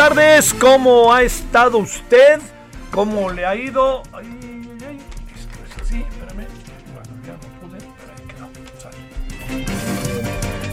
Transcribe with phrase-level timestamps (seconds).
[0.00, 2.40] Tardes, ¿cómo ha estado usted?
[2.90, 4.02] ¿Cómo le ha ido?
[4.14, 4.98] Ay, ay, ay,
[5.36, 6.46] esto es así, espérame.
[6.94, 8.24] Bueno, ya no pude, pero ahí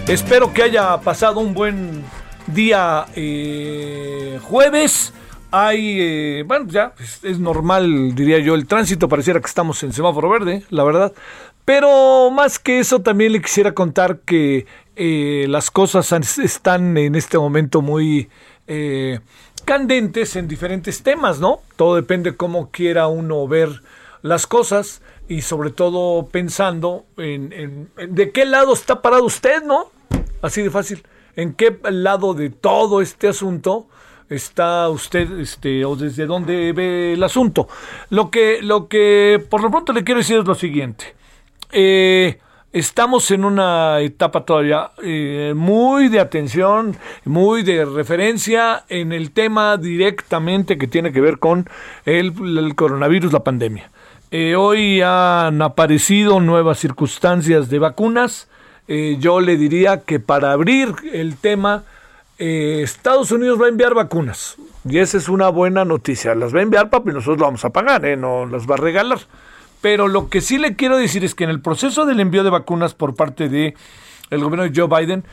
[0.05, 0.13] quedó.
[0.13, 2.05] Espero que haya pasado un buen
[2.47, 5.13] día eh, jueves.
[5.51, 9.09] Hay, eh, bueno, ya es, es normal, diría yo, el tránsito.
[9.09, 11.11] Pareciera que estamos en semáforo verde, la verdad.
[11.65, 17.37] Pero más que eso, también le quisiera contar que eh, las cosas están en este
[17.37, 18.29] momento muy
[18.67, 19.19] eh,
[19.65, 21.61] candentes en diferentes temas, ¿no?
[21.75, 23.81] Todo depende cómo quiera uno ver
[24.21, 29.91] las cosas y sobre todo pensando en, en- de qué lado está parado usted, ¿no?
[30.41, 31.03] Así de fácil.
[31.35, 33.87] ¿En qué lado de todo este asunto
[34.29, 37.67] está usted, este, o desde dónde ve el asunto?
[38.09, 41.15] Lo que, lo que por lo pronto le quiero decir es lo siguiente.
[41.71, 42.39] Eh,
[42.77, 46.95] estamos en una etapa todavía eh, muy de atención,
[47.25, 51.67] muy de referencia en el tema directamente que tiene que ver con
[52.05, 53.89] el, coronavirus, la pandemia.
[54.29, 58.47] Eh, hoy han aparecido nuevas circunstancias de vacunas.
[58.87, 61.83] Eh, yo le diría que para abrir el tema,
[62.37, 64.57] Estados Unidos va a enviar vacunas.
[64.87, 66.35] Y esa es una buena noticia.
[66.35, 69.19] Las va a enviar, papi, nosotros lo vamos a pagar, no las va a regalar.
[69.81, 72.49] Pero lo que sí le quiero decir es que en el proceso del envío de
[72.49, 73.75] vacunas por parte de
[74.29, 75.23] el gobierno de Joe Biden,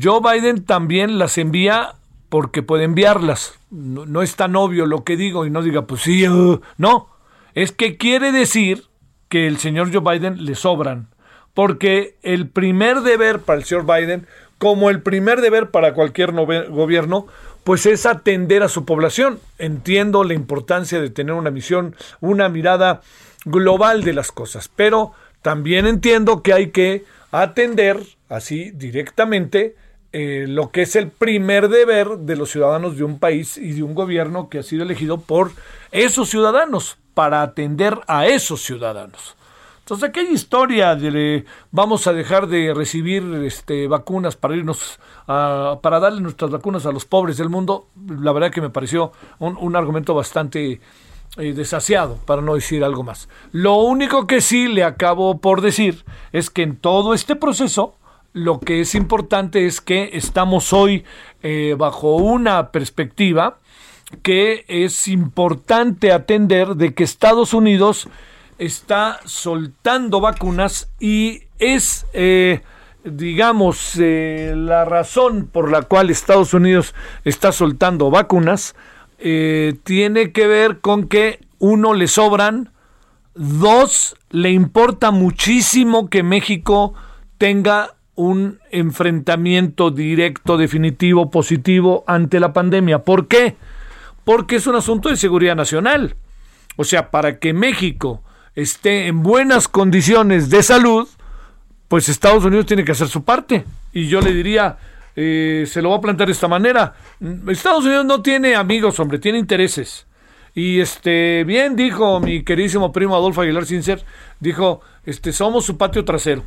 [0.00, 1.94] Joe Biden también las envía
[2.28, 3.58] porque puede enviarlas.
[3.70, 7.08] No, es tan obvio lo que digo y no diga, pues sí, uh, no.
[7.54, 8.84] Es que quiere decir
[9.28, 11.08] que el señor Joe Biden le sobran.
[11.54, 14.26] Porque el primer deber para el señor Biden,
[14.56, 17.26] como el primer deber para cualquier gobierno,
[17.64, 19.38] pues es atender a su población.
[19.58, 23.02] Entiendo la importancia de tener una misión, una mirada
[23.44, 29.76] global de las cosas, pero también entiendo que hay que atender así directamente
[30.12, 33.82] eh, lo que es el primer deber de los ciudadanos de un país y de
[33.82, 35.52] un gobierno que ha sido elegido por
[35.90, 39.36] esos ciudadanos, para atender a esos ciudadanos.
[39.80, 45.98] Entonces, aquella historia de vamos a dejar de recibir este, vacunas para irnos a, para
[45.98, 49.74] darle nuestras vacunas a los pobres del mundo, la verdad que me pareció un, un
[49.74, 50.80] argumento bastante
[51.36, 53.28] eh, desasiado, para no decir algo más.
[53.52, 57.96] Lo único que sí le acabo por decir es que en todo este proceso,
[58.32, 61.04] lo que es importante es que estamos hoy
[61.42, 63.58] eh, bajo una perspectiva
[64.22, 68.08] que es importante atender de que Estados Unidos
[68.58, 72.60] está soltando vacunas y es, eh,
[73.04, 78.74] digamos, eh, la razón por la cual Estados Unidos está soltando vacunas
[79.24, 82.70] eh, tiene que ver con que uno le sobran,
[83.36, 86.94] dos le importa muchísimo que México
[87.38, 93.04] tenga un enfrentamiento directo, definitivo, positivo ante la pandemia.
[93.04, 93.56] ¿Por qué?
[94.24, 96.16] Porque es un asunto de seguridad nacional.
[96.76, 98.22] O sea, para que México
[98.56, 101.08] esté en buenas condiciones de salud,
[101.86, 103.64] pues Estados Unidos tiene que hacer su parte.
[103.92, 104.78] Y yo le diría,
[105.16, 106.94] eh, se lo voy a plantear de esta manera.
[107.48, 110.06] Estados Unidos no tiene amigos, hombre, tiene intereses.
[110.54, 114.04] Y este, bien dijo mi queridísimo primo Adolfo Aguilar Sincer,
[114.38, 116.44] dijo, este, somos su patio trasero.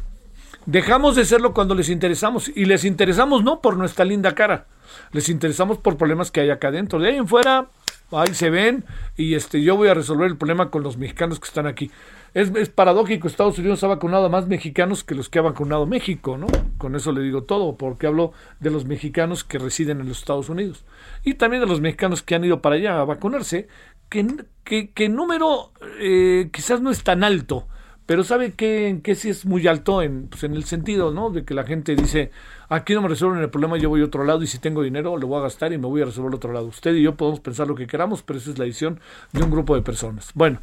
[0.65, 2.51] Dejamos de serlo cuando les interesamos.
[2.53, 4.65] Y les interesamos no por nuestra linda cara.
[5.11, 6.99] Les interesamos por problemas que hay acá adentro.
[6.99, 7.67] De ahí en fuera,
[8.11, 8.83] ahí se ven.
[9.15, 11.91] Y este, yo voy a resolver el problema con los mexicanos que están aquí.
[12.35, 15.85] Es, es, paradójico, Estados Unidos ha vacunado a más mexicanos que los que ha vacunado
[15.85, 16.47] México, ¿no?
[16.77, 20.49] Con eso le digo todo, porque hablo de los mexicanos que residen en los Estados
[20.49, 20.83] Unidos.
[21.23, 23.69] Y también de los mexicanos que han ido para allá a vacunarse,
[24.09, 24.27] que,
[24.65, 25.71] que, que número
[26.01, 27.69] eh, quizás no es tan alto,
[28.05, 31.29] pero sabe que, en que sí es muy alto en, pues en el sentido, ¿no?
[31.29, 32.31] De que la gente dice,
[32.67, 35.15] aquí no me resuelven el problema, yo voy a otro lado y si tengo dinero
[35.15, 36.65] lo voy a gastar y me voy a resolver otro lado.
[36.67, 38.99] Usted y yo podemos pensar lo que queramos, pero esa es la decisión
[39.31, 40.31] de un grupo de personas.
[40.35, 40.59] Bueno,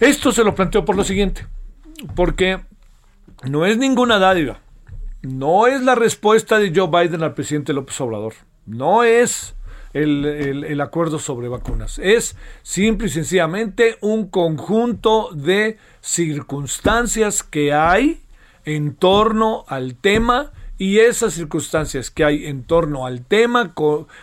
[0.00, 1.46] esto se lo planteo por lo siguiente,
[2.14, 2.60] porque
[3.48, 4.60] no es ninguna dádiva,
[5.22, 8.34] no es la respuesta de Joe Biden al presidente López Obrador,
[8.66, 9.54] no es
[9.92, 10.24] el,
[10.64, 18.22] el, acuerdo sobre vacunas, es simple y sencillamente un conjunto de circunstancias que hay
[18.66, 23.72] en torno al tema y esas circunstancias que hay en torno al tema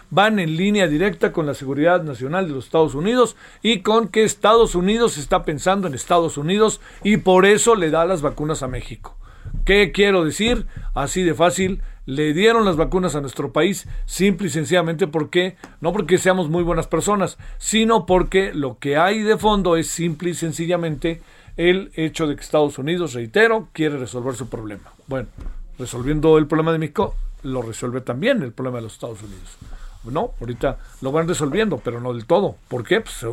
[0.10, 4.24] van en línea directa con la seguridad nacional de los Estados Unidos y con que
[4.24, 8.68] Estados Unidos está pensando en Estados Unidos y por eso le da las vacunas a
[8.68, 9.18] México.
[9.66, 10.68] ¿Qué quiero decir?
[10.94, 15.94] Así de fácil, le dieron las vacunas a nuestro país simple y sencillamente porque, no
[15.94, 20.34] porque seamos muy buenas personas, sino porque lo que hay de fondo es simple y
[20.34, 21.22] sencillamente
[21.56, 24.92] el hecho de que Estados Unidos, reitero, quiere resolver su problema.
[25.08, 25.30] Bueno,
[25.78, 29.58] resolviendo el problema de México, lo resuelve también el problema de los Estados Unidos.
[30.06, 32.58] No, ahorita lo van resolviendo, pero no del todo.
[32.68, 33.02] ¿Por qué?
[33.02, 33.26] Pues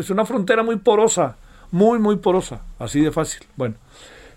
[0.00, 1.36] es una frontera muy porosa,
[1.72, 3.46] muy, muy porosa, así de fácil.
[3.56, 3.74] Bueno,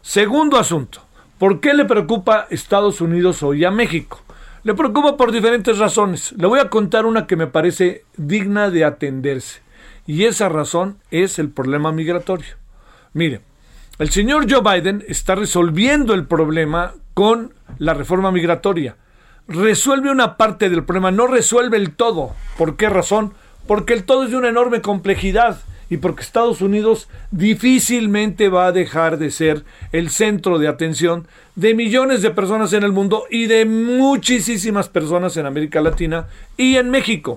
[0.02, 1.02] segundo asunto,
[1.38, 4.22] ¿por qué le preocupa Estados Unidos hoy a México?
[4.64, 6.34] Le preocupa por diferentes razones.
[6.34, 9.62] Le voy a contar una que me parece digna de atenderse.
[10.08, 12.56] Y esa razón es el problema migratorio.
[13.14, 13.42] Mire,
[14.00, 18.96] el señor Joe Biden está resolviendo el problema con la reforma migratoria.
[19.48, 22.36] Resuelve una parte del problema, no resuelve el todo.
[22.58, 23.34] ¿Por qué razón?
[23.66, 25.60] Porque el todo es de una enorme complejidad
[25.90, 31.74] y porque Estados Unidos difícilmente va a dejar de ser el centro de atención de
[31.74, 36.92] millones de personas en el mundo y de muchísimas personas en América Latina y en
[36.92, 37.36] México.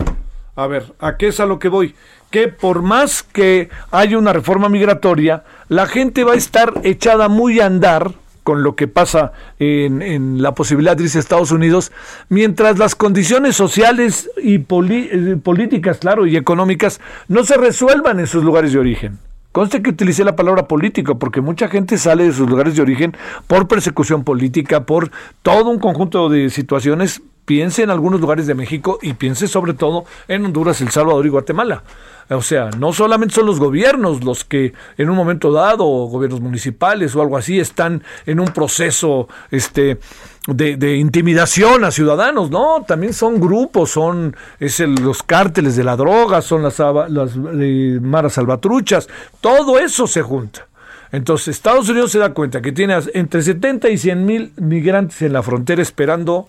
[0.57, 1.95] A ver, ¿a qué es a lo que voy?
[2.31, 7.61] Que por más que haya una reforma migratoria, la gente va a estar echada muy
[7.61, 8.12] a andar
[8.43, 11.93] con lo que pasa en, la posibilidad de irse a Estados Unidos,
[12.29, 18.43] mientras las condiciones sociales y eh, políticas, claro, y económicas no se resuelvan en sus
[18.43, 19.19] lugares de origen.
[19.53, 23.17] Conste que utilicé la palabra político porque mucha gente sale de sus lugares de origen
[23.49, 25.11] por persecución política, por
[25.43, 27.21] todo un conjunto de situaciones.
[27.47, 31.31] Piense en algunos lugares de México y piense sobre todo en Honduras, El Salvador y
[31.31, 31.83] Guatemala.
[32.31, 37.15] O sea, no solamente son los gobiernos los que en un momento dado, gobiernos municipales
[37.17, 39.99] o algo así, están en un proceso este,
[40.47, 45.97] de, intimidación a ciudadanos, no, también son grupos, son es el, los cárteles de la
[45.97, 49.09] droga, son las, las eh, maras salvatruchas,
[49.41, 50.69] todo eso se junta.
[51.12, 55.33] Entonces Estados Unidos se da cuenta que tiene entre 70 y 100 mil migrantes en
[55.33, 56.47] la frontera esperando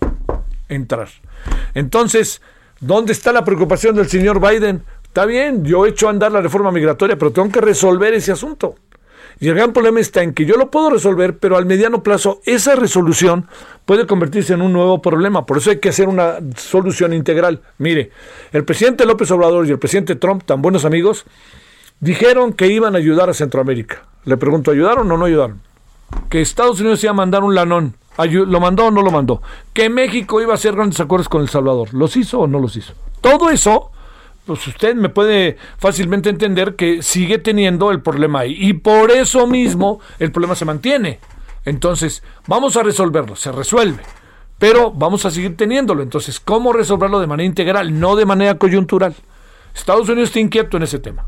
[0.68, 1.08] entrar.
[1.74, 2.40] Entonces,
[2.80, 4.84] ¿dónde está la preocupación del señor Biden?
[5.12, 8.76] Está bien, yo he hecho andar la reforma migratoria, pero tengo que resolver ese asunto.
[9.40, 12.40] Y el gran problema está en que yo lo puedo resolver, pero al mediano plazo
[12.46, 13.46] esa resolución
[13.84, 15.44] puede convertirse en un nuevo problema.
[15.44, 17.60] Por eso hay que hacer una solución integral.
[17.76, 18.10] Mire,
[18.52, 21.26] el presidente López Obrador y el presidente Trump, tan buenos amigos,
[22.00, 24.06] dijeron que iban a ayudar a Centroamérica.
[24.24, 25.60] Le pregunto, ¿ayudaron o no ayudaron?
[26.30, 27.96] Que Estados Unidos iba a mandar un lanón.
[28.16, 29.42] ¿Lo mandó o no lo mandó?
[29.74, 31.92] Que México iba a hacer grandes acuerdos con El Salvador.
[31.92, 32.94] ¿Los hizo o no los hizo?
[33.20, 33.90] Todo eso
[34.46, 38.56] pues usted me puede fácilmente entender que sigue teniendo el problema ahí.
[38.58, 41.20] Y por eso mismo el problema se mantiene.
[41.64, 44.02] Entonces, vamos a resolverlo, se resuelve.
[44.58, 46.02] Pero vamos a seguir teniéndolo.
[46.02, 49.14] Entonces, ¿cómo resolverlo de manera integral, no de manera coyuntural?
[49.74, 51.26] Estados Unidos está inquieto en ese tema.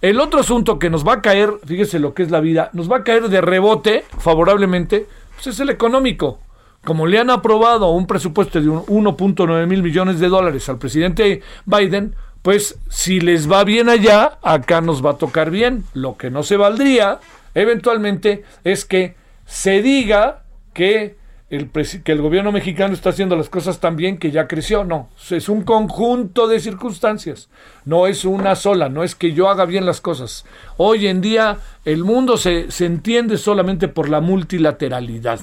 [0.00, 2.90] El otro asunto que nos va a caer, fíjese lo que es la vida, nos
[2.90, 6.40] va a caer de rebote favorablemente, pues es el económico.
[6.84, 12.14] Como le han aprobado un presupuesto de 1.9 mil millones de dólares al presidente Biden,
[12.42, 15.84] pues si les va bien allá, acá nos va a tocar bien.
[15.94, 17.20] Lo que no se valdría,
[17.54, 19.14] eventualmente, es que
[19.46, 20.42] se diga
[20.72, 21.16] que
[21.50, 24.84] el, que el gobierno mexicano está haciendo las cosas tan bien que ya creció.
[24.84, 27.50] No, es un conjunto de circunstancias.
[27.84, 30.46] No es una sola, no es que yo haga bien las cosas.
[30.76, 35.40] Hoy en día el mundo se, se entiende solamente por la multilateralidad.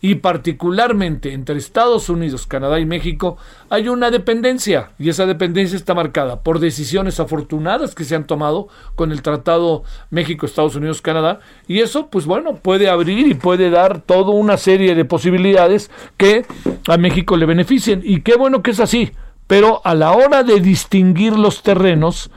[0.00, 3.36] Y particularmente entre Estados Unidos, Canadá y México
[3.68, 8.68] hay una dependencia y esa dependencia está marcada por decisiones afortunadas que se han tomado
[8.94, 14.30] con el Tratado México-Estados Unidos-Canadá y eso pues bueno puede abrir y puede dar toda
[14.30, 16.46] una serie de posibilidades que
[16.88, 19.12] a México le beneficien y qué bueno que es así
[19.46, 22.30] pero a la hora de distinguir los terrenos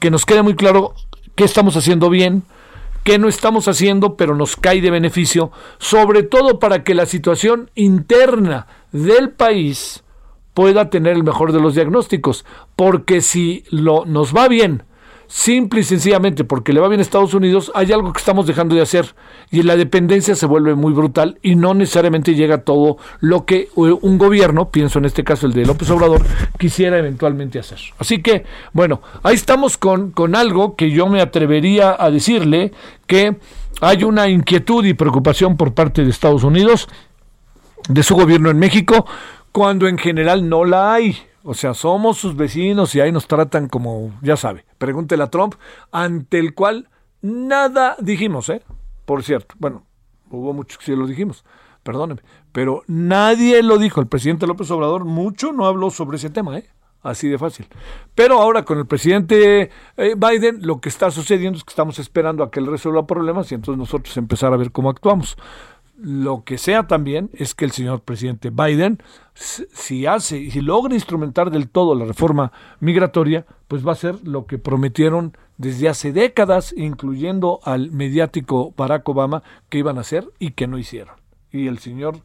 [0.00, 0.94] que nos quede muy claro
[1.36, 2.42] qué estamos haciendo bien,
[3.06, 7.70] qué no estamos haciendo, pero nos cae de beneficio, sobre todo para que la situación
[7.76, 10.02] interna del país
[10.54, 12.44] pueda tener el mejor de los diagnósticos,
[12.74, 14.82] porque si lo, nos va bien,
[15.28, 18.74] simple y sencillamente porque le va bien a Estados Unidos, hay algo que estamos dejando
[18.74, 19.14] de hacer
[19.50, 23.68] y la dependencia se vuelve muy brutal y no necesariamente llega todo lo que eh,
[23.74, 26.22] un gobierno, pienso en este caso el de López Obrador,
[26.58, 27.78] quisiera eventualmente hacer.
[27.98, 32.72] Así que, bueno, ahí estamos con, con algo que yo me atrevería a decirle
[33.06, 33.36] que
[33.80, 36.88] hay una inquietud y preocupación por parte de Estados Unidos,
[37.88, 39.06] de su gobierno en México,
[39.52, 41.16] cuando en general no la hay.
[41.48, 45.54] O sea, somos sus vecinos y ahí nos tratan como, ya sabe, pregúntele a Trump,
[45.92, 46.88] ante el cual
[47.22, 48.62] nada dijimos, ¿eh?
[49.04, 49.86] Por cierto, bueno,
[50.28, 51.44] hubo muchos que sí lo dijimos,
[51.84, 54.00] perdóneme, pero nadie lo dijo.
[54.00, 56.68] El presidente López Obrador mucho no habló sobre ese tema, ¿eh?
[57.04, 57.68] Así de fácil.
[58.16, 62.42] Pero ahora con el presidente eh, Biden lo que está sucediendo es que estamos esperando
[62.42, 65.36] a que él resuelva problemas y entonces nosotros empezar a ver cómo actuamos
[65.98, 69.02] lo que sea también es que el señor presidente Biden,
[69.34, 74.16] si hace y si logra instrumentar del todo la reforma migratoria, pues va a ser
[74.26, 80.28] lo que prometieron desde hace décadas, incluyendo al mediático Barack Obama, que iban a hacer
[80.38, 81.16] y que no hicieron.
[81.50, 82.20] Y el señor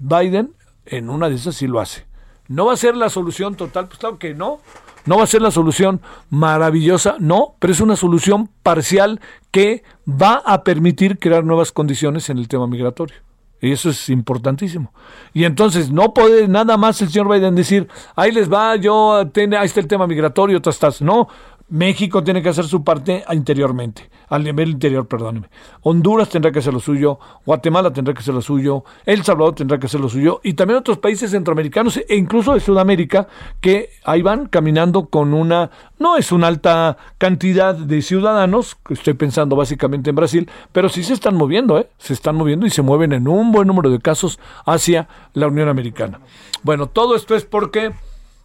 [0.00, 0.52] Biden,
[0.84, 2.06] en una de esas sí lo hace.
[2.48, 3.88] ¿No va a ser la solución total?
[3.88, 4.60] Pues claro que no.
[5.06, 9.20] No va a ser la solución maravillosa, no, pero es una solución parcial
[9.50, 13.16] que va a permitir crear nuevas condiciones en el tema migratorio.
[13.60, 14.92] Y eso es importantísimo.
[15.32, 19.66] Y entonces no puede nada más el señor Biden decir, ahí les va, yo, ahí
[19.66, 21.00] está el tema migratorio, tú estás.
[21.00, 21.28] No,
[21.68, 25.48] México tiene que hacer su parte interiormente, al nivel interior, perdóneme.
[25.82, 29.78] Honduras tendrá que hacer lo suyo, Guatemala tendrá que hacer lo suyo, El Salvador tendrá
[29.78, 33.26] que hacer lo suyo, y también otros países centroamericanos e incluso de Sudamérica
[33.60, 39.56] que ahí van caminando con una, no es una alta cantidad de ciudadanos, estoy pensando
[39.56, 41.88] básicamente en Brasil, pero sí se están moviendo, ¿eh?
[41.98, 45.68] se están moviendo y se mueven en un buen número de casos hacia la Unión
[45.68, 46.20] Americana.
[46.62, 47.92] Bueno, todo esto es porque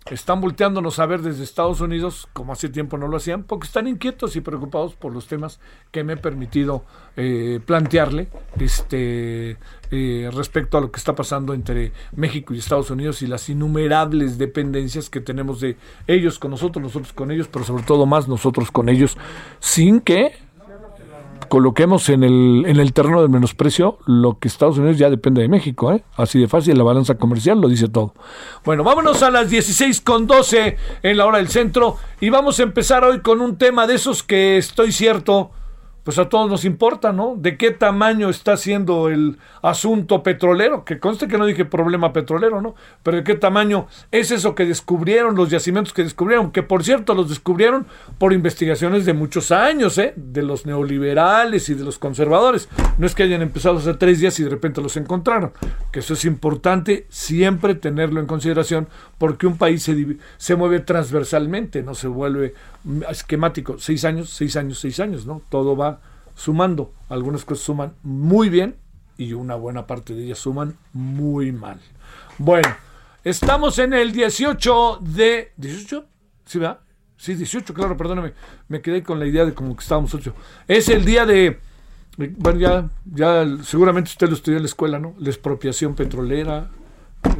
[0.09, 3.87] están volteándonos a ver desde Estados Unidos, como hace tiempo no lo hacían, porque están
[3.87, 5.59] inquietos y preocupados por los temas
[5.91, 6.83] que me he permitido
[7.15, 8.27] eh, plantearle
[8.59, 9.57] este,
[9.91, 14.37] eh, respecto a lo que está pasando entre México y Estados Unidos y las innumerables
[14.37, 15.77] dependencias que tenemos de
[16.07, 19.17] ellos con nosotros, nosotros con ellos, pero sobre todo más nosotros con ellos,
[19.59, 20.33] sin que
[21.51, 25.49] coloquemos en el, en el terreno del menosprecio lo que Estados Unidos ya depende de
[25.49, 26.01] México, ¿eh?
[26.15, 28.13] Así de fácil, la balanza comercial lo dice todo.
[28.63, 32.63] Bueno, vámonos a las 16 con 12 en la hora del centro y vamos a
[32.63, 35.51] empezar hoy con un tema de esos que estoy cierto
[36.03, 37.35] pues a todos nos importa, ¿no?
[37.37, 40.83] ¿De qué tamaño está siendo el asunto petrolero?
[40.83, 42.75] Que conste que no dije problema petrolero, ¿no?
[43.03, 47.13] Pero de qué tamaño es eso que descubrieron, los yacimientos que descubrieron, que por cierto
[47.13, 47.85] los descubrieron
[48.17, 50.13] por investigaciones de muchos años, ¿eh?
[50.15, 52.67] De los neoliberales y de los conservadores.
[52.97, 55.53] No es que hayan empezado hace tres días y de repente los encontraron.
[55.91, 61.83] Que eso es importante siempre tenerlo en consideración porque un país se, se mueve transversalmente,
[61.83, 62.55] no se vuelve
[63.09, 63.77] esquemático.
[63.77, 65.41] Seis años, seis años, seis años, ¿no?
[65.49, 65.90] Todo va
[66.41, 66.93] sumando.
[67.07, 68.75] Algunas cosas suman muy bien
[69.17, 71.79] y una buena parte de ellas suman muy mal.
[72.39, 72.67] Bueno,
[73.23, 75.51] estamos en el 18 de...
[75.59, 76.03] ¿18?
[76.45, 76.79] ¿Sí, verdad?
[77.17, 78.33] Sí, 18, claro, perdóname.
[78.67, 80.33] Me quedé con la idea de como que estábamos 8.
[80.67, 81.59] Es el día de...
[82.17, 85.13] Bueno, ya, ya seguramente usted lo estudió en la escuela, ¿no?
[85.19, 86.71] La expropiación petrolera.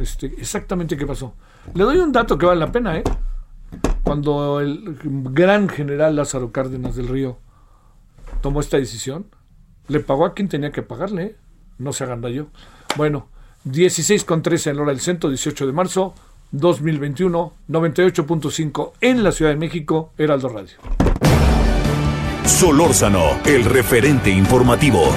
[0.00, 1.34] Este, exactamente qué pasó.
[1.74, 3.02] Le doy un dato que vale la pena, ¿eh?
[4.04, 7.38] Cuando el gran general Lázaro Cárdenas del Río
[8.42, 9.26] tomó esta decisión,
[9.88, 11.36] le pagó a quien tenía que pagarle,
[11.78, 12.48] no se yo.
[12.96, 13.28] Bueno,
[13.64, 16.14] 16 con 13 en la hora del centro, 18 de marzo
[16.50, 20.76] 2021, 98.5 en la Ciudad de México, Heraldo Radio.
[22.44, 25.12] Solórzano, el referente informativo.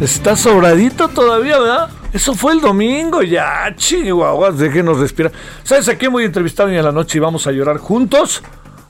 [0.00, 1.90] Está sobradito todavía, ¿verdad?
[2.14, 5.30] Eso fue el domingo, ya, chihuahuas, déjenos respirar.
[5.62, 8.42] ¿Sabes a quién voy a entrevistar hoy en la noche y vamos a llorar juntos?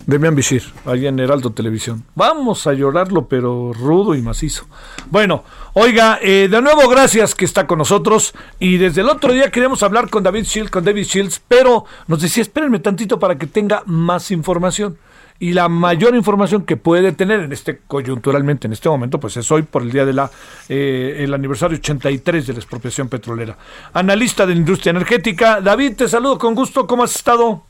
[0.06, 2.04] Demian Bichir, ahí en Heraldo Televisión.
[2.14, 4.66] Vamos a llorarlo, pero rudo y macizo.
[5.10, 8.32] Bueno, oiga, eh, de nuevo gracias que está con nosotros.
[8.60, 12.22] Y desde el otro día queremos hablar con David Shields, con David Shields, pero nos
[12.22, 14.96] decía, espérenme tantito para que tenga más información.
[15.40, 19.50] Y la mayor información que puede tener en este coyunturalmente en este momento, pues es
[19.50, 20.30] hoy por el día de la
[20.68, 23.56] eh, el aniversario 83 de la expropiación petrolera.
[23.94, 26.86] Analista de la industria energética, David, te saludo con gusto.
[26.86, 27.62] ¿Cómo has estado?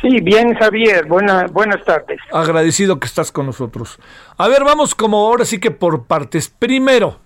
[0.00, 1.06] Sí, bien, Javier.
[1.06, 2.18] Buena, buenas tardes.
[2.32, 3.98] Agradecido que estás con nosotros.
[4.38, 6.48] A ver, vamos como ahora sí que por partes.
[6.48, 7.20] Primero,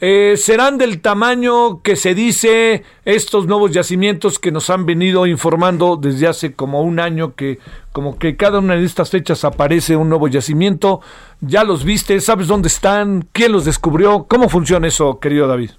[0.00, 5.96] eh, ¿serán del tamaño que se dice estos nuevos yacimientos que nos han venido informando
[5.96, 7.58] desde hace como un año que
[7.92, 11.00] como que cada una de estas fechas aparece un nuevo yacimiento?
[11.40, 12.20] ¿Ya los viste?
[12.20, 13.26] ¿Sabes dónde están?
[13.32, 14.26] ¿Quién los descubrió?
[14.28, 15.70] ¿Cómo funciona eso, querido David?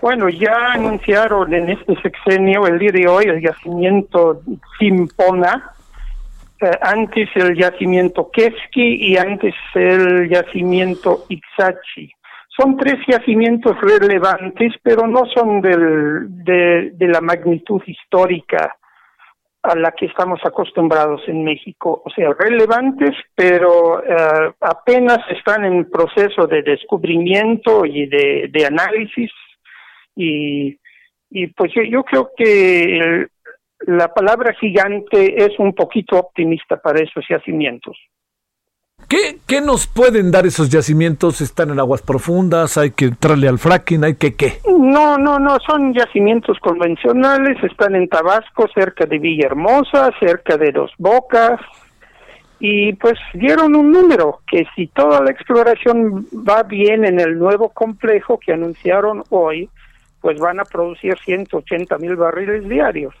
[0.00, 4.42] Bueno, ya anunciaron en este sexenio, el día de hoy, el yacimiento
[4.76, 5.70] Simpona,
[6.60, 12.12] eh, antes el yacimiento Keski y antes el yacimiento Ixachi.
[12.56, 18.76] Son tres yacimientos relevantes, pero no son de, la magnitud histórica
[19.62, 22.02] a la que estamos acostumbrados en México.
[22.04, 29.30] O sea, relevantes, pero eh, apenas están en proceso de descubrimiento y de, análisis
[30.14, 30.76] y,
[31.56, 33.28] pues yo creo que
[33.86, 37.96] la palabra gigante es un poquito optimista para esos yacimientos.
[39.12, 41.42] ¿Qué, ¿Qué, nos pueden dar esos yacimientos?
[41.42, 42.78] ¿Están en aguas profundas?
[42.78, 44.04] ¿Hay que entrarle al fracking?
[44.04, 44.54] ¿Hay que qué?
[44.66, 50.92] No, no, no, son yacimientos convencionales, están en Tabasco, cerca de Villahermosa, cerca de Dos
[50.96, 51.60] Bocas,
[52.58, 57.68] y pues dieron un número, que si toda la exploración va bien en el nuevo
[57.68, 59.68] complejo que anunciaron hoy,
[60.22, 63.14] pues van a producir 180 mil barriles diarios.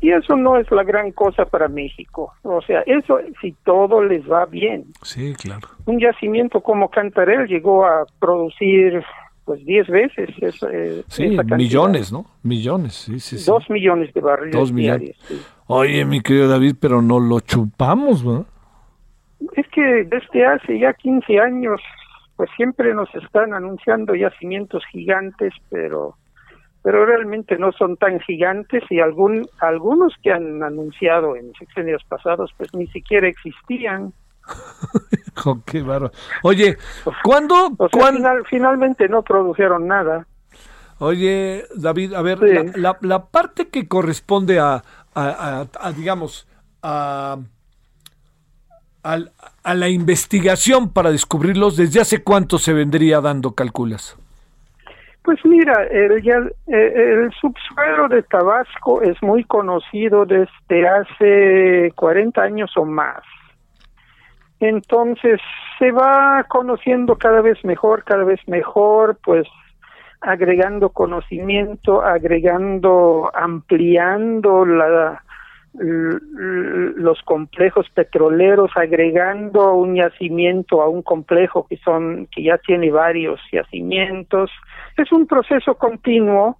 [0.00, 2.32] Y eso no es la gran cosa para México.
[2.42, 4.84] O sea, eso si todo les va bien.
[5.02, 5.68] Sí, claro.
[5.86, 9.02] Un yacimiento como Cantarel llegó a producir
[9.44, 10.28] pues 10 veces
[10.70, 12.26] eh, sí, millones, ¿no?
[12.42, 15.16] Millones, sí, sí, Dos millones de barriles diarios.
[15.66, 18.44] Oye, mi querido David, pero no lo chupamos, ¿no?
[19.54, 21.80] Es que desde hace ya 15 años,
[22.36, 26.14] pues siempre nos están anunciando yacimientos gigantes, pero
[26.88, 32.50] pero realmente no son tan gigantes y algún, algunos que han anunciado en sexenios pasados
[32.56, 34.14] pues ni siquiera existían.
[35.44, 35.84] oh, qué
[36.42, 36.78] Oye,
[37.22, 37.76] ¿cuándo?
[38.48, 40.26] finalmente no produjeron nada.
[40.98, 42.38] Oye, David, a ver,
[42.78, 44.82] la, la, parte que corresponde a,
[45.14, 46.48] a, a, digamos,
[46.82, 47.36] a,
[49.02, 54.16] a, la investigación para descubrirlos, ¿desde hace cuánto se vendría dando, calculas?
[55.22, 56.12] Pues mira, el,
[56.66, 63.22] el, subsuelo de Tabasco es muy conocido desde hace 40 años o más.
[64.60, 65.40] Entonces
[65.78, 69.46] se va conociendo cada vez mejor, cada vez mejor, pues
[70.20, 75.22] agregando conocimiento, agregando, ampliando la,
[75.74, 83.40] los complejos petroleros agregando un yacimiento a un complejo que son que ya tiene varios
[83.52, 84.50] yacimientos
[85.02, 86.58] es un proceso continuo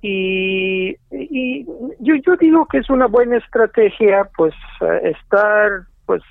[0.00, 1.64] y, y
[2.00, 4.54] yo, yo digo que es una buena estrategia pues
[5.02, 6.22] estar pues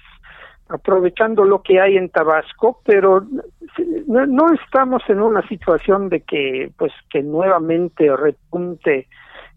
[0.69, 3.25] aprovechando lo que hay en Tabasco, pero
[4.07, 9.07] no, no, estamos en una situación de que pues que nuevamente repunte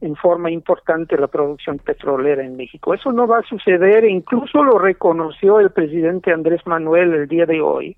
[0.00, 2.92] en forma importante la producción petrolera en México.
[2.92, 7.46] Eso no va a suceder, e incluso lo reconoció el presidente Andrés Manuel el día
[7.46, 7.96] de hoy.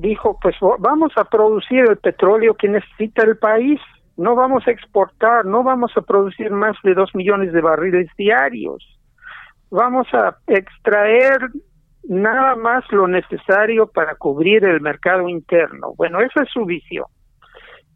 [0.00, 3.78] Dijo, pues vamos a producir el petróleo que necesita el país,
[4.16, 8.82] no vamos a exportar, no vamos a producir más de dos millones de barriles diarios,
[9.70, 11.50] vamos a extraer
[12.04, 15.92] nada más lo necesario para cubrir el mercado interno.
[15.96, 17.04] Bueno, esa es su visión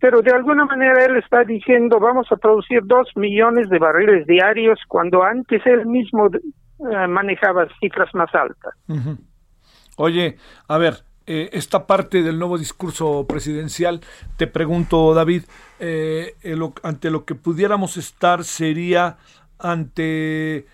[0.04, 4.78] pero de alguna manera él está diciendo vamos a producir dos millones de barriles diarios
[4.86, 8.74] cuando antes él mismo eh, manejaba cifras más altas.
[9.96, 10.36] Oye,
[10.68, 10.94] a ver,
[11.26, 14.02] eh, esta parte del nuevo discurso presidencial,
[14.36, 15.44] te pregunto, David,
[15.80, 16.34] eh,
[16.82, 19.16] ante lo que pudiéramos estar sería
[19.58, 20.66] ante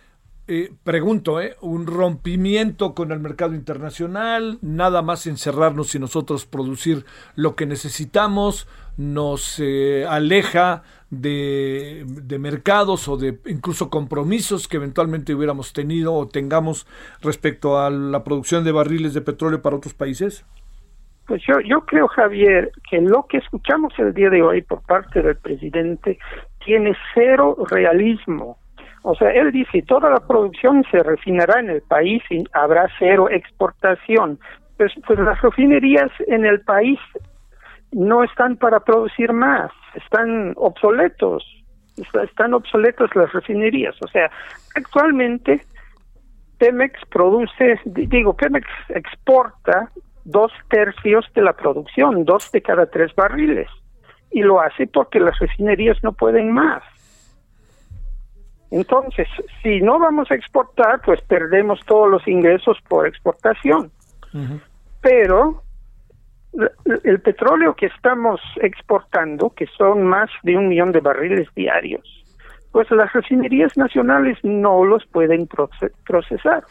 [0.48, 1.56] eh, pregunto, ¿eh?
[1.60, 7.04] un rompimiento con el mercado internacional, nada más encerrarnos y nosotros producir
[7.36, 9.62] lo que necesitamos, nos
[10.08, 16.86] aleja de, de, mercados o de incluso compromisos que eventualmente hubiéramos tenido o tengamos
[17.20, 20.46] respecto a la producción de barriles de petróleo para otros países?
[21.26, 25.22] Pues yo, yo creo, Javier, que lo que escuchamos el día de hoy por parte
[25.22, 26.18] del presidente
[26.64, 28.58] tiene cero realismo
[29.02, 33.28] O sea, él dice, toda la producción se refinará en el país y habrá cero
[33.30, 34.38] exportación.
[34.76, 36.98] Pues, pues las refinerías en el país
[37.92, 41.44] no están para producir más, están obsoletos,
[42.22, 43.94] están obsoletas las refinerías.
[44.02, 44.30] O sea,
[44.74, 45.60] actualmente
[46.58, 49.90] Pemex produce, digo, Pemex exporta
[50.24, 53.68] dos tercios de la producción, dos de cada tres barriles.
[54.30, 56.82] Y lo hace porque las refinerías no pueden más.
[58.70, 59.26] Entonces,
[59.62, 63.90] si no vamos a exportar, pues perdemos todos los ingresos por exportación.
[65.00, 65.62] Pero
[67.04, 72.02] el petróleo que estamos exportando, que son más de un millón de barriles diarios,
[72.72, 75.48] pues las refinerías nacionales no los pueden
[76.04, 76.64] procesar.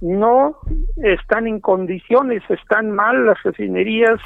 [0.00, 0.56] No
[0.96, 4.18] están en condiciones, están mal las refinerías,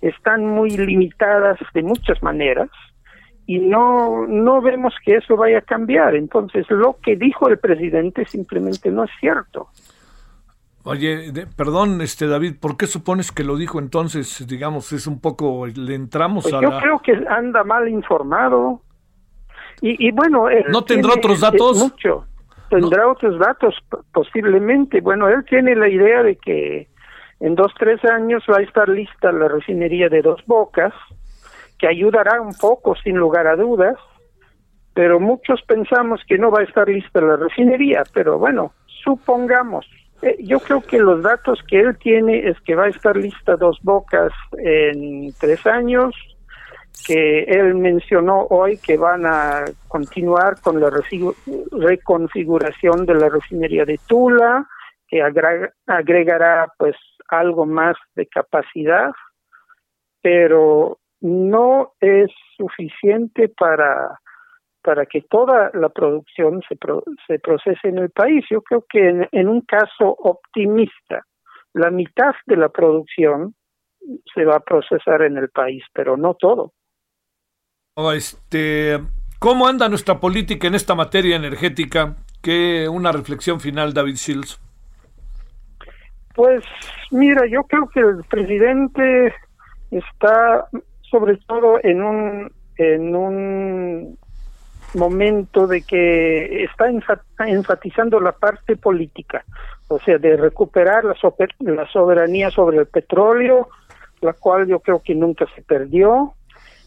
[0.00, 2.70] están muy limitadas de muchas maneras
[3.46, 6.16] y no no vemos que eso vaya a cambiar.
[6.16, 9.68] Entonces, lo que dijo el presidente simplemente no es cierto.
[10.84, 14.44] Oye, perdón, este David, ¿por qué supones que lo dijo entonces?
[14.48, 18.82] Digamos, es un poco, le entramos pues a yo creo que anda mal informado.
[19.80, 21.78] Y, y bueno, ¿no tendrá otros datos?
[21.78, 22.26] Mucho.
[22.68, 23.74] Tendrá otros datos,
[24.12, 25.00] posiblemente.
[25.00, 26.88] Bueno, él tiene la idea de que
[27.40, 30.94] en dos, tres años va a estar lista la refinería de Dos Bocas,
[31.78, 33.96] que ayudará un poco, sin lugar a dudas,
[34.94, 38.72] pero muchos pensamos que no va a estar lista la refinería, pero bueno,
[39.04, 39.84] supongamos.
[40.22, 43.56] Eh, yo creo que los datos que él tiene es que va a estar lista
[43.56, 46.14] Dos Bocas en tres años,
[47.06, 50.90] que él mencionó hoy que van a continuar con la
[51.72, 54.66] reconfiguración de la refinería de Tula,
[55.08, 56.96] que agregará pues
[57.28, 59.10] algo más de capacidad,
[60.22, 64.20] pero no es suficiente para
[64.82, 66.76] para que toda la producción se,
[67.26, 68.44] se procese en el país.
[68.50, 71.24] Yo creo que en, un caso optimista,
[71.72, 73.54] la mitad de la producción
[74.34, 76.72] se va a procesar en el país, pero no todo.
[78.14, 78.98] Este,
[79.38, 82.16] ¿Cómo anda nuestra política en esta materia energética?
[82.42, 84.60] ¿Qué una reflexión final, David Shields?
[86.34, 86.64] Pues
[87.10, 89.34] mira, yo creo que el presidente
[89.90, 90.66] está
[91.10, 94.18] sobre todo en un en un
[94.94, 96.86] momento de que está
[97.46, 99.44] enfatizando la parte política,
[99.88, 101.14] o sea, de recuperar la,
[101.60, 103.68] la soberanía sobre el petróleo,
[104.20, 106.34] la cual yo creo que nunca se perdió.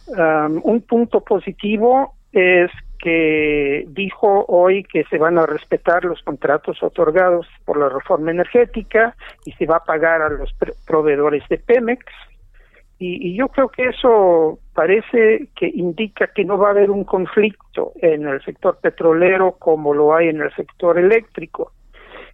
[0.08, 7.48] un punto positivo es que dijo hoy que se van a respetar los contratos otorgados
[7.64, 9.16] por la reforma energética
[9.46, 10.56] y se va a pagar a los
[10.88, 12.04] proveedores de Pemex.
[12.98, 17.94] Y, yo creo que eso parece que indica que no va a haber un conflicto
[18.02, 21.72] en el sector petrolero como lo hay en el sector eléctrico.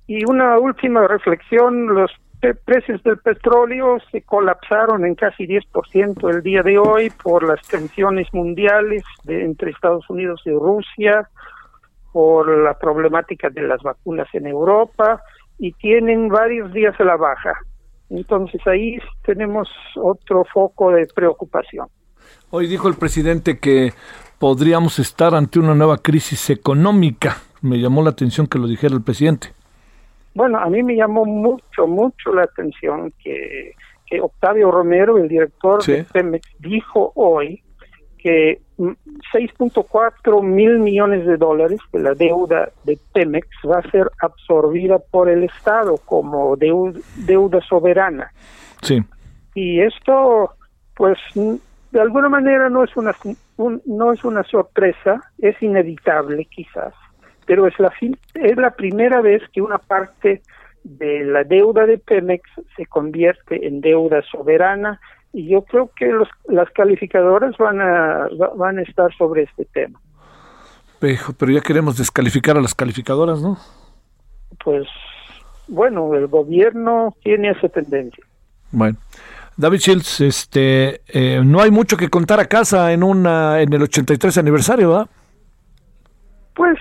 [0.08, 2.12] Y una última reflexión, los
[2.66, 8.28] precios del petróleo se colapsaron en casi 10% el día de hoy por las tensiones
[8.34, 11.30] mundiales entre Estados Unidos y Rusia,
[12.12, 15.22] por la problemática de las vacunas en Europa
[15.60, 17.54] y tienen varios días a la baja.
[18.10, 21.88] Entonces ahí tenemos otro foco de preocupación.
[22.54, 23.94] Hoy dijo el presidente que
[24.38, 27.38] podríamos estar ante una nueva crisis económica.
[27.62, 29.54] Me llamó la atención que lo dijera el presidente.
[30.34, 33.74] Bueno, a mí me llamó mucho, mucho la atención que,
[34.22, 37.64] Octavio Romero, el director de Pemex, dijo hoy
[38.18, 45.00] que 6.4 mil millones de dólares de la deuda de Pemex va a ser absorbida
[45.00, 48.32] por el Estado como deuda, soberana.
[48.82, 49.02] Sí.
[49.56, 50.52] Y esto,
[50.96, 51.18] pues,
[51.92, 53.16] de alguna manera no es una
[53.86, 56.94] no es una sorpresa, es inevitable quizás,
[57.46, 57.92] pero es la
[58.34, 60.42] es la primera vez que una parte
[60.84, 65.00] de la deuda de Pemex se convierte en deuda soberana
[65.34, 68.28] y yo creo que los, las calificadoras van a,
[68.58, 70.00] van a estar sobre este tema.
[71.00, 73.58] Pero ya queremos descalificar a las calificadoras, ¿no?
[74.64, 74.88] Pues
[75.68, 78.24] bueno, el gobierno tiene esa tendencia.
[78.72, 78.98] Bueno.
[79.58, 83.84] David Shields, este, eh, no hay mucho que contar a casa en una en el
[83.84, 85.10] 83 aniversario, ¿verdad?
[86.56, 86.78] Pues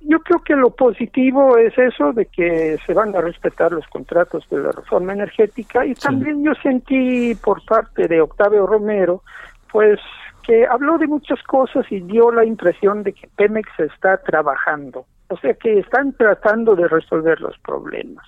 [0.00, 4.44] yo creo que lo positivo es eso de que se van a respetar los contratos
[4.50, 9.22] de la reforma energética y también yo sentí por parte de Octavio Romero
[9.70, 9.98] pues
[10.42, 15.38] que habló de muchas cosas y dio la impresión de que Pemex está trabajando, o
[15.38, 18.26] sea que están tratando de resolver los problemas.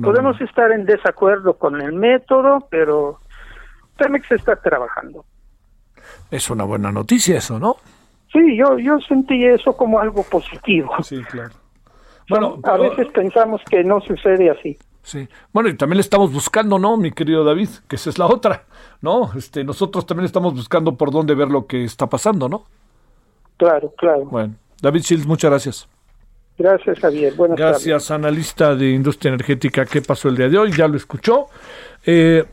[0.00, 3.18] Podemos estar en desacuerdo con el método, pero
[3.96, 5.24] Pemex está trabajando.
[6.30, 7.76] Es una buena noticia eso, ¿no?
[8.32, 10.94] Sí, yo, yo sentí eso como algo positivo.
[11.02, 11.54] Sí, claro.
[12.28, 14.76] Bueno, a veces pensamos que no sucede así.
[15.04, 15.28] Sí.
[15.52, 17.68] Bueno, y también le estamos buscando, ¿no, mi querido David?
[17.86, 18.64] Que esa es la otra,
[19.00, 19.30] ¿no?
[19.36, 22.64] Este, nosotros también estamos buscando por dónde ver lo que está pasando, ¿no?
[23.58, 24.24] Claro, claro.
[24.24, 25.88] Bueno, David Shields, muchas gracias.
[26.58, 27.34] Gracias, Javier.
[27.34, 29.84] Buenas Gracias, analista de industria energética.
[29.84, 30.72] ¿Qué pasó el día de hoy?
[30.72, 31.46] Ya lo escuchó.
[32.04, 32.44] Eh,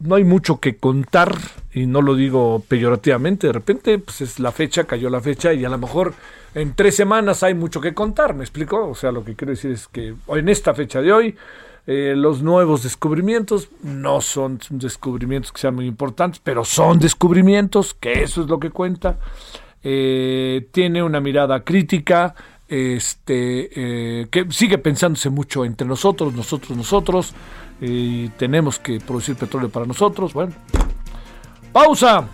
[0.00, 1.34] no hay mucho que contar
[1.72, 3.48] y no lo digo peyorativamente.
[3.48, 6.14] De repente, pues es la fecha, cayó la fecha y a lo mejor
[6.54, 8.34] en tres semanas hay mucho que contar.
[8.34, 8.88] ¿Me explico?
[8.88, 11.36] O sea, lo que quiero decir es que en esta fecha de hoy
[11.86, 18.22] eh, los nuevos descubrimientos no son descubrimientos que sean muy importantes, pero son descubrimientos, que
[18.22, 19.18] eso es lo que cuenta.
[19.82, 22.34] Eh, tiene una mirada crítica,
[22.68, 23.70] este,
[24.20, 27.34] eh, que sigue pensándose mucho entre nosotros, nosotros, nosotros,
[27.80, 30.32] y tenemos que producir petróleo para nosotros.
[30.32, 30.52] Bueno,
[31.72, 32.28] pausa.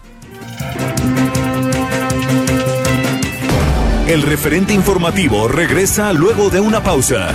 [4.07, 7.33] El referente informativo regresa luego de una pausa.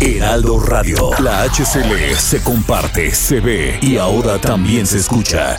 [0.00, 5.58] Heraldo Radio, la HCL se comparte, se ve y ahora también se escucha.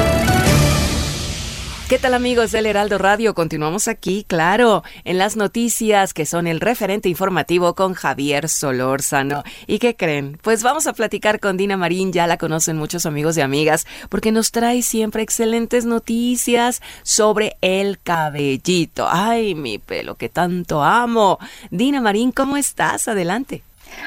[1.91, 3.33] ¿Qué tal amigos del Heraldo Radio?
[3.33, 9.43] Continuamos aquí, claro, en las noticias que son el referente informativo con Javier Solórzano.
[9.67, 10.39] ¿Y qué creen?
[10.41, 14.31] Pues vamos a platicar con Dina Marín, ya la conocen muchos amigos y amigas, porque
[14.31, 19.09] nos trae siempre excelentes noticias sobre el cabellito.
[19.09, 21.39] Ay, mi pelo, que tanto amo.
[21.71, 23.09] Dina Marín, ¿cómo estás?
[23.09, 23.63] Adelante.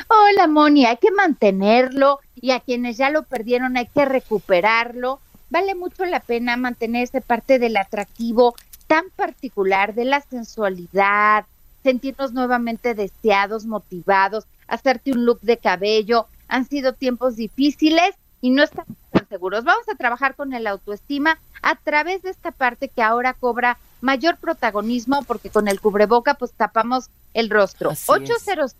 [0.09, 5.21] Hola, Moni, hay que mantenerlo y a quienes ya lo perdieron hay que recuperarlo
[5.55, 8.57] vale mucho la pena mantenerse parte del atractivo
[8.89, 11.47] tan particular de la sensualidad,
[11.85, 16.27] sentirnos nuevamente deseados, motivados, hacerte un look de cabello.
[16.49, 19.63] Han sido tiempos difíciles y no estamos tan seguros.
[19.63, 24.39] Vamos a trabajar con el autoestima a través de esta parte que ahora cobra mayor
[24.39, 27.93] protagonismo porque con el cubreboca pues tapamos el rostro.
[28.07, 28.75] 800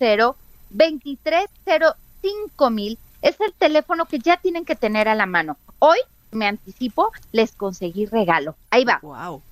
[0.71, 5.57] 2305 mil es el teléfono que ya tienen que tener a la mano.
[5.79, 5.99] Hoy
[6.35, 8.57] me anticipo, les conseguí regalo.
[8.71, 9.01] Ahí va.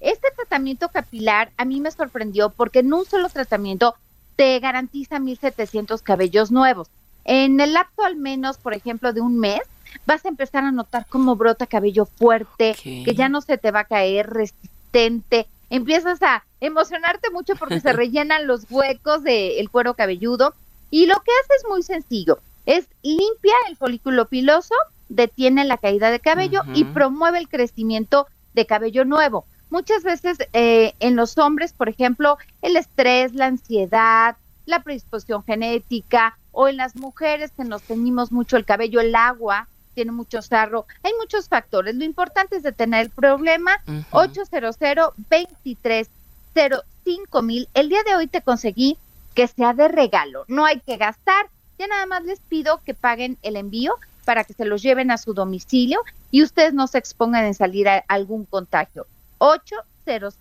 [0.00, 3.94] Este tratamiento capilar a mí me sorprendió porque en un solo tratamiento
[4.36, 6.88] te garantiza 1700 cabellos nuevos.
[7.24, 9.62] En el lapso al menos, por ejemplo, de un mes,
[10.06, 13.80] vas a empezar a notar cómo brota cabello fuerte, que ya no se te va
[13.80, 15.46] a caer, resistente.
[15.70, 20.54] Empiezas a emocionarte mucho porque se rellenan los huecos del cuero cabelludo.
[20.90, 22.38] Y lo que hace es muy sencillo.
[22.66, 24.74] Es limpia el folículo piloso,
[25.14, 29.44] detiene la caída de cabello y promueve el crecimiento de cabello nuevo.
[29.70, 36.36] Muchas veces eh, en los hombres, por ejemplo, el estrés, la ansiedad, la predisposición genética,
[36.52, 40.86] o en las mujeres que nos teñimos mucho el cabello, el agua tiene mucho sarro.
[41.02, 41.94] Hay muchos factores.
[41.94, 43.72] Lo importante es detener el problema.
[44.10, 44.76] 800
[45.16, 47.68] 2305 mil.
[47.74, 48.98] El día de hoy te conseguí
[49.34, 50.44] que sea de regalo.
[50.48, 51.48] No hay que gastar.
[51.78, 55.18] Ya nada más les pido que paguen el envío para que se los lleven a
[55.18, 59.06] su domicilio y ustedes no se expongan en salir a algún contagio.
[59.38, 60.34] 800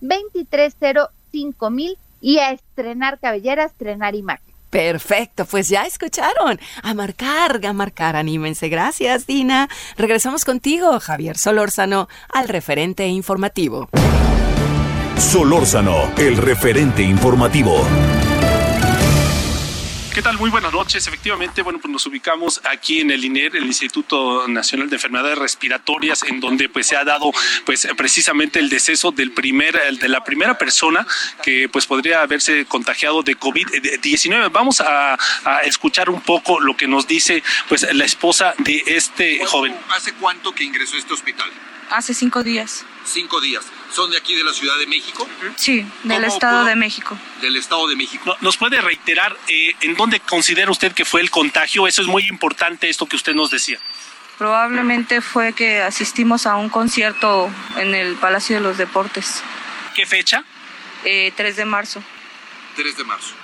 [0.00, 4.54] 2305 mil y a estrenar cabellera, estrenar imagen.
[4.70, 6.58] Perfecto, pues ya escucharon.
[6.82, 8.68] A marcar, a marcar, anímense.
[8.68, 9.68] Gracias, Dina.
[9.96, 13.88] Regresamos contigo, Javier Solórzano, al referente informativo.
[15.16, 17.86] Solórzano, el referente informativo.
[20.14, 20.38] ¿Qué tal?
[20.38, 21.04] Muy buenas noches.
[21.08, 26.22] Efectivamente, bueno, pues nos ubicamos aquí en el INER, el Instituto Nacional de Enfermedades Respiratorias,
[26.22, 27.32] en donde pues se ha dado
[27.66, 31.04] pues precisamente el deceso del primer, de la primera persona
[31.42, 34.52] que pues podría haberse contagiado de COVID-19.
[34.52, 39.44] Vamos a, a, escuchar un poco lo que nos dice pues la esposa de este
[39.44, 39.74] joven.
[39.90, 41.50] ¿Hace cuánto que ingresó a este hospital?
[41.90, 42.84] Hace cinco días.
[43.04, 43.64] Cinco días.
[43.94, 45.28] ¿Son de aquí de la Ciudad de México?
[45.54, 47.16] Sí, del Estado de México.
[47.40, 48.36] Del Estado de México.
[48.40, 51.86] ¿Nos puede reiterar eh, en dónde considera usted que fue el contagio?
[51.86, 53.78] Eso es muy importante, esto que usted nos decía.
[54.36, 59.44] Probablemente fue que asistimos a un concierto en el Palacio de los Deportes.
[59.94, 60.42] ¿Qué fecha?
[61.04, 62.02] Eh, 3 de marzo.
[62.74, 63.43] 3 de marzo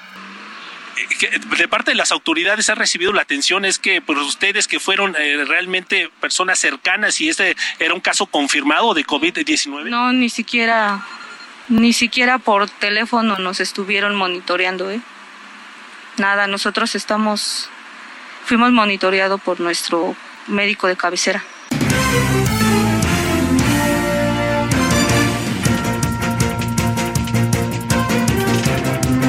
[1.59, 5.17] de parte de las autoridades ha recibido la atención es que pues, ustedes que fueron
[5.19, 9.89] eh, realmente personas cercanas y este era un caso confirmado de COVID-19?
[9.89, 11.05] No, ni siquiera,
[11.69, 15.01] ni siquiera por teléfono nos estuvieron monitoreando, ¿eh?
[16.21, 17.69] nada, nosotros estamos,
[18.45, 20.15] fuimos monitoreados por nuestro
[20.47, 21.43] médico de cabecera.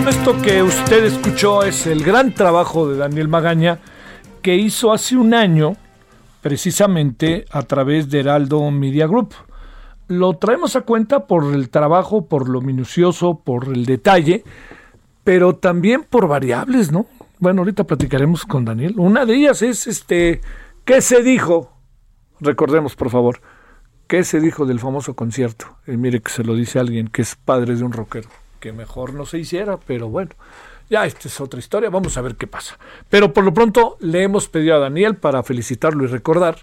[0.08, 3.80] Esto que usted escuchó es el gran trabajo de Daniel Magaña
[4.42, 5.76] que hizo hace un año
[6.42, 9.34] precisamente a través de Heraldo Media Group.
[10.08, 14.44] Lo traemos a cuenta por el trabajo, por lo minucioso, por el detalle,
[15.24, 17.06] pero también por variables, ¿no?
[17.40, 18.96] Bueno, ahorita platicaremos con Daniel.
[18.98, 20.42] Una de ellas es este,
[20.84, 21.72] ¿qué se dijo?
[22.40, 23.42] Recordemos, por favor,
[24.08, 25.78] ¿qué se dijo del famoso concierto?
[25.88, 28.30] Y mire que se lo dice alguien que es padre de un rockero,
[28.62, 30.32] que mejor no se hiciera, pero bueno.
[30.90, 32.78] Ya, esta es otra historia, vamos a ver qué pasa.
[33.10, 36.58] Pero por lo pronto le hemos pedido a Daniel para felicitarlo y recordar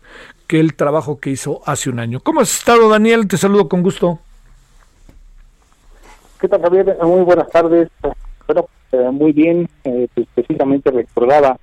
[0.46, 2.20] que el trabajo que hizo hace un año.
[2.20, 3.26] ¿Cómo has estado, Daniel?
[3.26, 4.18] Te saludo con gusto.
[6.40, 6.96] ¿Qué tal, Javier?
[7.02, 7.88] Muy buenas tardes.
[8.46, 9.68] Bueno, eh, muy bien.
[9.84, 11.58] Eh, pues, precisamente recordaba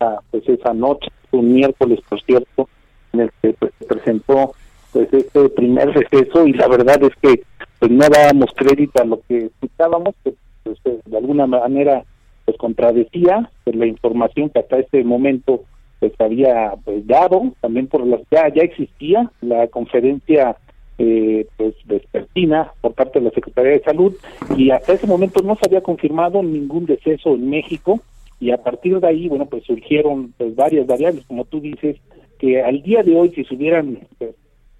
[0.00, 2.68] ah, pues esa noche, un miércoles, por cierto,
[3.12, 4.54] en el que pues, se presentó
[4.92, 7.42] pues este primer receso y la verdad es que
[7.78, 12.04] pues no dábamos crédito a lo que escuchábamos, que pues, de alguna manera
[12.44, 15.64] pues contradecía pues, la información que hasta ese momento
[16.00, 20.56] pues había pues dado también por las ya ya existía la conferencia
[20.96, 24.14] eh, pues vespertina por parte de la Secretaría de Salud
[24.56, 28.00] y hasta ese momento no se había confirmado ningún deceso en México
[28.40, 31.96] y a partir de ahí bueno pues surgieron pues varias variables como tú dices
[32.38, 34.34] que al día de hoy si se hubieran pues,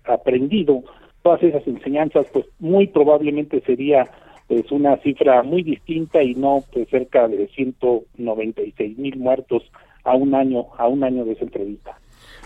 [0.04, 0.82] aprendido
[1.28, 4.10] todas esas enseñanzas pues muy probablemente sería
[4.48, 9.62] es una cifra muy distinta y no pues cerca de 196 mil muertos
[10.04, 11.98] a un año a un año de esa entrevista.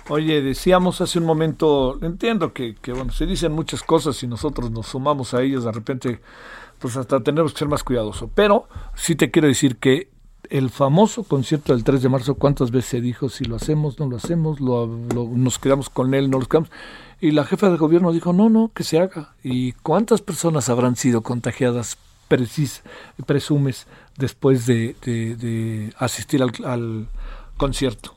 [0.09, 4.73] Oye, decíamos hace un momento, entiendo que, que bueno, se dicen muchas cosas y nosotros
[4.73, 6.19] nos sumamos a ellas, de repente,
[6.81, 8.29] pues hasta tenemos que ser más cuidadosos.
[8.35, 8.67] Pero
[8.97, 10.09] sí te quiero decir que
[10.51, 14.09] el famoso concierto del 3 de marzo, ¿cuántas veces se dijo si lo hacemos, no
[14.09, 16.71] lo hacemos, lo, nos quedamos con él, no nos quedamos?
[17.23, 19.37] Y la jefa de gobierno dijo, no, no, que se haga.
[19.45, 22.83] ¿Y cuántas personas habrán sido contagiadas, precis,
[23.29, 23.87] presumes,
[24.19, 27.07] después de, de, asistir al, al,
[27.57, 28.11] concierto?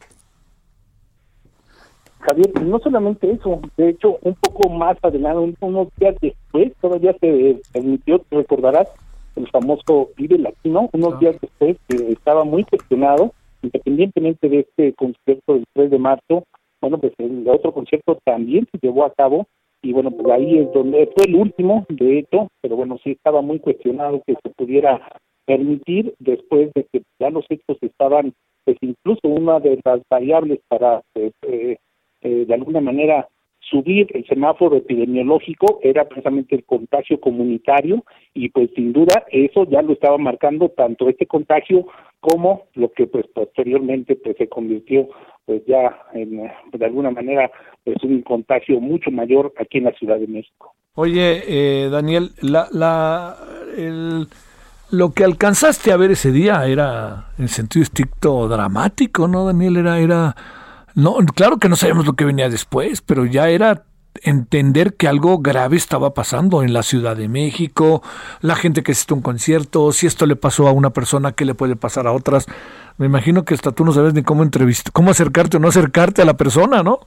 [2.22, 7.62] Javier, no solamente eso, de hecho, un poco más adelante, unos días después, todavía se
[7.72, 8.88] permitió, recordarás,
[9.36, 11.18] el famoso Vive Latino, unos ah.
[11.20, 16.44] días después, que estaba muy cuestionado, independientemente de este concierto del 3 de marzo,
[16.86, 19.48] bueno, pues el otro concierto también se llevó a cabo
[19.82, 23.42] y bueno, pues ahí es donde fue el último, de hecho, pero bueno, sí estaba
[23.42, 25.02] muy cuestionado que se pudiera
[25.48, 28.34] permitir después de que ya los hechos estaban,
[28.66, 31.78] pues incluso una de las variables para, pues, eh,
[32.22, 33.28] eh, de alguna manera,
[33.70, 39.82] subir el semáforo epidemiológico era precisamente el contagio comunitario y pues sin duda eso ya
[39.82, 41.86] lo estaba marcando tanto este contagio
[42.20, 45.10] como lo que pues posteriormente pues se convirtió
[45.46, 47.52] pues ya en, de alguna manera
[47.84, 50.74] pues un contagio mucho mayor aquí en la Ciudad de México.
[50.96, 53.36] Oye, eh, Daniel, la, la,
[53.78, 54.28] el,
[54.92, 59.78] lo que alcanzaste a ver ese día era en sentido estricto dramático, ¿no, Daniel?
[59.78, 60.36] Era, era,
[60.96, 63.84] no, claro que no sabemos lo que venía después, pero ya era
[64.24, 68.02] entender que algo grave estaba pasando en la Ciudad de México,
[68.42, 71.46] la gente que asistió a un concierto, si esto le pasó a una persona, ¿qué
[71.46, 72.48] le puede pasar a otras?
[72.98, 76.22] Me imagino que hasta tú no sabes ni cómo entrevistar, cómo acercarte o no acercarte
[76.22, 77.00] a la persona, ¿no?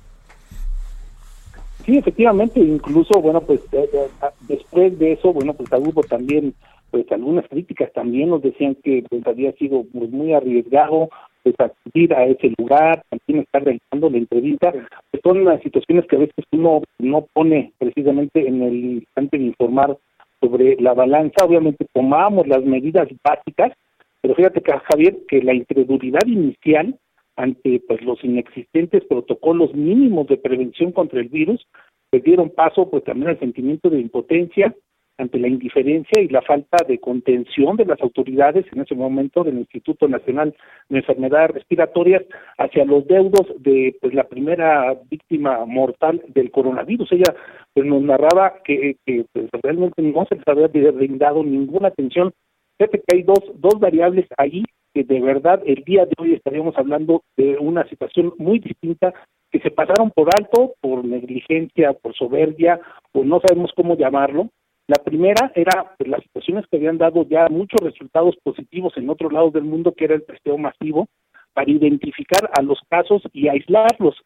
[1.87, 4.09] Sí, efectivamente, incluso, bueno, pues eh, eh,
[4.47, 6.53] después de eso, bueno, pues hubo también,
[6.91, 11.09] pues algunas críticas también nos decían que pues, había sido pues, muy arriesgado,
[11.53, 11.71] pues
[12.11, 16.45] a ese lugar, también estar realizando la entrevista, pues son las situaciones que a veces
[16.53, 19.97] uno no pone precisamente en el instante de informar
[20.41, 23.73] sobre la balanza, obviamente tomamos las medidas básicas,
[24.21, 26.97] pero fíjate que Javier, que la incredulidad inicial
[27.37, 31.67] ante pues los inexistentes protocolos mínimos de prevención contra el virus,
[32.11, 34.75] pues dieron paso pues también al sentimiento de impotencia
[35.19, 39.59] ante la indiferencia y la falta de contención de las autoridades en ese momento del
[39.59, 40.55] Instituto Nacional
[40.89, 42.23] de Enfermedades Respiratorias
[42.57, 47.13] hacia los deudos de pues la primera víctima mortal del coronavirus.
[47.13, 47.35] Ella
[47.75, 52.33] pues nos narraba que, pues, realmente no se les había brindado ninguna atención.
[52.79, 54.63] Fíjate que hay dos, dos variables ahí
[54.95, 59.13] que de verdad el día de hoy estaríamos hablando de una situación muy distinta
[59.51, 62.81] que se pasaron por alto, por negligencia, por soberbia,
[63.13, 64.51] o no sabemos cómo llamarlo,
[64.89, 69.31] la primera era pues, las situaciones que habían dado ya muchos resultados positivos en otros
[69.33, 71.07] lados del mundo, que era el testeo masivo,
[71.53, 74.17] para identificar a los casos y aislarlos.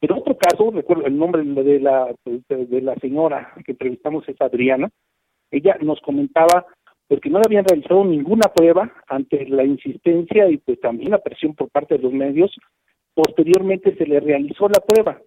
[0.00, 4.88] Pero otro caso, recuerdo el nombre de la, de la señora que entrevistamos es Adriana,
[5.50, 6.64] ella nos comentaba
[7.06, 11.54] porque no le habían realizado ninguna prueba ante la insistencia y pues también la presión
[11.54, 12.54] por parte de los medios.
[13.12, 15.20] Posteriormente se le realizó la prueba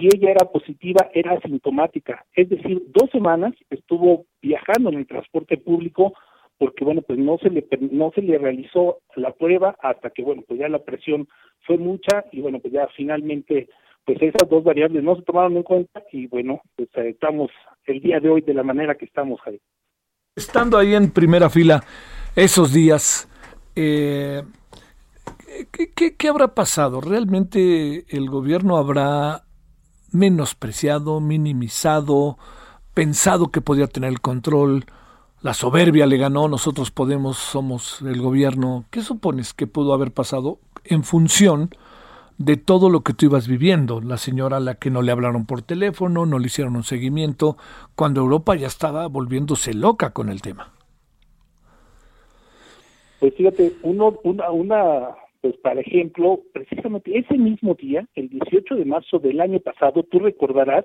[0.00, 2.24] y ella era positiva, era asintomática.
[2.34, 6.12] Es decir, dos semanas estuvo viajando en el transporte público
[6.58, 10.42] porque bueno pues no se le no se le realizó la prueba hasta que bueno
[10.46, 11.28] pues ya la presión
[11.64, 13.68] fue mucha y bueno pues ya finalmente
[14.04, 17.50] pues esas dos variables no se tomaron en cuenta y bueno pues estamos
[17.84, 19.60] el día de hoy de la manera que estamos ahí
[20.34, 21.84] estando ahí en primera fila
[22.34, 23.28] esos días
[23.76, 24.42] eh,
[25.70, 29.44] ¿qué, qué, qué habrá pasado realmente el gobierno habrá
[30.10, 32.38] menospreciado minimizado
[32.94, 34.86] pensado que podía tener el control
[35.40, 38.86] la soberbia le ganó, nosotros podemos, somos el gobierno.
[38.90, 41.70] ¿Qué supones que pudo haber pasado en función
[42.38, 44.00] de todo lo que tú ibas viviendo?
[44.00, 47.56] La señora a la que no le hablaron por teléfono, no le hicieron un seguimiento,
[47.94, 50.72] cuando Europa ya estaba volviéndose loca con el tema.
[53.20, 55.08] Pues fíjate, uno, una, una,
[55.48, 60.18] pues para ejemplo, precisamente ese mismo día, el 18 de marzo del año pasado, tú
[60.18, 60.84] recordarás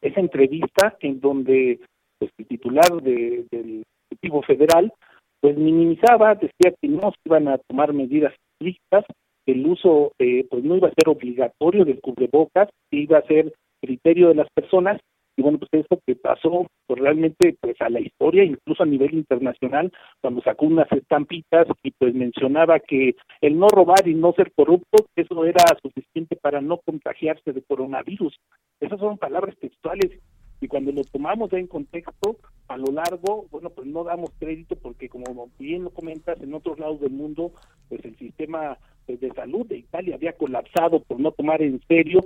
[0.00, 1.80] esa entrevista en donde
[2.16, 4.92] pues, el titular de, del Ejecutivo Federal,
[5.40, 9.04] pues minimizaba, decía que no se iban a tomar medidas estrictas,
[9.44, 13.26] que el uso eh, pues no iba a ser obligatorio del cubrebocas, que iba a
[13.26, 13.52] ser
[13.82, 15.00] criterio de las personas,
[15.36, 19.14] y bueno, pues eso que pasó pues realmente pues a la historia, incluso a nivel
[19.14, 24.52] internacional, cuando sacó unas estampitas y pues mencionaba que el no robar y no ser
[24.52, 28.34] corrupto, eso era suficiente para no contagiarse de coronavirus.
[28.80, 30.18] Esas son palabras textuales
[30.60, 35.08] y cuando lo tomamos en contexto, a lo largo, bueno, pues no damos crédito porque
[35.08, 37.52] como bien lo comentas, en otros lados del mundo,
[37.90, 42.20] pues el sistema pues, de salud de Italia había colapsado por no tomar en serio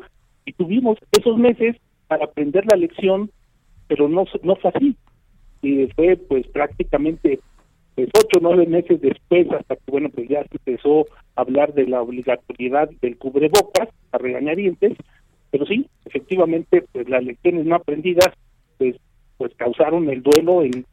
[0.45, 1.77] y tuvimos esos meses
[2.11, 3.31] para aprender la lección,
[3.87, 4.97] pero no, no fue así.
[5.63, 7.39] Y fue pues prácticamente
[7.95, 11.07] pues ocho o nueve meses después hasta que bueno pues ya se empezó
[11.37, 14.97] a hablar de la obligatoriedad del cubrebocas a regañadientes
[15.51, 18.31] pero sí, efectivamente, pues las lecciones no aprendidas,
[18.79, 18.97] pues,
[19.37, 20.87] pues causaron el duelo en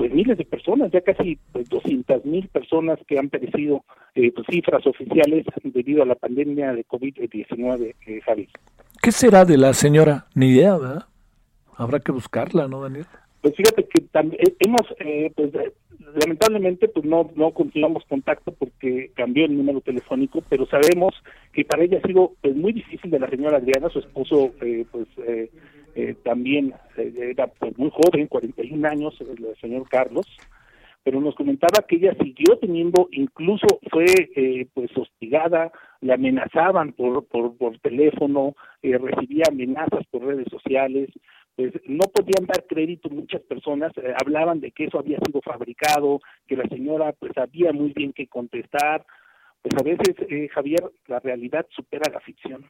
[0.00, 3.84] pues miles de personas, ya casi pues, 200 mil personas que han perecido
[4.14, 8.48] eh, pues, cifras oficiales debido a la pandemia de COVID-19, eh, Javi.
[9.02, 10.24] ¿Qué será de la señora?
[10.34, 11.04] Ni idea, ¿verdad?
[11.76, 13.04] Habrá que buscarla, ¿no, Daniel?
[13.42, 15.52] Pues fíjate que también eh, hemos, eh, pues
[16.18, 21.14] lamentablemente pues no no continuamos contacto porque cambió el número telefónico pero sabemos
[21.52, 24.86] que para ella ha sido pues, muy difícil de la señora Adriana su esposo eh,
[24.90, 25.06] pues
[25.94, 30.26] eh, eh, también era pues muy joven 41 años el señor Carlos
[31.02, 34.04] pero nos comentaba que ella siguió teniendo incluso fue
[34.74, 41.10] pues hostigada le amenazaban por por, por teléfono recibía amenazas por redes sociales
[41.60, 46.20] pues no podían dar crédito muchas personas, eh, hablaban de que eso había sido fabricado,
[46.46, 49.04] que la señora pues sabía muy bien qué contestar,
[49.60, 52.64] pues a veces, eh, Javier, la realidad supera la ficción.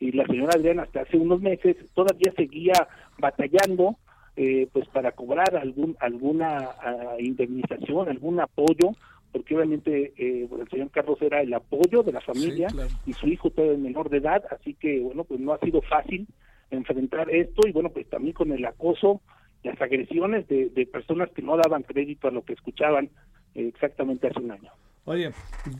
[0.00, 2.88] Y la señora Adriana hasta hace unos meses todavía seguía
[3.18, 3.96] batallando
[4.36, 8.90] eh, pues para cobrar algún alguna ah, indemnización, algún apoyo,
[9.30, 12.66] porque obviamente eh, el señor Carlos era el apoyo de la familia
[13.06, 16.26] y su hijo todavía menor de edad, así que bueno, pues no ha sido fácil
[16.70, 19.20] enfrentar esto y bueno, pues también con el acoso,
[19.62, 23.10] las agresiones de, personas que no daban crédito a lo que escuchaban
[23.54, 24.70] eh, exactamente hace un año.
[25.04, 25.30] Oye,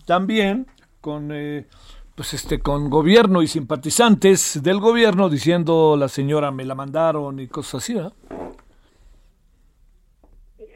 [0.06, 0.66] también
[1.00, 1.66] con eh,
[2.14, 7.48] pues este con gobierno y simpatizantes del gobierno diciendo la señora me la mandaron y
[7.48, 8.12] cosas así, ¿verdad?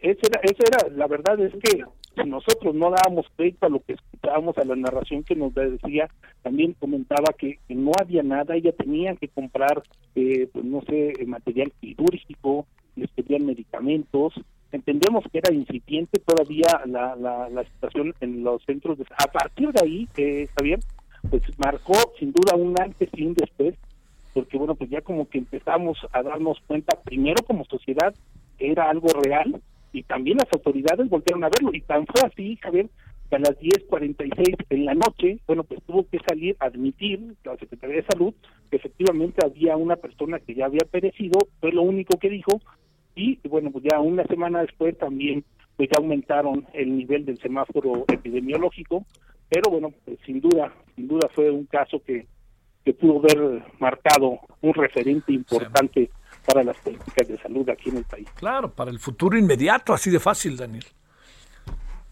[0.03, 1.85] Esa era, esa era, la verdad es que
[2.25, 6.09] nosotros no dábamos crédito a lo que escuchábamos, a la narración que nos decía,
[6.43, 9.83] también comentaba que, no había nada, ella tenía que comprar,
[10.15, 12.67] eh, pues no sé, material quirúrgico,
[12.97, 14.35] les pedían medicamentos,
[14.73, 19.05] entendemos que era incipiente todavía la, la, situación en los centros de...
[19.17, 20.81] A partir de ahí, eh, Javier,
[21.31, 23.75] pues marcó sin duda un antes y un después,
[24.35, 28.15] porque bueno, pues ya como que empezamos a darnos cuenta, primero como sociedad,
[28.59, 29.61] que era algo real,
[29.93, 32.89] y también las autoridades volvieron a verlo y tan fue así, Javier,
[33.29, 37.57] que a las 10:46 en la noche, bueno, pues tuvo que salir a admitir la
[37.57, 38.35] Secretaría de Salud
[38.71, 42.61] que efectivamente había una persona que ya había perecido, fue lo único que dijo
[43.15, 45.45] y bueno, pues ya una semana después también
[45.77, 49.05] pues ya aumentaron el nivel del semáforo epidemiológico,
[49.49, 52.27] pero bueno, pues sin duda, sin duda fue un caso que
[52.89, 56.11] que pudo haber marcado un referente importante
[56.47, 58.27] para las políticas de salud aquí en el país.
[58.37, 60.85] Claro, para el futuro inmediato, así de fácil, Daniel.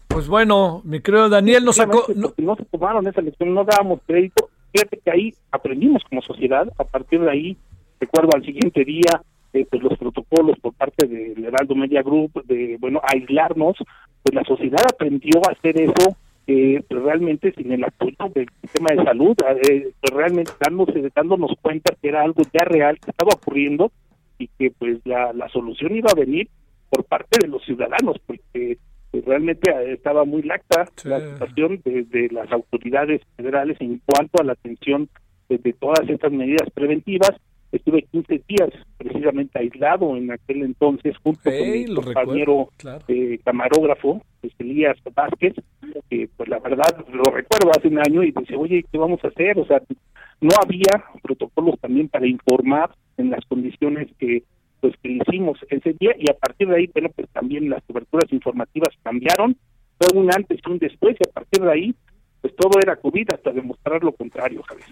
[0.07, 2.05] Pues bueno, mi querido Daniel, no sacó...
[2.15, 4.49] No, no se tomaron esa lección, no dábamos crédito.
[4.71, 7.57] Fíjate que ahí aprendimos como sociedad, a partir de ahí,
[7.99, 9.23] recuerdo al siguiente día,
[9.53, 13.77] eh, pues los protocolos por parte del Heraldo Media Group de bueno aislarnos
[14.21, 16.17] pues la sociedad aprendió a hacer eso
[16.47, 19.35] eh, realmente sin el apoyo del sistema de salud
[19.69, 23.91] eh, pues realmente dándose, dándonos cuenta que era algo ya real que estaba ocurriendo
[24.37, 26.47] y que pues la, la solución iba a venir
[26.89, 28.77] por parte de los ciudadanos porque
[29.11, 34.45] pues, realmente estaba muy lacta la situación de, de, las autoridades federales en cuanto a
[34.45, 35.09] la atención
[35.49, 37.31] de, de todas estas medidas preventivas
[37.71, 42.69] estuve 15 días precisamente aislado en aquel entonces junto con mi compañero
[43.07, 44.21] eh, camarógrafo
[44.59, 45.53] Elías Vázquez
[46.09, 49.27] que pues la verdad lo recuerdo hace un año y dice oye qué vamos a
[49.27, 49.81] hacer o sea
[50.39, 54.43] no había protocolos también para informar en las condiciones que
[54.79, 58.31] pues que hicimos ese día y a partir de ahí bueno pues también las coberturas
[58.31, 59.57] informativas cambiaron
[59.99, 61.95] fue un antes y un después y a partir de ahí
[62.41, 64.87] pues todo era COVID hasta demostrar lo contrario Javier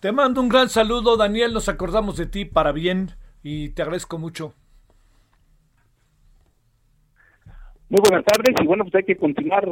[0.00, 1.52] te mando un gran saludo, Daniel.
[1.52, 4.54] Nos acordamos de ti para bien y te agradezco mucho.
[7.88, 9.66] Muy buenas tardes y bueno, pues hay que continuar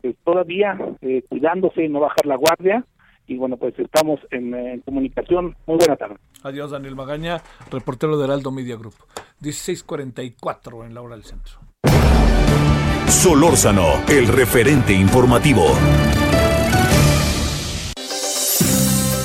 [0.00, 2.84] pues, todavía eh, cuidándose, no bajar la guardia
[3.26, 5.54] y bueno, pues estamos en, en, comunicación.
[5.66, 6.16] Muy buena tarde.
[6.42, 8.94] Adiós, Daniel Magaña, reportero de Heraldo Media Group.
[9.42, 11.60] 16:44 en la hora del centro.
[13.06, 15.66] Solórzano, el referente informativo.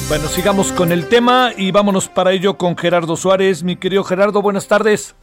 [0.08, 3.64] Bueno, sigamos con el tema y vámonos para ello con Gerardo Suárez.
[3.64, 5.16] Mi querido Gerardo, buenas tardes.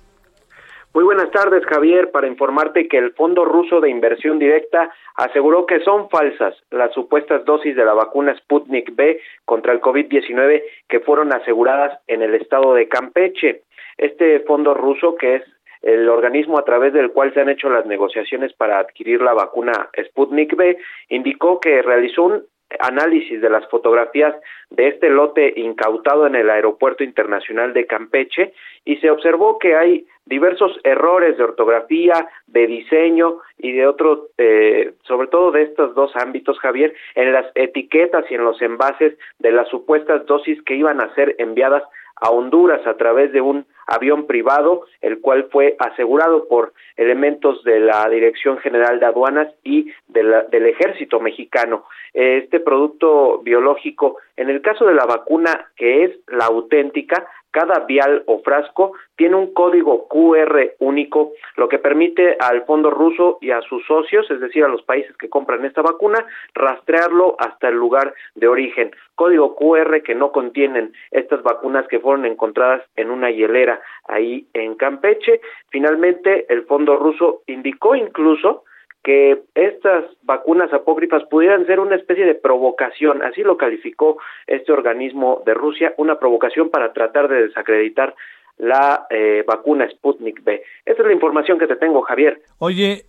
[0.92, 5.78] Muy buenas tardes, Javier, para informarte que el Fondo Ruso de Inversión Directa aseguró que
[5.84, 11.32] son falsas las supuestas dosis de la vacuna Sputnik B contra el COVID-19 que fueron
[11.32, 13.62] aseguradas en el estado de Campeche.
[13.98, 15.42] Este fondo ruso, que es
[15.82, 19.90] el organismo a través del cual se han hecho las negociaciones para adquirir la vacuna
[20.08, 20.76] Sputnik B,
[21.08, 22.42] indicó que realizó un
[22.80, 24.34] análisis de las fotografías
[24.70, 28.52] de este lote incautado en el Aeropuerto Internacional de Campeche
[28.84, 34.92] y se observó que hay diversos errores de ortografía, de diseño y de otro, eh,
[35.02, 39.52] sobre todo de estos dos ámbitos, Javier, en las etiquetas y en los envases de
[39.52, 41.82] las supuestas dosis que iban a ser enviadas
[42.16, 47.80] a Honduras a través de un avión privado, el cual fue asegurado por elementos de
[47.80, 51.84] la Dirección General de Aduanas y de la, del Ejército Mexicano.
[52.12, 58.24] Este producto biológico, en el caso de la vacuna, que es la auténtica, cada vial
[58.26, 63.60] o frasco tiene un código QR único, lo que permite al fondo ruso y a
[63.60, 68.14] sus socios, es decir, a los países que compran esta vacuna, rastrearlo hasta el lugar
[68.34, 68.90] de origen.
[69.14, 74.74] Código QR que no contienen estas vacunas que fueron encontradas en una hielera ahí en
[74.74, 75.40] Campeche.
[75.68, 78.64] Finalmente, el fondo ruso indicó incluso
[79.02, 85.42] que estas vacunas apócrifas pudieran ser una especie de provocación, así lo calificó este organismo
[85.44, 88.14] de Rusia, una provocación para tratar de desacreditar
[88.58, 90.62] la eh, vacuna Sputnik B.
[90.84, 92.42] Esa es la información que te tengo, Javier.
[92.58, 93.06] Oye,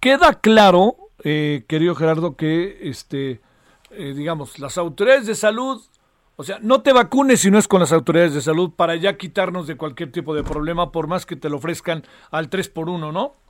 [0.00, 3.40] queda claro, eh, querido Gerardo, que este,
[3.90, 5.82] eh, digamos, las autoridades de salud,
[6.36, 9.16] o sea, no te vacunes si no es con las autoridades de salud para ya
[9.16, 12.88] quitarnos de cualquier tipo de problema, por más que te lo ofrezcan al 3 por
[12.88, 13.41] 1, ¿no?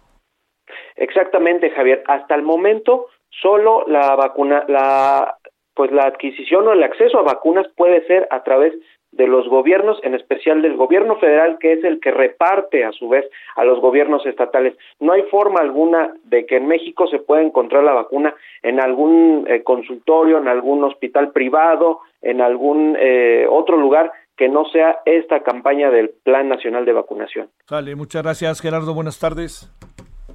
[0.97, 2.03] Exactamente, Javier.
[2.07, 5.37] Hasta el momento, solo la vacuna, la,
[5.75, 8.75] pues la adquisición o el acceso a vacunas puede ser a través
[9.13, 13.09] de los gobiernos, en especial del gobierno federal, que es el que reparte a su
[13.11, 14.75] vez a los gobiernos estatales.
[15.01, 19.47] No hay forma alguna de que en México se pueda encontrar la vacuna en algún
[19.49, 25.43] eh, consultorio, en algún hospital privado, en algún eh, otro lugar que no sea esta
[25.43, 27.51] campaña del Plan Nacional de Vacunación.
[27.71, 29.71] Vale, muchas gracias Gerardo, buenas tardes.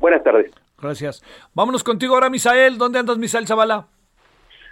[0.08, 0.52] Buenas tardes.
[0.82, 1.22] Gracias.
[1.54, 2.78] Vámonos contigo ahora, Misael.
[2.78, 3.88] ¿Dónde andas, Misael Zavala?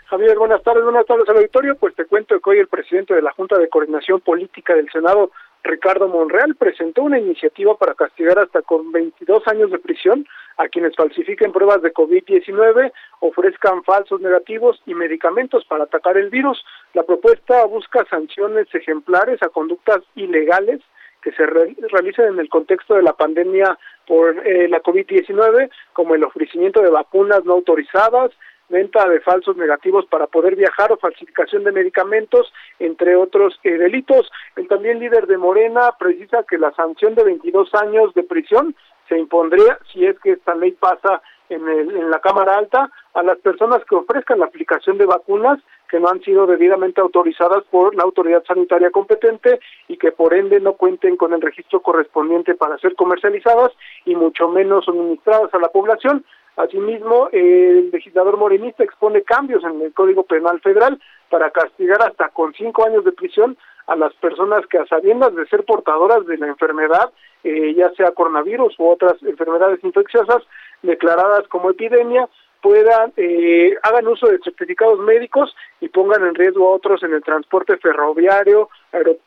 [0.06, 1.76] Javier, buenas tardes, buenas tardes al auditorio.
[1.76, 5.32] Pues te cuento que hoy el presidente de la Junta de Coordinación Política del Senado,
[5.62, 10.26] Ricardo Monreal, presentó una iniciativa para castigar hasta con 22 años de prisión
[10.56, 16.64] a quienes falsifiquen pruebas de COVID-19, ofrezcan falsos negativos y medicamentos para atacar el virus.
[16.94, 20.80] La propuesta busca sanciones ejemplares a conductas ilegales
[21.26, 26.24] que se realicen en el contexto de la pandemia por eh, la COVID-19, como el
[26.24, 28.30] ofrecimiento de vacunas no autorizadas,
[28.70, 34.32] venta de falsos negativos para poder viajar o falsificación de medicamentos, entre otros eh, delitos.
[34.56, 38.76] El también líder de Morena precisa que la sanción de 22 años de prisión
[39.10, 43.24] se impondría si es que esta ley pasa en, el, en la Cámara Alta a
[43.24, 47.96] las personas que ofrezcan la aplicación de vacunas que no han sido debidamente autorizadas por
[47.96, 52.78] la autoridad sanitaria competente y que por ende no cuenten con el registro correspondiente para
[52.80, 53.72] ser comercializadas
[54.06, 56.26] y mucho menos suministradas a la población.
[56.58, 62.54] Asimismo, el legislador morenista expone cambios en el Código Penal Federal para castigar hasta con
[62.54, 63.58] cinco años de prisión
[63.88, 67.12] a las personas que a sabiendas de ser portadoras de la enfermedad,
[67.44, 70.44] eh, ya sea coronavirus u otras enfermedades infecciosas
[70.82, 72.28] declaradas como epidemia,
[72.66, 77.22] puedan, eh, hagan uso de certificados médicos y pongan en riesgo a otros en el
[77.22, 78.70] transporte ferroviario,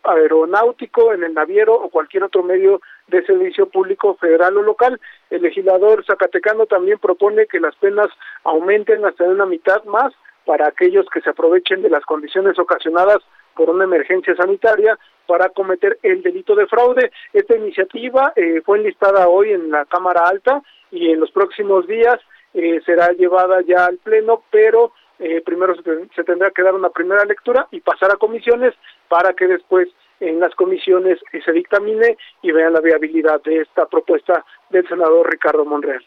[0.02, 5.00] aeronáutico, en el naviero o cualquier otro medio de servicio público federal o local.
[5.30, 8.08] El legislador zacatecano también propone que las penas
[8.42, 10.12] aumenten hasta una mitad más
[10.44, 13.18] para aquellos que se aprovechen de las condiciones ocasionadas
[13.58, 14.96] por una emergencia sanitaria
[15.26, 17.10] para cometer el delito de fraude.
[17.32, 22.20] Esta iniciativa eh, fue enlistada hoy en la Cámara Alta y en los próximos días
[22.54, 25.74] eh, será llevada ya al Pleno, pero eh, primero
[26.14, 28.74] se, tendrá que dar una primera lectura y pasar a comisiones
[29.08, 29.88] para que después
[30.20, 35.64] en las comisiones se dictamine y vean la viabilidad de esta propuesta del senador Ricardo
[35.64, 36.04] Monreal.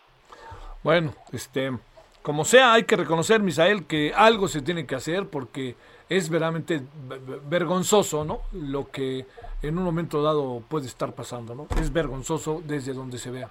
[0.84, 1.72] Bueno, este,
[2.22, 5.76] como sea, hay que reconocer, Misael, que algo se tiene que hacer porque
[6.12, 6.82] es verdaderamente
[7.47, 8.41] vergonzoso, ¿no?
[8.51, 9.26] Lo que
[9.62, 11.68] en un momento dado puede estar pasando, ¿no?
[11.80, 13.49] Es vergonzoso desde donde se vea.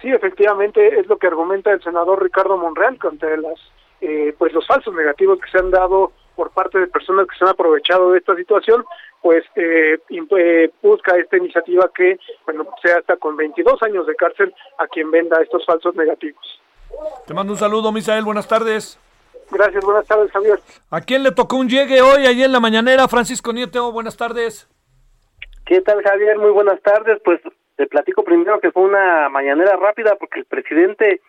[0.00, 3.60] Sí, efectivamente es lo que argumenta el senador Ricardo Monreal contra las
[4.00, 7.44] eh, pues los falsos negativos que se han dado por parte de personas que se
[7.44, 8.82] han aprovechado de esta situación,
[9.20, 14.54] pues eh, eh, busca esta iniciativa que bueno sea hasta con 22 años de cárcel
[14.78, 16.58] a quien venda estos falsos negativos.
[17.26, 18.98] Te mando un saludo, Misael, buenas tardes.
[19.52, 20.58] Gracias, buenas tardes, Javier.
[20.90, 23.06] ¿A quién le tocó un llegue hoy, allí en la mañanera?
[23.06, 24.68] Francisco Nieto, buenas tardes.
[25.66, 26.38] ¿Qué tal, Javier?
[26.38, 27.20] Muy buenas tardes.
[27.22, 27.40] Pues
[27.76, 31.20] te platico primero que fue una mañanera rápida porque el presidente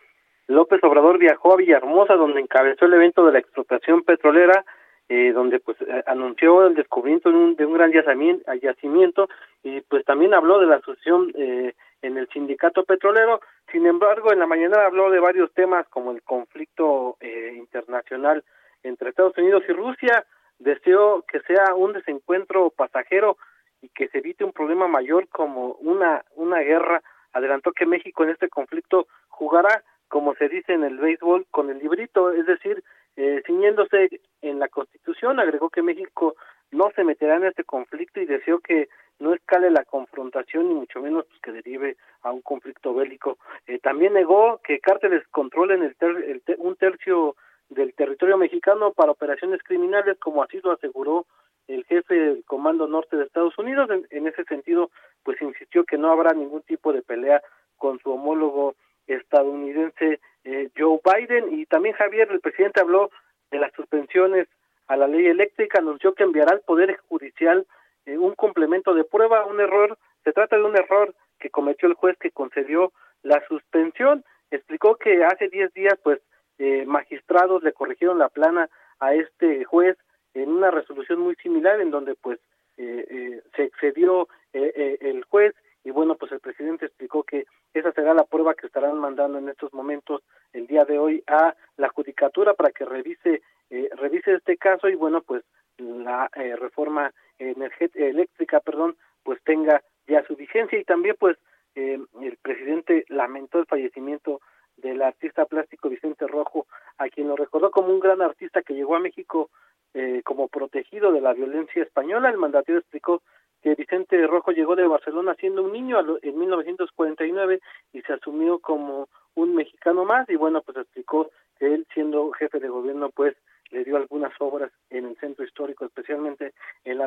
[0.48, 4.64] López Obrador viajó a Villahermosa donde encabezó el evento de la expropiación petrolera
[5.10, 9.28] eh, donde pues eh, anunció el descubrimiento de un, de un gran yacimiento
[9.64, 11.74] y pues también habló de la asociación eh,
[12.04, 13.42] en el sindicato petrolero.
[13.72, 18.44] Sin embargo, en la mañana habló de varios temas como el conflicto eh, internacional
[18.84, 20.26] entre Estados Unidos y Rusia.
[20.60, 23.38] Deseó que sea un desencuentro pasajero
[23.82, 27.02] y que se evite un problema mayor como una, una guerra.
[27.32, 31.80] Adelantó que México en este conflicto jugará, como se dice en el béisbol, con el
[31.80, 32.84] librito, es decir,
[33.16, 36.36] eh, ciñéndose en la Constitución, agregó que México
[36.72, 38.90] no se meterá en este conflicto y deseó que
[39.20, 43.38] no escale la confrontación ni mucho menos pues, que derive a un conflicto bélico.
[43.68, 47.36] Eh, también negó que cárteles controlen el, un tercio
[47.70, 51.26] del territorio mexicano para operaciones criminales, como así lo aseguró
[51.68, 53.90] el jefe del Comando Norte de Estados Unidos.
[54.10, 54.92] En, ese sentido,
[55.24, 57.42] pues insistió que no habrá ningún tipo de pelea
[57.78, 58.76] con su homólogo
[59.08, 61.54] estadounidense eh, Joe Biden.
[61.60, 63.10] Y también Javier, el presidente habló
[63.52, 64.48] de las suspensiones
[64.88, 67.66] a la ley eléctrica, anunció que enviará al Poder Judicial
[68.06, 71.96] eh, un complemento de prueba, un error, se trata de un error que cometió el
[71.96, 74.24] juez que concedió la suspensión.
[74.52, 76.22] Explicó que hace 10 días, pues,
[76.60, 79.98] eh, magistrados le corrigieron la plana a este juez
[80.34, 82.40] en una resolución muy similar en donde pues
[82.78, 87.92] eh, eh, se excedió eh, el juez y bueno pues el presidente explicó que esa
[87.92, 90.22] será la prueba que estarán mandando en estos momentos
[90.54, 95.22] el día de hoy a la judicatura para que revise revise este caso y bueno
[95.22, 95.44] pues
[95.78, 96.30] la
[96.60, 101.38] reforma eléctrica perdón pues tenga ya su vigencia y también pues
[101.76, 104.40] el presidente lamentó el fallecimiento
[104.78, 106.68] del artista plástico Vicente Rojo,
[106.98, 109.50] a quien lo recordó como un gran artista que llegó a México
[109.94, 112.30] eh, como protegido de la violencia española.
[112.30, 113.22] El mandatario explicó
[113.62, 117.62] que Vicente Rojo llegó de Barcelona siendo un niño en 1949
[117.94, 122.60] y se asumió como un mexicano más y bueno, pues explicó que él siendo jefe
[122.60, 123.36] de gobierno pues
[123.72, 126.54] le dio algunas obras en el centro histórico, especialmente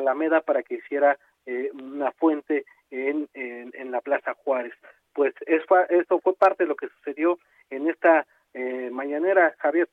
[0.07, 4.73] Alameda, para que hiciera eh, una fuente en, en, la Plaza Juárez.
[5.13, 7.39] Pues esto fue parte de lo que sucedió
[7.69, 9.89] en esta eh, mañanera, Javier.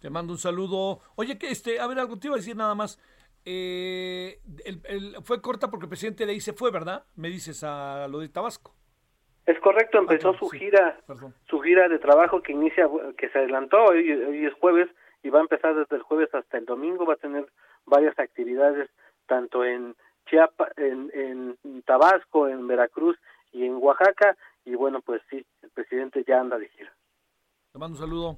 [0.00, 1.00] Te mando un saludo.
[1.16, 2.98] Oye, que este, a ver, algo te iba a decir nada más.
[3.44, 7.04] Eh, el, fue corta porque el presidente de ahí se fue, ¿verdad?
[7.16, 8.74] Me dices a lo de Tabasco.
[9.46, 11.00] Es correcto, empezó su gira,
[11.48, 14.90] su gira de trabajo que inicia, que se adelantó, hoy, hoy es jueves
[15.22, 17.46] y va a empezar desde el jueves hasta el domingo, va a tener
[17.86, 18.90] varias actividades
[19.28, 19.94] tanto en
[20.28, 23.16] Chiapas, en, en Tabasco, en Veracruz
[23.52, 26.92] y en Oaxaca y bueno, pues sí, el presidente ya anda de gira.
[27.72, 28.36] Te mando un saludo.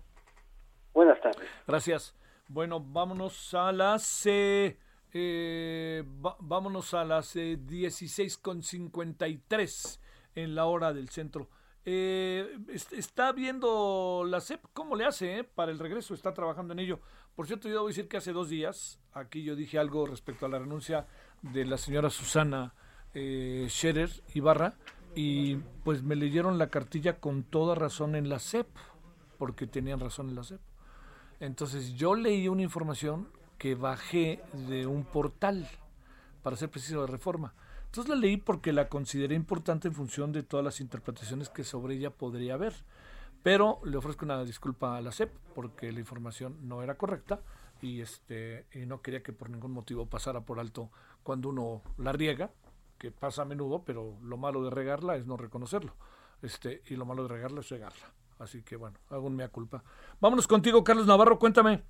[0.93, 1.49] Buenas tardes.
[1.67, 2.15] Gracias.
[2.49, 4.77] Bueno, vámonos a las eh,
[5.13, 10.01] eh vámonos a las eh, 16.53
[10.37, 11.49] en la hora del centro.
[11.85, 12.59] Eh,
[12.93, 17.01] está viendo la CEP cómo le hace eh, para el regreso, está trabajando en ello.
[17.41, 20.51] Por cierto, yo debo decir que hace dos días aquí yo dije algo respecto a
[20.51, 21.07] la renuncia
[21.41, 22.75] de la señora Susana
[23.15, 24.75] eh, Scherer Ibarra
[25.15, 28.69] y pues me leyeron la cartilla con toda razón en la CEP,
[29.39, 30.61] porque tenían razón en la CEP.
[31.41, 33.27] Entonces yo leí una información
[33.57, 35.67] que bajé de un portal,
[36.43, 37.55] para ser preciso, de reforma.
[37.87, 41.95] Entonces la leí porque la consideré importante en función de todas las interpretaciones que sobre
[41.95, 42.75] ella podría haber.
[43.43, 47.41] Pero le ofrezco una disculpa a la CEP porque la información no era correcta
[47.81, 50.91] y este y no quería que por ningún motivo pasara por alto
[51.23, 52.51] cuando uno la riega,
[52.99, 55.95] que pasa a menudo, pero lo malo de regarla es no reconocerlo.
[56.43, 58.13] Este, y lo malo de regarla es regarla.
[58.39, 59.83] Así que bueno, hago un mea culpa.
[60.21, 61.83] Vámonos contigo, Carlos Navarro, cuéntame.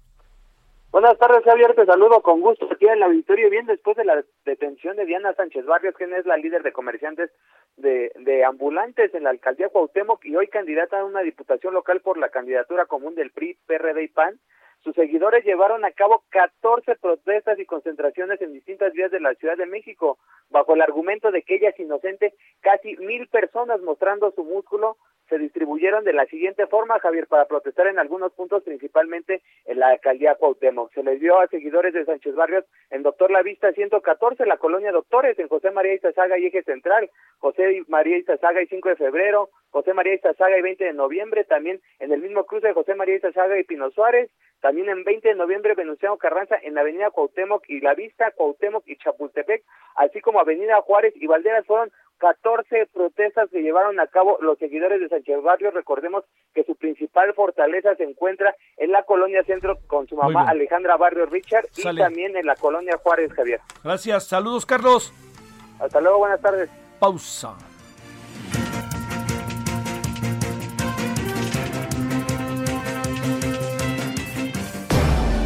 [0.92, 1.72] Buenas tardes, Javier.
[1.76, 3.48] Te saludo con gusto aquí en el auditorio.
[3.48, 7.30] Bien, después de la detención de Diana Sánchez Barrios, quien es la líder de comerciantes
[7.76, 12.18] de, de ambulantes en la alcaldía Cuauhtémoc y hoy candidata a una diputación local por
[12.18, 14.40] la candidatura común del PRI, PRD y PAN,
[14.82, 19.58] sus seguidores llevaron a cabo 14 protestas y concentraciones en distintas vías de la Ciudad
[19.58, 20.18] de México,
[20.48, 22.34] bajo el argumento de que ella es inocente.
[22.60, 24.96] Casi mil personas mostrando su músculo
[25.30, 29.88] se distribuyeron de la siguiente forma, Javier, para protestar en algunos puntos, principalmente en la
[29.88, 30.92] alcaldía Cuauhtémoc.
[30.92, 34.90] Se les dio a seguidores de Sánchez Barrios en Doctor La Vista 114, la colonia
[34.90, 37.08] Doctores, en José María Izazaga y Eje Central,
[37.38, 41.80] José María Izazaga y 5 de febrero, José María Izazaga y 20 de noviembre, también
[42.00, 45.34] en el mismo cruce de José María Izazaga y Pino Suárez, también en 20 de
[45.36, 49.62] noviembre Venustiano Carranza en la avenida Cuauhtémoc y La Vista, Cuauhtémoc y Chapultepec,
[49.94, 55.00] así como avenida Juárez y Valderas fueron 14 protestas que llevaron a cabo los seguidores
[55.00, 55.70] de Sánchez Barrio.
[55.70, 56.22] Recordemos
[56.54, 61.26] que su principal fortaleza se encuentra en la colonia centro con su mamá Alejandra Barrio
[61.26, 63.60] Richard y también en la colonia Juárez Javier.
[63.82, 65.12] Gracias, saludos Carlos.
[65.80, 66.68] Hasta luego, buenas tardes.
[66.98, 67.56] Pausa.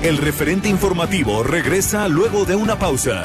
[0.03, 3.25] El referente informativo regresa luego de una pausa.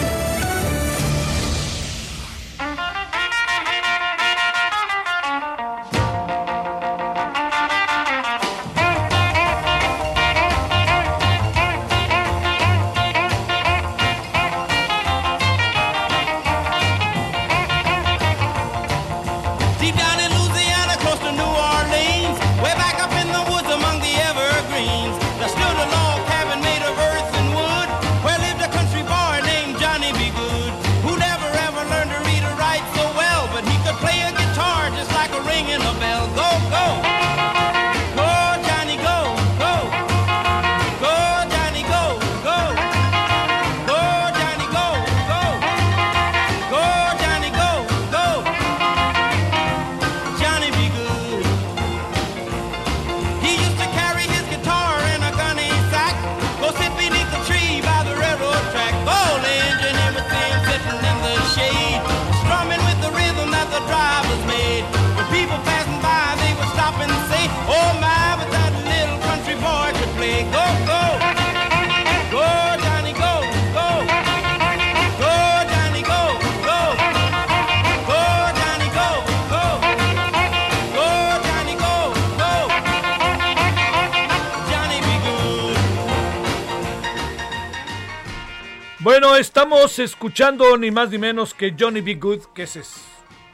[89.99, 92.15] Escuchando ni más ni menos que Johnny B.
[92.15, 93.03] Good, que es.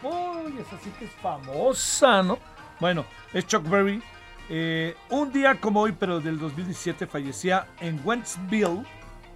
[0.03, 2.37] Uy, esa sí que es famosa, ¿no?
[2.79, 4.01] Bueno, es Chuck Berry.
[4.49, 8.83] Eh, un día como hoy, pero del 2017, fallecía en Wentzville,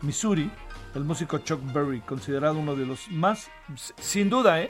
[0.02, 0.50] Missouri,
[0.96, 3.50] el músico Chuck Berry, considerado uno de los más,
[3.98, 4.70] sin duda, ¿eh?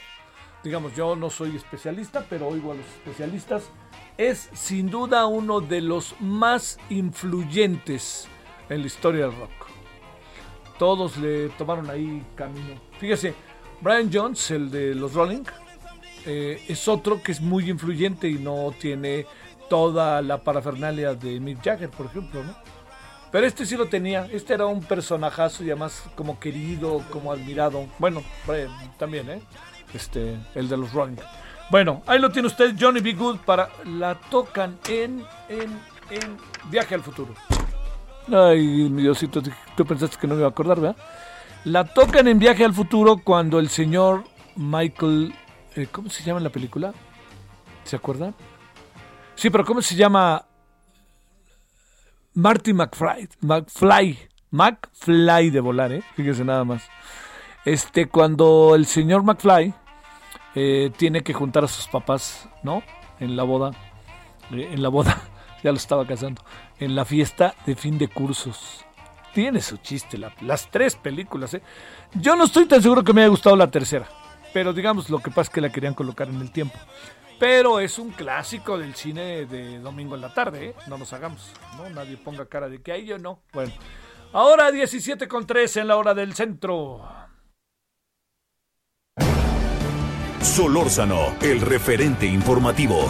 [0.64, 3.70] Digamos, yo no soy especialista, pero oigo a los especialistas.
[4.18, 8.28] Es sin duda uno de los más influyentes
[8.70, 9.61] en la historia del rock
[10.82, 12.74] todos le tomaron ahí camino.
[13.00, 13.36] Fíjese,
[13.82, 15.44] Brian Jones, el de los Rolling,
[16.26, 19.28] eh, es otro que es muy influyente y no tiene
[19.70, 22.56] toda la parafernalia de Mick Jagger, por ejemplo, ¿no?
[23.32, 27.86] Pero este sí lo tenía, este era un personajazo y además como querido, como admirado.
[28.00, 28.24] Bueno,
[28.98, 29.42] también, ¿eh?
[29.94, 31.18] Este, el de los Rolling.
[31.70, 33.14] Bueno, ahí lo tiene usted, Johnny B.
[33.14, 35.80] Good, para la tocan en, en,
[36.10, 36.38] en
[36.72, 37.36] Viaje al Futuro.
[38.28, 39.42] Ay, Diosito,
[39.76, 40.98] tú pensaste que no me iba a acordar, ¿verdad?
[41.66, 44.24] La tocan en Viaje al Futuro cuando el señor
[44.56, 45.34] Michael...
[45.76, 46.94] eh, ¿Cómo se llama en la película?
[47.84, 48.34] ¿Se acuerdan?
[49.36, 50.46] Sí, pero ¿cómo se llama?
[52.34, 53.30] Marty McFly.
[53.42, 54.20] McFly.
[54.52, 56.04] McFly de volar, ¿eh?
[56.16, 56.84] Fíjese nada más.
[57.66, 59.74] Este, cuando el señor McFly
[60.56, 62.84] eh, tiene que juntar a sus papás, ¿no?
[63.20, 63.72] En la boda,
[64.52, 65.22] eh, en la boda,
[65.64, 66.44] ya lo estaba casando,
[66.80, 68.86] en la fiesta de fin de cursos.
[69.34, 71.62] Tiene su chiste, las tres películas, ¿eh?
[72.14, 74.08] Yo no estoy tan seguro que me haya gustado la tercera,
[74.54, 76.78] pero digamos, lo que pasa es que la querían colocar en el tiempo.
[77.40, 80.76] Pero es un clásico del cine de domingo en la tarde, ¿eh?
[80.88, 81.90] No nos hagamos, ¿no?
[81.90, 83.42] Nadie ponga cara de que ahí yo no.
[83.52, 83.72] Bueno,
[84.34, 87.02] ahora 17 con 3 en la hora del centro.
[90.42, 93.10] Solórzano, el referente informativo.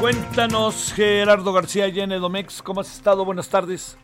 [0.00, 3.22] Cuéntanos, Gerardo García Domex, ¿cómo has estado?
[3.22, 3.98] Buenas tardes.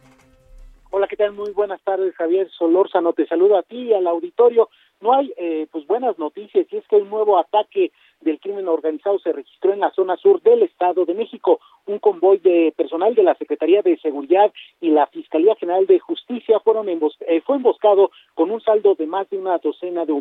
[0.91, 1.33] Hola, ¿qué tal?
[1.33, 3.15] Muy buenas tardes, Javier Solórzano.
[3.15, 4.69] Te saludo a ti y al auditorio.
[5.01, 7.93] No hay, eh, pues, buenas noticias y es que un nuevo ataque
[8.27, 11.61] del crimen organizado se registró en la zona sur del Estado de México.
[11.87, 16.59] Un convoy de personal de la Secretaría de Seguridad y la Fiscalía General de Justicia
[16.61, 20.13] fueron eh, fue emboscado con un saldo de más de una docena de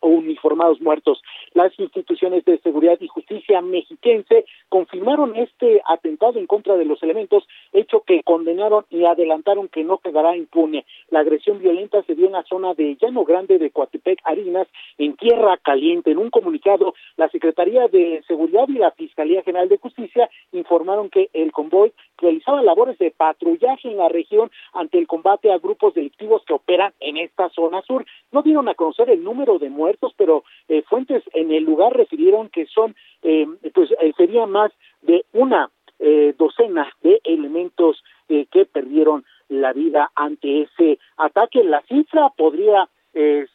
[0.00, 1.22] uniformados muertos.
[1.54, 7.46] Las instituciones de seguridad y justicia mexiquense confirmaron este atentado en contra de los elementos,
[7.72, 10.84] hecho que condenaron y adelantaron que no quedará impune.
[11.10, 14.66] La agresión violenta se dio en la zona de Llano Grande de Coatepec, Harinas,
[14.98, 16.10] en Tierra Caliente.
[16.10, 21.30] En un comunicado, la Secretaría de Seguridad y la Fiscalía General de Justicia informaron que
[21.32, 26.42] el convoy realizaba labores de patrullaje en la región ante el combate a grupos delictivos
[26.46, 28.04] que operan en esta zona sur.
[28.30, 32.48] No dieron a conocer el número de muertos, pero eh, fuentes en el lugar refirieron
[32.48, 34.72] que son, eh, pues eh, sería más
[35.02, 35.70] de una
[36.36, 41.62] docena de elementos que perdieron la vida ante ese ataque.
[41.62, 43.46] La cifra podría eh,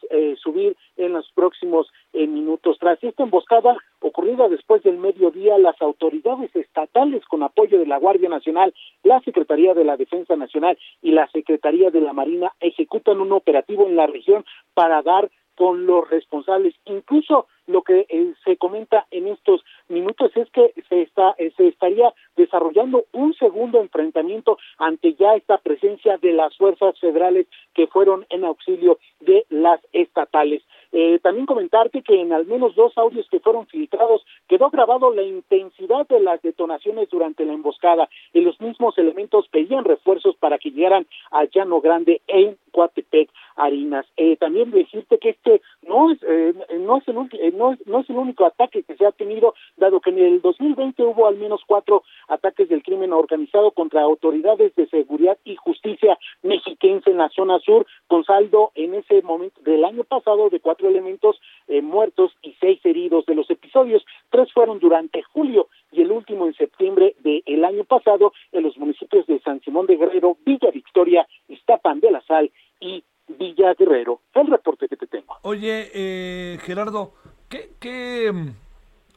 [0.41, 2.77] subir en los próximos eh, minutos.
[2.79, 8.29] Tras esta emboscada ocurrida después del mediodía, las autoridades estatales con apoyo de la Guardia
[8.29, 13.31] Nacional, la Secretaría de la Defensa Nacional y la Secretaría de la Marina ejecutan un
[13.31, 16.75] operativo en la región para dar con los responsables.
[16.85, 21.67] Incluso lo que eh, se comenta en estos minutos es que se está eh, se
[21.67, 28.25] estaría desarrollando un segundo enfrentamiento ante ya esta presencia de las fuerzas federales que fueron
[28.29, 30.63] en auxilio de las estatales.
[30.91, 35.23] Eh, también comentarte que en al menos dos audios que fueron filtrados quedó grabado la
[35.23, 40.71] intensidad de las detonaciones durante la emboscada y los mismos elementos pedían refuerzos para que
[40.71, 44.05] llegaran a Llano Grande en Coatepec, Harinas.
[44.17, 47.15] Eh, también decirte que este no es eh, no es el
[47.57, 50.41] no es, no es el único ataque que se ha tenido, dado que en el
[50.41, 56.17] 2020 hubo al menos cuatro ataques del crimen organizado contra autoridades de seguridad y justicia
[56.43, 60.76] mexiquense en la zona sur, con saldo en ese momento del año pasado de cuatro
[60.85, 63.25] elementos eh, muertos y seis heridos.
[63.25, 68.33] De los episodios, tres fueron durante julio y el último en septiembre del año pasado
[68.51, 73.03] en los municipios de San Simón de Guerrero, Villa Victoria, Iztapan de la Sal y
[73.27, 74.21] Villa Guerrero.
[74.33, 75.37] El reporte que te tengo.
[75.43, 77.13] Oye, eh, Gerardo,
[77.49, 78.31] ¿qué, qué,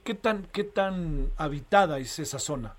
[0.04, 2.76] qué, tan, ¿qué tan habitada es esa zona?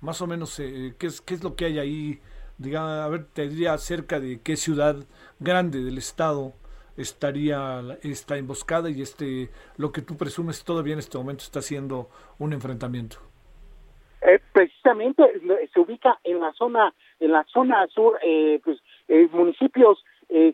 [0.00, 2.20] Más o menos, eh, ¿qué, es, ¿qué es lo que hay ahí?
[2.58, 4.96] Diga, a ver, te diría cerca de qué ciudad
[5.40, 6.52] grande del estado
[6.96, 12.08] estaría esta emboscada y este lo que tú presumes todavía en este momento está siendo
[12.38, 13.18] un enfrentamiento.
[14.24, 15.24] Eh, precisamente
[15.72, 18.78] se ubica en la zona en la zona sur eh, pues
[19.08, 20.04] eh, municipios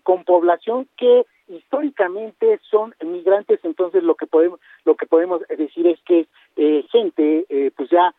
[0.02, 6.00] con población que históricamente son migrantes entonces lo que podemos lo que podemos decir es
[6.00, 6.26] que
[6.90, 8.12] gente pues ya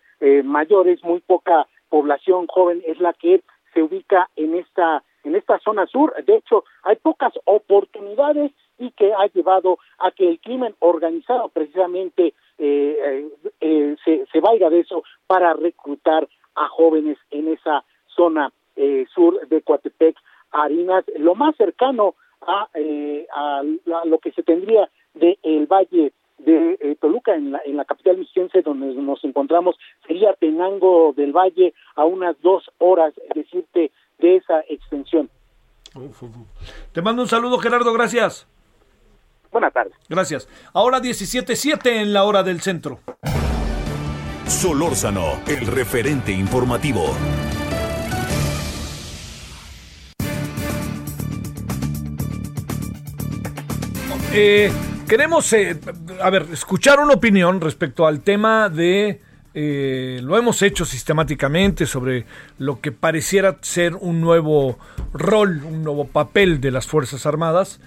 [0.46, 3.42] mayores muy poca población joven es la que
[3.74, 6.14] se ubica en esta en esta zona sur.
[6.26, 12.34] De hecho, hay pocas oportunidades y que ha llevado a que el crimen organizado precisamente
[12.58, 18.52] eh, eh, eh, se, se vaya de eso para reclutar a jóvenes en esa zona
[19.14, 20.16] sur de Coatepec,
[20.52, 22.70] Harinas, lo más cercano a,
[23.34, 23.64] a,
[24.06, 28.62] lo que se tendría del el valle de Toluca, en la, en la capital mexiquense
[28.62, 29.76] donde nos encontramos,
[30.08, 35.30] sería Tenango del Valle, a unas dos horas, decirte, de esa extensión.
[36.92, 38.48] Te mando un saludo, Gerardo, gracias.
[39.52, 39.94] Buenas tardes.
[40.08, 40.48] Gracias.
[40.74, 43.00] Ahora 17.7 en la hora del centro.
[44.46, 47.16] Solórzano, el referente informativo.
[54.32, 54.72] Eh,
[55.08, 55.80] queremos, eh,
[56.22, 59.22] a ver, escuchar una opinión respecto al tema de
[59.54, 62.26] eh, lo hemos hecho sistemáticamente sobre
[62.58, 64.78] lo que pareciera ser un nuevo
[65.14, 67.80] rol, un nuevo papel de las Fuerzas Armadas,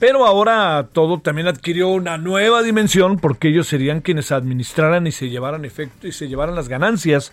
[0.00, 5.28] pero ahora todo también adquirió una nueva dimensión porque ellos serían quienes administraran y se
[5.28, 7.32] llevaran efecto y se llevaran las ganancias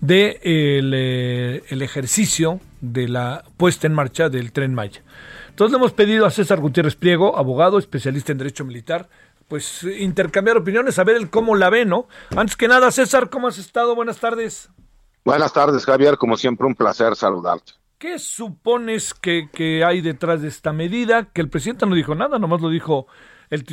[0.00, 5.00] de el, eh, ejercicio de la puesta en marcha del tren Maya.
[5.50, 9.08] Entonces le hemos pedido a César Gutiérrez Priego, abogado, especialista en Derecho Militar,
[9.48, 12.06] pues intercambiar opiniones, a ver el cómo la ve, ¿no?
[12.36, 13.94] Antes que nada, César, ¿cómo has estado?
[13.94, 14.70] Buenas tardes.
[15.24, 16.16] Buenas tardes, Javier.
[16.16, 17.72] Como siempre, un placer saludarte.
[17.98, 21.24] ¿Qué supones que, que hay detrás de esta medida?
[21.32, 23.08] Que el presidente no dijo nada, nomás lo dijo
[23.50, 23.64] el,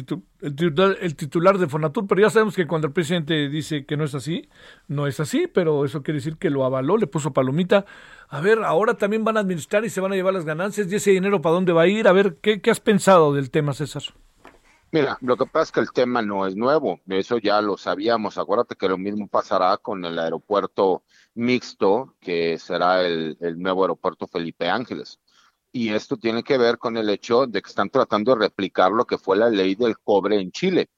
[0.42, 3.98] el, titular, el titular de Fonatur, pero ya sabemos que cuando el presidente dice que
[3.98, 4.50] no es así,
[4.88, 7.86] no es así, pero eso quiere decir que lo avaló, le puso palomita.
[8.30, 10.96] A ver, ahora también van a administrar y se van a llevar las ganancias y
[10.96, 12.08] ese dinero para dónde va a ir.
[12.08, 14.04] A ver, ¿qué, qué has pensado del tema, César?
[14.96, 18.38] Mira, lo que pasa es que el tema no es nuevo, eso ya lo sabíamos.
[18.38, 24.70] Acuérdate que lo mismo pasará con el aeropuerto mixto, que será el, nuevo aeropuerto Felipe
[24.70, 25.20] Ángeles.
[25.74, 29.04] Y esto tiene que ver con el hecho de que están tratando de replicar lo
[29.04, 30.90] que fue la ley del cobre en Chile,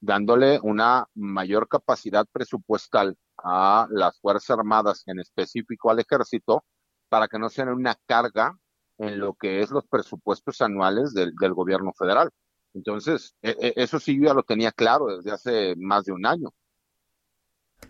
[0.00, 6.62] dándole una mayor capacidad presupuestal a las Fuerzas Armadas, en específico al ejército,
[7.08, 8.54] para que no sean una carga
[8.98, 12.30] en lo que es los presupuestos anuales del gobierno federal.
[12.76, 16.26] Entonces, e, e, eso sí yo ya lo tenía claro desde hace más de un
[16.26, 16.52] año.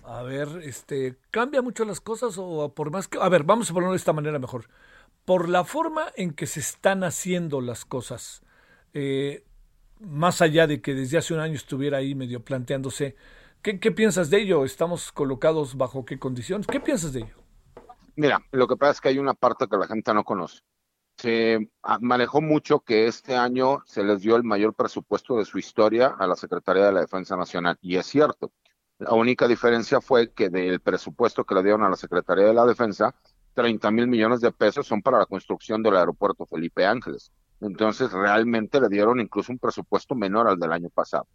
[0.04, 3.18] A ver, este, ¿cambia mucho las cosas o por más que...
[3.20, 4.68] A ver, vamos a ponerlo de esta manera mejor.
[5.24, 8.42] Por la forma en que se están haciendo las cosas,
[8.94, 9.44] eh,
[9.98, 13.16] más allá de que desde hace un año estuviera ahí medio planteándose,
[13.62, 14.64] ¿qué, ¿qué piensas de ello?
[14.64, 16.68] ¿Estamos colocados bajo qué condiciones?
[16.68, 17.34] ¿Qué piensas de ello?
[18.14, 20.60] Mira, lo que pasa es que hay una parte que la gente no conoce
[21.16, 26.14] se manejó mucho que este año se les dio el mayor presupuesto de su historia
[26.18, 27.78] a la Secretaría de la Defensa Nacional.
[27.80, 28.52] Y es cierto.
[28.98, 32.64] La única diferencia fue que del presupuesto que le dieron a la Secretaría de la
[32.64, 33.14] Defensa,
[33.54, 37.32] 30 mil millones de pesos son para la construcción del aeropuerto Felipe Ángeles.
[37.60, 41.26] Entonces, realmente le dieron incluso un presupuesto menor al del año pasado.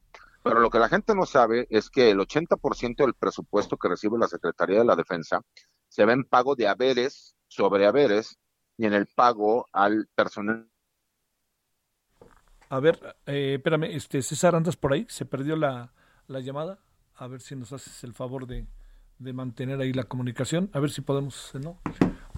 [0.43, 4.17] Pero lo que la gente no sabe es que el 80% del presupuesto que recibe
[4.17, 5.41] la Secretaría de la Defensa
[5.87, 8.39] se ve en pago de haberes sobre haberes
[8.77, 10.69] y en el pago al personal.
[12.69, 15.05] A ver, eh, espérame, este, César, ¿andas por ahí?
[15.09, 15.91] ¿Se perdió la,
[16.27, 16.79] la llamada?
[17.15, 18.65] A ver si nos haces el favor de,
[19.19, 20.69] de, mantener ahí la comunicación.
[20.73, 21.81] A ver si podemos, ¿no?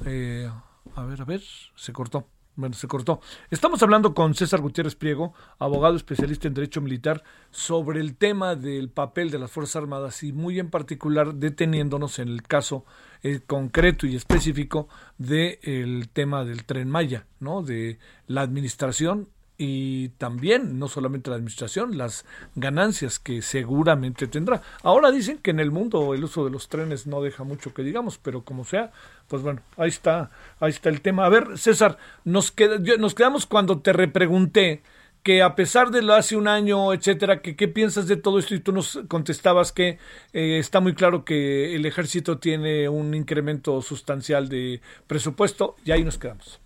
[0.06, 0.50] Eh,
[0.96, 1.42] a ver, a ver,
[1.76, 2.28] se cortó.
[2.56, 3.20] Bueno, se cortó.
[3.50, 8.90] Estamos hablando con César Gutiérrez Priego, abogado especialista en Derecho Militar, sobre el tema del
[8.90, 12.86] papel de las Fuerzas Armadas y muy en particular deteniéndonos en el caso
[13.24, 14.88] eh, concreto y específico
[15.18, 17.64] del tema del tren Maya, ¿no?
[17.64, 17.98] De
[18.28, 22.26] la administración y también, no solamente la administración, las
[22.56, 24.62] ganancias que seguramente tendrá.
[24.82, 27.84] Ahora dicen que en el mundo el uso de los trenes no deja mucho que
[27.84, 28.92] digamos, pero como sea,
[29.28, 31.26] pues bueno, ahí está, ahí está el tema.
[31.26, 34.82] A ver, César, nos, queda, nos quedamos cuando te repregunté
[35.22, 38.56] que a pesar de lo hace un año, etcétera, que qué piensas de todo esto
[38.56, 39.98] y tú nos contestabas que
[40.34, 46.04] eh, está muy claro que el ejército tiene un incremento sustancial de presupuesto y ahí
[46.04, 46.60] nos quedamos.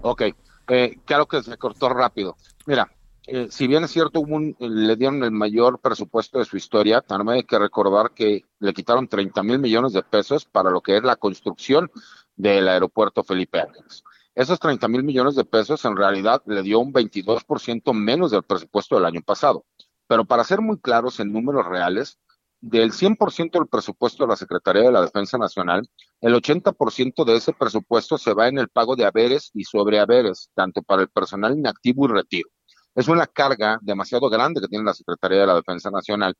[0.00, 0.22] Ok,
[0.68, 2.36] eh, claro que se cortó rápido.
[2.66, 2.90] Mira,
[3.26, 7.36] eh, si bien es cierto, un, le dieron el mayor presupuesto de su historia, también
[7.36, 11.02] hay que recordar que le quitaron 30 mil millones de pesos para lo que es
[11.02, 11.90] la construcción
[12.34, 14.02] del aeropuerto Felipe Ángeles.
[14.34, 18.96] Esos 30 mil millones de pesos en realidad le dio un 22% menos del presupuesto
[18.96, 19.66] del año pasado.
[20.06, 22.18] Pero para ser muy claros en números reales,
[22.60, 25.88] del 100% del presupuesto de la Secretaría de la Defensa Nacional,
[26.22, 30.82] el 80% de ese presupuesto se va en el pago de haberes y sobrehaberes, tanto
[30.82, 32.48] para el personal inactivo y retiro.
[32.94, 36.36] Es una carga demasiado grande que tiene la Secretaría de la Defensa Nacional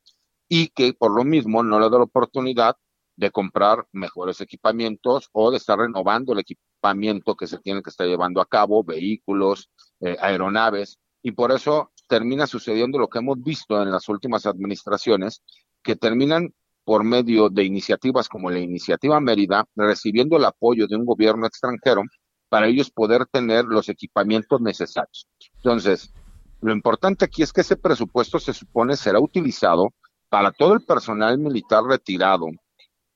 [0.47, 2.77] y que por lo mismo no le da la oportunidad
[3.17, 8.07] de comprar mejores equipamientos o de estar renovando el equipamiento que se tiene que estar
[8.07, 9.69] llevando a cabo, vehículos,
[9.99, 15.41] eh, aeronaves, y por eso termina sucediendo lo que hemos visto en las últimas administraciones,
[15.81, 16.53] que terminan
[16.83, 22.03] por medio de iniciativas como la iniciativa Mérida, recibiendo el apoyo de un gobierno extranjero
[22.49, 25.27] para ellos poder tener los equipamientos necesarios.
[25.55, 26.13] Entonces,
[26.61, 29.89] lo importante aquí es que ese presupuesto se supone será utilizado
[30.29, 32.47] para todo el personal militar retirado,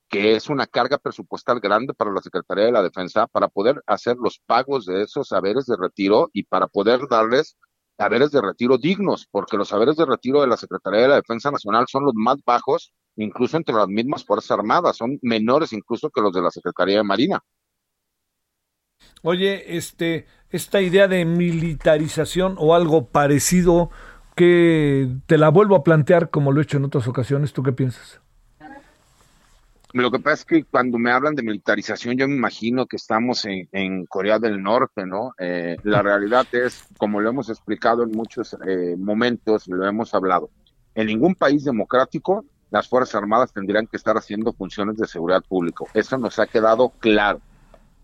[0.10, 4.18] que es una carga presupuestal grande para la Secretaría de la Defensa, para poder hacer
[4.18, 7.58] los pagos de esos saberes de retiro y para poder darles
[7.98, 11.50] saberes de retiro dignos, porque los saberes de retiro de la Secretaría de la Defensa
[11.50, 16.22] Nacional son los más bajos, incluso entre las mismas Fuerzas Armadas, son menores incluso que
[16.22, 17.44] los de la Secretaría de Marina.
[19.22, 23.90] Oye, este, esta idea de militarización o algo parecido,
[24.36, 27.72] que te la vuelvo a plantear como lo he hecho en otras ocasiones, ¿tú qué
[27.72, 28.22] piensas?
[29.94, 33.46] Lo que pasa es que cuando me hablan de militarización, yo me imagino que estamos
[33.46, 35.32] en, en Corea del Norte, ¿no?
[35.40, 40.52] Eh, la realidad es, como lo hemos explicado en muchos eh, momentos, lo hemos hablado,
[40.94, 45.86] en ningún país democrático las Fuerzas Armadas tendrían que estar haciendo funciones de seguridad pública.
[45.94, 47.42] Eso nos ha quedado claro.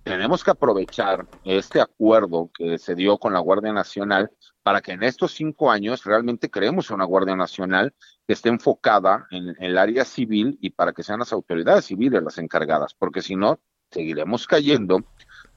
[0.04, 5.04] tenemos que aprovechar este acuerdo que se dio con la Guardia Nacional para que en
[5.04, 7.94] estos cinco años realmente creemos una Guardia Nacional
[8.26, 12.38] que esté enfocada en, el área civil y para que sean las autoridades civiles las
[12.38, 13.60] encargadas, porque si no,
[13.92, 15.04] seguiremos cayendo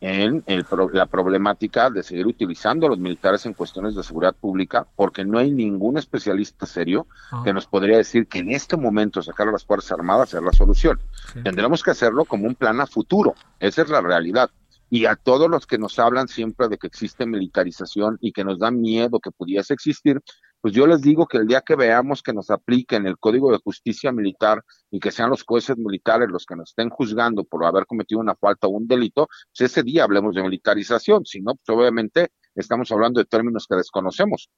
[0.00, 0.44] en
[0.92, 5.38] la problemática de seguir utilizando a los militares en cuestiones de seguridad pública, porque no
[5.38, 7.42] hay ningún especialista serio Ah.
[7.44, 10.52] que nos podría decir que en este momento sacar a las Fuerzas Armadas es la
[10.52, 11.00] solución.
[11.42, 14.50] Tendremos que hacerlo como un plan a futuro, esa es la realidad.
[14.88, 18.58] Y a todos los que nos hablan siempre de que existe militarización y que nos
[18.58, 20.20] da miedo que pudiese existir,
[20.60, 23.58] pues yo les digo que el día que veamos que nos apliquen el Código de
[23.58, 27.86] Justicia Militar y que sean los jueces militares los que nos estén juzgando por haber
[27.86, 31.76] cometido una falta o un delito, pues ese día hablemos de militarización, si no, pues
[31.76, 34.50] obviamente estamos hablando de términos que desconocemos.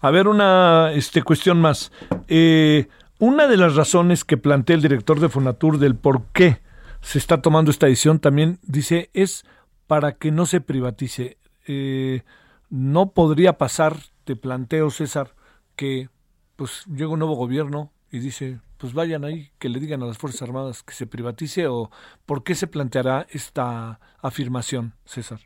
[0.00, 1.90] A ver, una este, cuestión más.
[2.28, 2.88] Eh,
[3.18, 6.60] una de las razones que plantea el director de Fonatur del por qué
[7.04, 9.44] se está tomando esta decisión también dice es
[9.86, 11.36] para que no se privatice.
[11.66, 12.22] Eh,
[12.70, 15.34] no podría pasar, te planteo César,
[15.76, 16.08] que
[16.56, 20.18] pues llega un nuevo gobierno y dice, pues vayan ahí, que le digan a las
[20.18, 21.90] Fuerzas Armadas que se privatice o
[22.24, 25.40] por qué se planteará esta afirmación, César.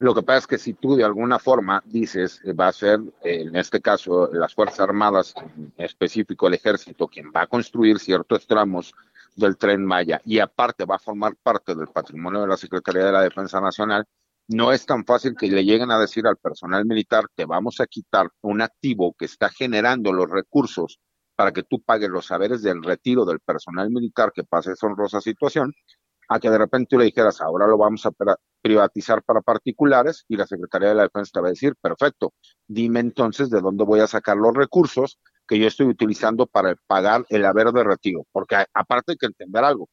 [0.00, 3.00] Lo que pasa es que si tú de alguna forma dices, eh, va a ser,
[3.22, 7.98] eh, en este caso, las Fuerzas Armadas, en específico el Ejército, quien va a construir
[7.98, 8.94] ciertos tramos
[9.34, 13.12] del tren Maya y aparte va a formar parte del patrimonio de la Secretaría de
[13.12, 14.04] la Defensa Nacional,
[14.48, 17.86] no es tan fácil que le lleguen a decir al personal militar, te vamos a
[17.86, 20.98] quitar un activo que está generando los recursos
[21.34, 25.20] para que tú pagues los saberes del retiro del personal militar que pase esa honrosa
[25.20, 25.72] situación,
[26.28, 28.10] a que de repente tú le dijeras, ahora lo vamos a
[28.62, 32.34] privatizar para particulares y la Secretaría de la Defensa te va a decir, perfecto,
[32.66, 37.24] dime entonces de dónde voy a sacar los recursos que yo estoy utilizando para pagar
[37.28, 39.88] el haber de retiro, porque aparte hay que entender algo,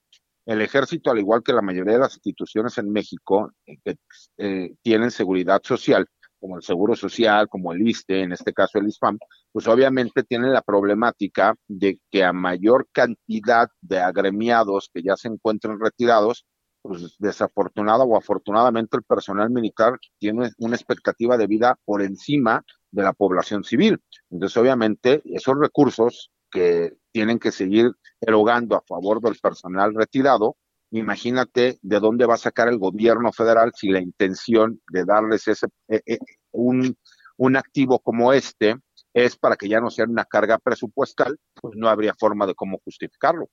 [0.45, 3.95] el ejército, al igual que la mayoría de las instituciones en México eh, que
[4.38, 6.08] eh, tienen seguridad social,
[6.39, 9.20] como el Seguro Social, como el ISTE, en este caso el ISPAM,
[9.52, 15.28] pues obviamente tienen la problemática de que a mayor cantidad de agremiados que ya se
[15.28, 16.45] encuentran retirados,
[16.82, 23.04] pues desafortunada o afortunadamente el personal militar tiene una expectativa de vida por encima de
[23.04, 24.00] la población civil.
[24.30, 30.58] Entonces, obviamente, esos recursos que tienen que seguir erogando a favor del personal retirado,
[30.92, 35.68] imagínate de dónde va a sacar el gobierno federal si la intención de darles ese
[35.88, 36.20] eh, eh,
[36.52, 36.98] un,
[37.38, 38.76] un activo como este
[39.14, 42.80] es para que ya no sea una carga presupuestal, pues no habría forma de cómo
[42.84, 43.50] justificarlo.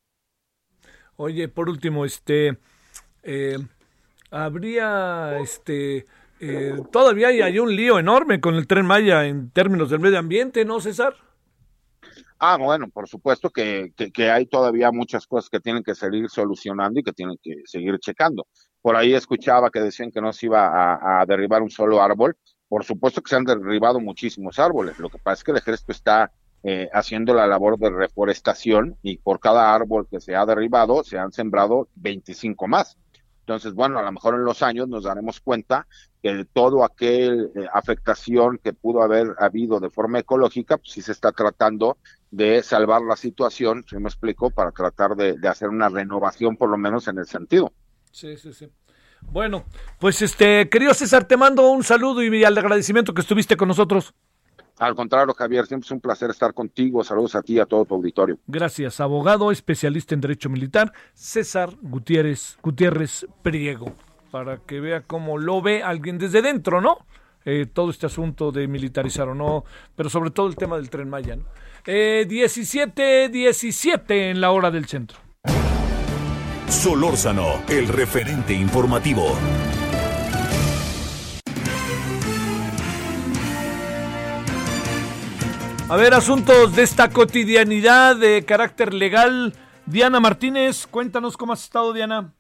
[1.17, 2.59] Oye, por último, este
[3.23, 3.59] eh,
[4.31, 6.07] habría este
[6.41, 10.65] eh, todavía hay, un lío enorme con el tren Maya en términos del medio ambiente,
[10.65, 11.15] ¿no, César?
[12.39, 16.29] Ah, bueno, por supuesto que, que, que, hay todavía muchas cosas que tienen que seguir
[16.29, 18.47] solucionando y que tienen que seguir checando.
[18.81, 22.37] Por ahí escuchaba que decían que no se iba a, a derribar un solo árbol.
[22.69, 24.99] Por supuesto que se han derribado muchísimos árboles.
[24.99, 26.31] Lo que pasa es que el ejército está
[26.65, 31.17] eh, haciendo la labor de reforestación y por cada árbol que se ha derribado se
[31.17, 32.99] han sembrado 25 más.
[33.49, 35.87] Entonces, bueno, a lo mejor en los años nos daremos cuenta
[36.23, 41.13] que todo aquel eh, afectación que pudo haber habido de forma ecológica, pues sí se
[41.13, 41.97] está tratando
[42.31, 46.69] de salvar la situación, si me explico, para tratar de, de, hacer una renovación por
[46.69, 47.73] lo menos en el sentido.
[48.13, 48.69] Sí, sí, sí.
[49.23, 49.65] Bueno,
[49.99, 54.13] pues este, querido César, te mando un saludo y al agradecimiento que estuviste con nosotros.
[54.79, 57.03] Al contrario, Javier, siempre es un placer estar contigo.
[57.03, 58.39] Saludos a ti y a todo tu auditorio.
[58.47, 63.93] Gracias, abogado, especialista en Derecho Militar, César Gutiérrez, Gutiérrez Priego,
[64.31, 66.99] para que vea cómo lo ve alguien desde dentro, ¿no?
[67.45, 69.65] Eh, todo este asunto de militarizar o no,
[69.97, 71.37] pero sobre todo el tema del tren Maya.
[71.37, 71.45] ¿no?
[71.87, 75.19] Eh, 17, 17 en la hora del centro.
[76.69, 79.35] Solórzano, el referente informativo.
[85.91, 89.55] A ver, asuntos de esta cotidianidad de carácter legal.
[89.87, 92.35] Diana Martínez, cuéntanos cómo has estado, Diana.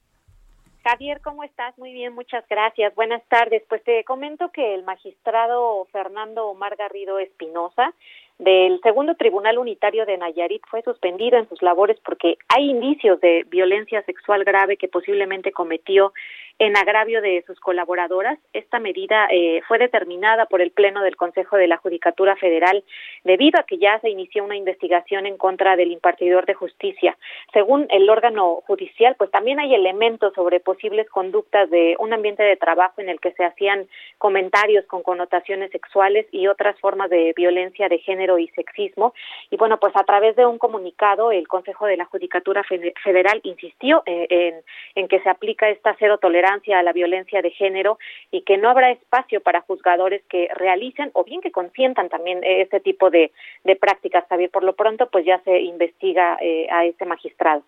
[0.84, 1.76] Javier, ¿cómo estás?
[1.78, 2.94] Muy bien, muchas gracias.
[2.94, 3.62] Buenas tardes.
[3.66, 7.94] Pues te comento que el magistrado Fernando Omar Garrido Espinosa
[8.38, 13.44] del segundo tribunal unitario de Nayarit fue suspendido en sus labores porque hay indicios de
[13.48, 16.12] violencia sexual grave que posiblemente cometió
[16.59, 18.39] en agravio de sus colaboradoras.
[18.52, 22.82] Esta medida eh, fue determinada por el Pleno del Consejo de la Judicatura Federal
[23.22, 27.16] debido a que ya se inició una investigación en contra del impartidor de justicia.
[27.52, 32.56] Según el órgano judicial, pues también hay elementos sobre posibles conductas de un ambiente de
[32.56, 33.86] trabajo en el que se hacían
[34.18, 39.14] comentarios con connotaciones sexuales y otras formas de violencia de género y sexismo.
[39.51, 44.02] Y bueno, pues a través de un comunicado, el Consejo de la Judicatura Federal insistió
[44.06, 44.55] eh, en,
[44.97, 47.98] en que se aplica esta cero tolerancia tolerancia a la violencia de género
[48.30, 52.80] y que no habrá espacio para juzgadores que realicen o bien que consientan también este
[52.80, 53.32] tipo de,
[53.64, 54.50] de prácticas, Javier.
[54.50, 57.62] Por lo pronto, pues ya se investiga eh, a este magistrado.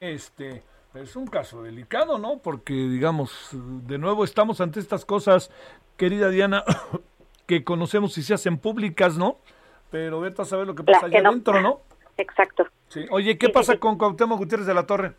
[0.00, 0.62] Este,
[0.94, 2.38] es un caso delicado, ¿no?
[2.38, 5.50] Porque, digamos, de nuevo estamos ante estas cosas,
[5.96, 6.64] querida Diana,
[7.46, 9.38] que conocemos y se hacen públicas, ¿no?
[9.90, 11.80] Pero vete a saber lo que pasa allá adentro, ¿no?
[12.16, 12.66] Exacto.
[12.88, 13.06] Sí.
[13.10, 15.14] Oye, ¿qué pasa con Cuauhtémoc Gutiérrez de la Torre?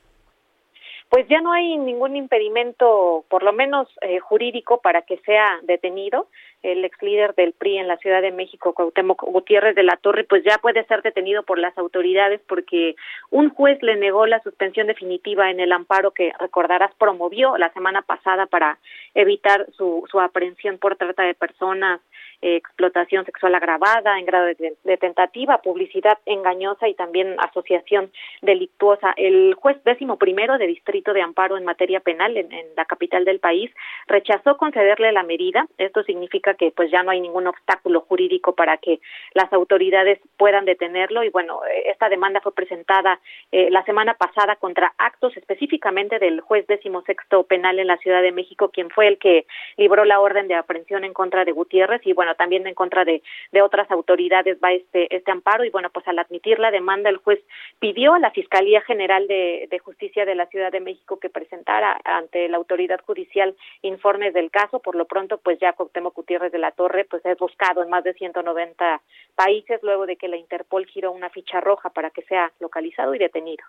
[1.10, 6.28] Pues ya no hay ningún impedimento, por lo menos eh, jurídico, para que sea detenido.
[6.64, 10.24] El ex líder del PRI en la Ciudad de México, Cuauhtémoc Gutiérrez de la Torre,
[10.24, 12.96] pues ya puede ser detenido por las autoridades porque
[13.30, 18.02] un juez le negó la suspensión definitiva en el amparo que, recordarás, promovió la semana
[18.02, 18.80] pasada para
[19.14, 22.00] evitar su, su aprehensión por trata de personas
[22.44, 28.12] explotación sexual agravada en grado de, de, tentativa, publicidad engañosa y también asociación
[28.42, 29.14] delictuosa.
[29.16, 33.26] El juez décimo primero de Distrito de Amparo en materia penal en, en, la capital
[33.26, 33.72] del país
[34.08, 35.68] rechazó concederle la medida.
[35.78, 39.00] Esto significa que pues ya no hay ningún obstáculo jurídico para que
[39.34, 43.20] las autoridades puedan detenerlo y bueno, esta demanda fue presentada
[43.52, 48.22] eh, la semana pasada contra actos específicamente del juez décimo sexto penal en la Ciudad
[48.22, 49.46] de México, quien fue el que
[49.78, 53.22] libró la orden de aprehensión en contra de Gutiérrez y bueno, también en contra de,
[53.62, 57.40] otras autoridades va este, este amparo y bueno, pues al admitir la demanda el juez
[57.80, 62.48] pidió a la Fiscalía General de, Justicia de la Ciudad de México que presentara ante
[62.48, 66.72] la autoridad judicial informes del caso, por lo pronto pues ya Cuauhtémoc Gutiérrez de la
[66.72, 69.02] Torre pues es buscado en más de 190
[69.36, 73.20] países luego de que la Interpol giró una ficha roja para que sea localizado y
[73.20, 73.64] detenido.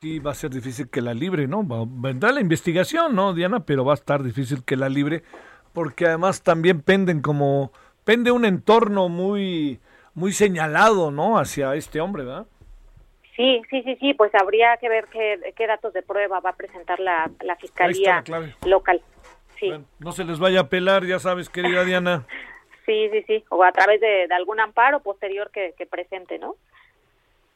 [0.00, 1.62] Sí, va a ser difícil que la libre, ¿no?
[1.86, 3.66] Vendrá la investigación, ¿no, Diana?
[3.66, 5.22] Pero va a estar difícil que la libre
[5.72, 7.72] porque además también penden como
[8.04, 9.80] pende un entorno muy
[10.14, 11.38] muy señalado, ¿no?
[11.38, 12.46] Hacia este hombre, ¿verdad?
[13.36, 16.56] Sí, sí, sí, sí, pues habría que ver qué, qué datos de prueba va a
[16.56, 19.00] presentar la, la fiscalía la local.
[19.58, 19.68] Sí.
[19.68, 22.26] Bueno, no se les vaya a pelar, ya sabes, querida Diana.
[22.86, 26.56] sí, sí, sí, o a través de, de algún amparo posterior que, que, presente, ¿no?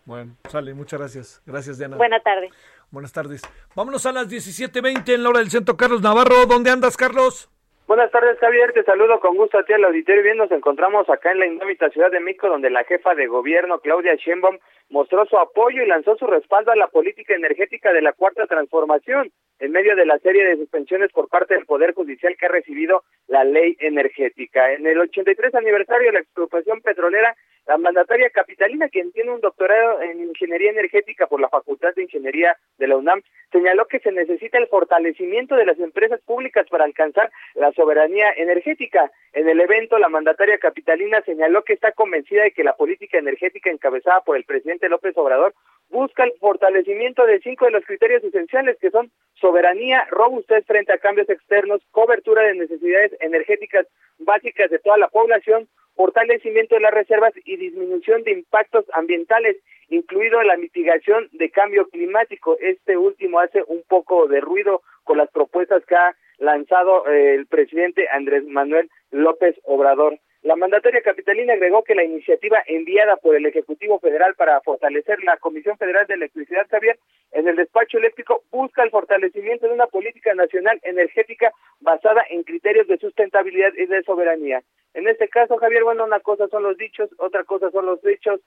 [0.07, 1.43] Bueno, sale, muchas gracias.
[1.45, 1.97] Gracias, Diana.
[1.97, 2.51] Buenas tardes.
[2.91, 3.43] Buenas tardes.
[3.74, 5.77] Vámonos a las 17.20 en la hora del centro.
[5.77, 7.51] Carlos Navarro, ¿dónde andas, Carlos?
[7.86, 8.73] Buenas tardes, Javier.
[8.73, 10.23] Te saludo con gusto a ti al auditorio.
[10.23, 13.78] Bien, nos encontramos acá en la indómita Ciudad de México, donde la jefa de gobierno,
[13.81, 14.56] Claudia Sheinbaum,
[14.89, 19.31] mostró su apoyo y lanzó su respaldo a la política energética de la Cuarta Transformación,
[19.59, 23.05] en medio de la serie de suspensiones por parte del Poder Judicial que ha recibido
[23.27, 24.73] la ley energética.
[24.73, 27.36] En el 83 aniversario de la expropiación petrolera,
[27.66, 32.57] la mandataria capitalina, quien tiene un doctorado en ingeniería energética por la Facultad de Ingeniería
[32.78, 37.31] de la UNAM, señaló que se necesita el fortalecimiento de las empresas públicas para alcanzar
[37.55, 39.11] la soberanía energética.
[39.32, 43.70] En el evento, la mandataria capitalina señaló que está convencida de que la política energética
[43.70, 45.55] encabezada por el presidente López Obrador
[45.90, 50.98] busca el fortalecimiento de cinco de los criterios esenciales que son soberanía, robustez frente a
[50.98, 53.86] cambios externos, cobertura de necesidades energéticas
[54.19, 59.56] básicas de toda la población, fortalecimiento de las reservas y disminución de impactos ambientales,
[59.89, 62.56] incluido la mitigación de cambio climático.
[62.61, 67.47] Este último hace un poco de ruido con las propuestas que ha lanzado eh, el
[67.47, 70.19] presidente Andrés Manuel López Obrador.
[70.45, 75.39] La mandataria capitalina agregó que la iniciativa enviada por el Ejecutivo Federal para fortalecer la
[75.39, 76.99] Comisión Federal de Electricidad, Javier,
[77.33, 81.51] en el despacho eléctrico busca el fortalecimiento de una política nacional energética
[81.81, 84.62] basada en criterios de sustentabilidad y de soberanía.
[84.93, 88.39] En este caso, Javier, bueno, una cosa son los dichos, otra cosa son los hechos.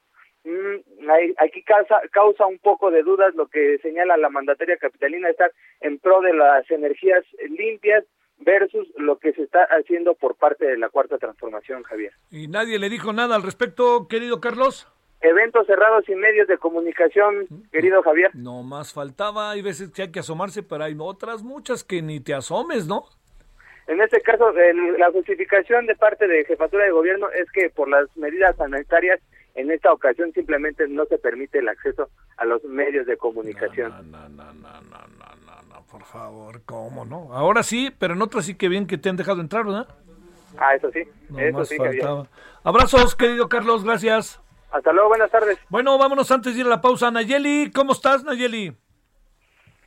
[0.44, 1.10] Mm,
[1.40, 5.52] aquí causa, causa un poco de dudas lo que señala la mandataria capitalina, estar
[5.82, 8.06] en pro de las energías limpias,
[8.39, 12.14] versus lo que se está haciendo por parte de la cuarta transformación, Javier.
[12.31, 14.88] ¿Y nadie le dijo nada al respecto, querido Carlos?
[15.22, 18.31] Eventos cerrados y medios de comunicación, querido Javier.
[18.35, 22.19] No más faltaba, hay veces que hay que asomarse, pero hay otras muchas que ni
[22.19, 23.05] te asomes, ¿no?
[23.88, 27.89] En este caso, el, la justificación de parte de jefatura de gobierno es que por
[27.89, 29.19] las medidas sanitarias
[29.55, 33.91] en esta ocasión simplemente no se permite el acceso a los medios de comunicación.
[34.11, 35.16] No, no, no, no, no, no, no,
[35.91, 37.34] por favor, ¿cómo no?
[37.34, 39.88] Ahora sí, pero en otras sí que bien que te han dejado entrar, ¿verdad?
[40.57, 41.77] Ah, eso sí, no eso más sí.
[41.77, 42.27] faltaba.
[42.64, 44.41] Abrazos, querido Carlos, gracias.
[44.72, 45.57] Hasta luego, buenas tardes.
[45.69, 47.09] Bueno, vámonos antes de ir a la pausa.
[47.09, 48.76] Nayeli, ¿cómo estás, Nayeli?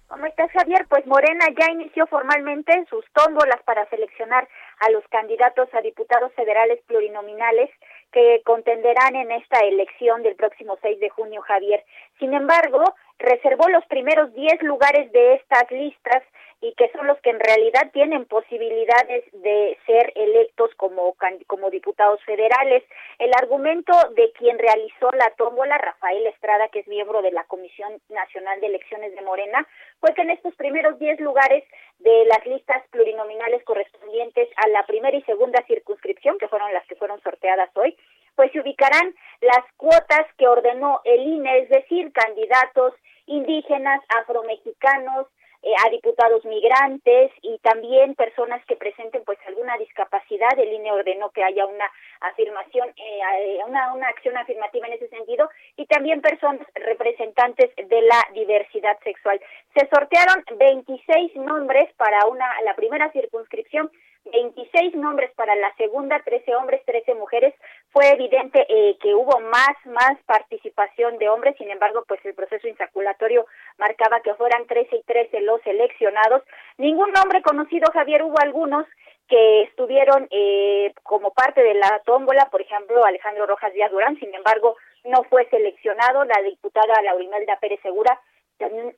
[0.08, 0.86] ¿Cómo estás, Javier?
[0.88, 4.48] Pues Morena ya inició formalmente sus tómbolas para seleccionar
[4.80, 7.70] a los candidatos a diputados federales plurinominales
[8.10, 11.84] que contenderán en esta elección del próximo 6 de junio, Javier.
[12.18, 12.82] Sin embargo,
[13.20, 16.22] reservó los primeros 10 lugares de estas listas
[16.62, 21.16] y que son los que en realidad tienen posibilidades de ser electos como,
[21.46, 22.84] como diputados federales.
[23.18, 28.00] El argumento de quien realizó la tómbola, Rafael Estrada, que es miembro de la Comisión
[28.10, 29.66] Nacional de Elecciones de Morena,
[30.00, 31.64] fue que en estos primeros 10 lugares
[31.98, 36.96] de las listas plurinominales correspondientes a la primera y segunda circunscripción, que fueron las que
[36.96, 37.96] fueron sorteadas hoy,
[38.36, 42.94] pues se ubicarán las cuotas que ordenó el INE, es decir, candidatos
[43.30, 45.26] indígenas, afromexicanos,
[45.62, 50.58] eh, a diputados migrantes y también personas que presenten pues alguna discapacidad.
[50.58, 51.84] El INE ordenó que haya una
[52.20, 58.00] afirmación, eh, eh, una, una acción afirmativa en ese sentido y también personas representantes de
[58.00, 59.38] la diversidad sexual.
[59.74, 63.90] Se sortearon 26 nombres para una la primera circunscripción
[64.24, 67.54] 26 nombres para la segunda, 13 hombres, 13 mujeres.
[67.90, 72.68] Fue evidente eh, que hubo más, más participación de hombres, sin embargo, pues el proceso
[72.68, 73.46] insaculatorio
[73.78, 76.42] marcaba que fueran 13 y 13 los seleccionados.
[76.78, 78.86] Ningún nombre conocido, Javier, hubo algunos
[79.28, 84.34] que estuvieron eh, como parte de la tómbola, por ejemplo, Alejandro Rojas Díaz Durán, sin
[84.34, 88.20] embargo, no fue seleccionado, la diputada Laurimelda Pérez Segura
[88.60, 88.94] también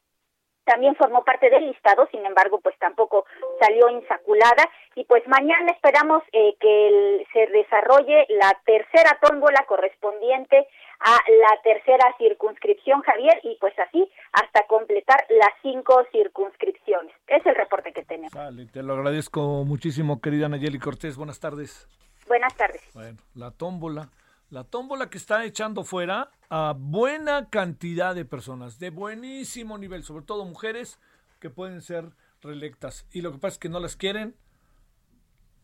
[0.64, 3.24] también formó parte del listado, sin embargo, pues tampoco
[3.60, 10.68] salió insaculada y pues mañana esperamos eh, que se desarrolle la tercera tómbola correspondiente
[11.00, 17.14] a la tercera circunscripción, Javier, y pues así hasta completar las cinco circunscripciones.
[17.26, 18.32] Es el reporte que tenemos.
[18.32, 21.16] Vale, te lo agradezco muchísimo, querida Nayeli Cortés.
[21.16, 21.88] Buenas tardes.
[22.28, 22.82] Buenas tardes.
[22.94, 24.08] Bueno, la tómbola
[24.52, 30.22] la tómbola que está echando fuera a buena cantidad de personas, de buenísimo nivel, sobre
[30.22, 30.98] todo mujeres
[31.40, 32.10] que pueden ser
[32.42, 33.06] reelectas.
[33.10, 34.34] Y lo que pasa es que no las quieren,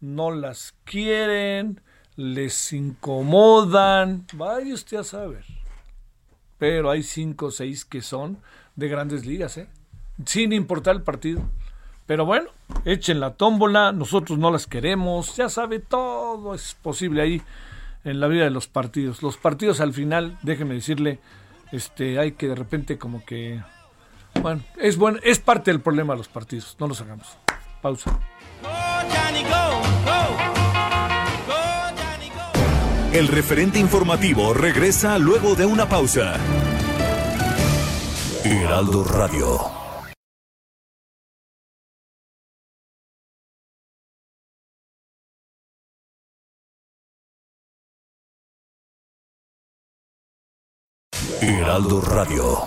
[0.00, 1.82] no las quieren,
[2.16, 5.44] les incomodan, vaya usted a saber.
[6.56, 8.38] Pero hay cinco o seis que son
[8.74, 9.68] de grandes ligas, ¿eh?
[10.24, 11.42] sin importar el partido.
[12.06, 12.48] Pero bueno,
[12.86, 17.42] echen la tómbola, nosotros no las queremos, ya sabe, todo es posible ahí
[18.08, 19.22] en la vida de los partidos.
[19.22, 21.18] Los partidos al final, déjeme decirle,
[21.72, 23.62] este, hay que de repente como que,
[24.40, 26.76] bueno, es bueno, es parte del problema los partidos.
[26.80, 27.26] No los hagamos.
[27.82, 28.18] Pausa.
[33.12, 36.36] El referente informativo regresa luego de una pausa.
[38.44, 39.77] Heraldo Radio.
[51.80, 52.58] Radio.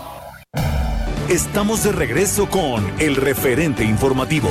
[1.28, 4.48] Estamos de regreso con el referente informativo.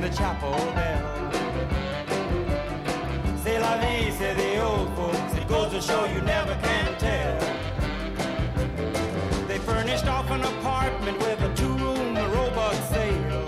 [0.00, 1.47] The chapel bell.
[3.68, 5.34] La vie, say the old folks.
[5.34, 7.38] It goes to show you never can tell.
[9.46, 12.14] They furnished off an apartment with a two-room
[12.92, 13.44] sale.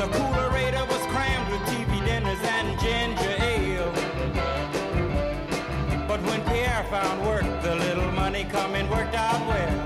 [0.00, 3.92] The coolerator was crammed with TV dinners and ginger ale.
[6.06, 9.80] But when Pierre found work, the little money coming worked out well.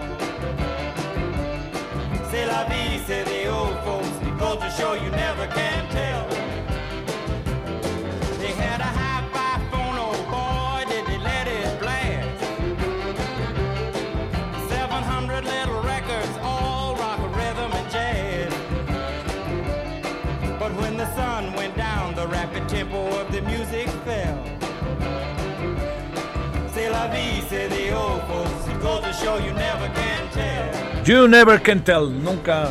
[2.48, 4.10] La vie, say the old folks.
[4.28, 6.37] It goes to show you never can tell.
[23.68, 24.34] Music fell.
[26.72, 27.88] C'est la vie, say the.
[28.80, 31.04] It show you never can tell.
[31.06, 32.08] You never can tell.
[32.08, 32.70] Nunca,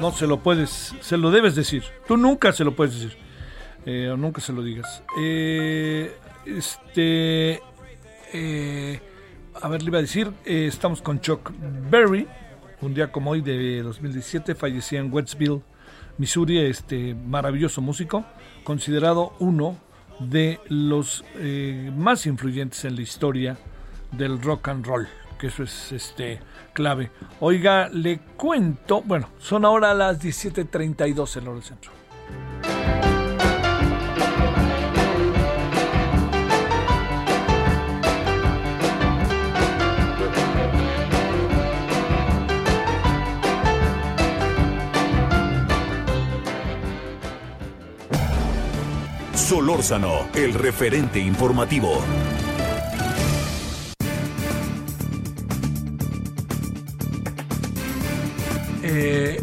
[0.00, 1.84] no se lo puedes, se lo debes decir.
[2.06, 3.16] Tú nunca se lo puedes decir.
[3.86, 5.02] Eh, nunca se lo digas.
[5.18, 6.16] Eh,
[6.46, 7.60] este,
[8.32, 9.00] eh,
[9.60, 11.50] a ver, le iba a decir, estamos con Chuck
[11.90, 12.26] Berry,
[12.80, 15.62] un día como hoy de 2017, fallecía en Westville,
[16.18, 18.24] Missouri, este maravilloso músico,
[18.64, 19.76] considerado uno
[20.18, 23.56] de los eh, más influyentes en la historia
[24.12, 25.08] del rock and roll,
[25.38, 26.40] que eso es este
[26.72, 27.10] clave.
[27.40, 31.92] Oiga, le cuento, bueno, son ahora las 17:32 en hora del centro.
[49.54, 52.02] Solórzano, el referente informativo.
[58.82, 59.40] Eh,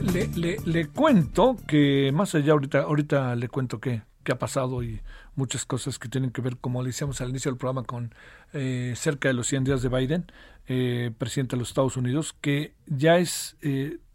[0.66, 5.00] le, cuento que más allá ahorita, ahorita le cuento qué, ha pasado y
[5.38, 8.14] muchas cosas que tienen que ver, como le decíamos al inicio del programa, con
[8.52, 10.30] eh, cerca de los 100 días de Biden,
[10.68, 13.56] eh, presidente de los Estados Unidos, que ya es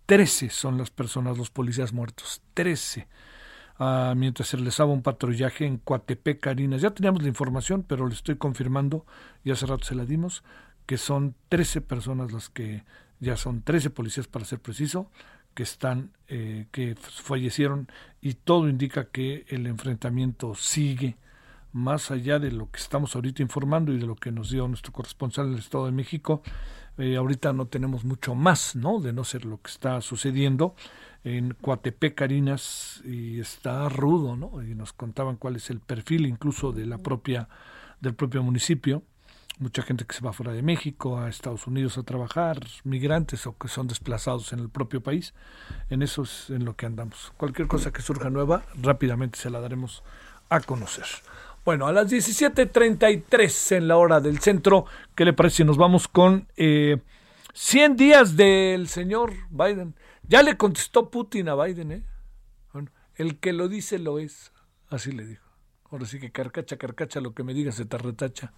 [0.05, 3.09] 13 son las personas, los policías muertos, 13
[3.78, 6.81] Ah, mientras se realizaba un patrullaje en Coatepec, Carinas.
[6.81, 9.05] Ya teníamos la información, pero le estoy confirmando,
[9.44, 10.44] y hace rato se la dimos,
[10.86, 12.85] que son 13 personas las que
[13.20, 15.11] ya son 13 policías para ser preciso,
[15.55, 17.89] que están, eh, que fallecieron
[18.20, 21.16] y todo indica que el enfrentamiento sigue
[21.73, 24.93] más allá de lo que estamos ahorita informando y de lo que nos dio nuestro
[24.93, 26.43] corresponsal en el Estado de México.
[26.98, 29.01] Eh, ahorita no tenemos mucho más, ¿no?
[29.01, 30.74] De no ser lo que está sucediendo
[31.27, 34.62] en Coatepec, Carinas, y está rudo, ¿no?
[34.62, 37.48] Y nos contaban cuál es el perfil incluso de la propia,
[38.01, 39.03] del propio municipio
[39.59, 43.57] mucha gente que se va fuera de México, a Estados Unidos a trabajar, migrantes o
[43.57, 45.35] que son desplazados en el propio país.
[45.89, 47.32] En eso es en lo que andamos.
[47.36, 50.03] Cualquier cosa que surja nueva, rápidamente se la daremos
[50.48, 51.07] a conocer.
[51.65, 54.85] Bueno, a las 17.33 en la hora del centro,
[55.15, 56.98] ¿qué le parece nos vamos con eh,
[57.55, 59.94] 100 días del señor Biden?
[60.28, 62.03] Ya le contestó Putin a Biden, ¿eh?
[62.73, 64.53] Bueno, el que lo dice lo es,
[64.89, 65.44] así le dijo.
[65.90, 68.53] Ahora sí que carcacha, carcacha, lo que me diga se te retacha.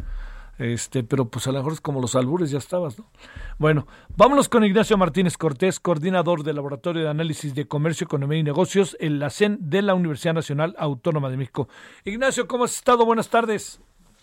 [0.58, 3.08] Este, pero pues a lo mejor es como los albures, ya estabas, ¿no?
[3.58, 3.86] Bueno,
[4.16, 8.96] vámonos con Ignacio Martínez Cortés, coordinador del Laboratorio de Análisis de Comercio, Economía y Negocios,
[8.98, 11.68] en la CEN de la Universidad Nacional Autónoma de México.
[12.04, 13.04] Ignacio, ¿cómo has estado?
[13.04, 13.80] Buenas tardes.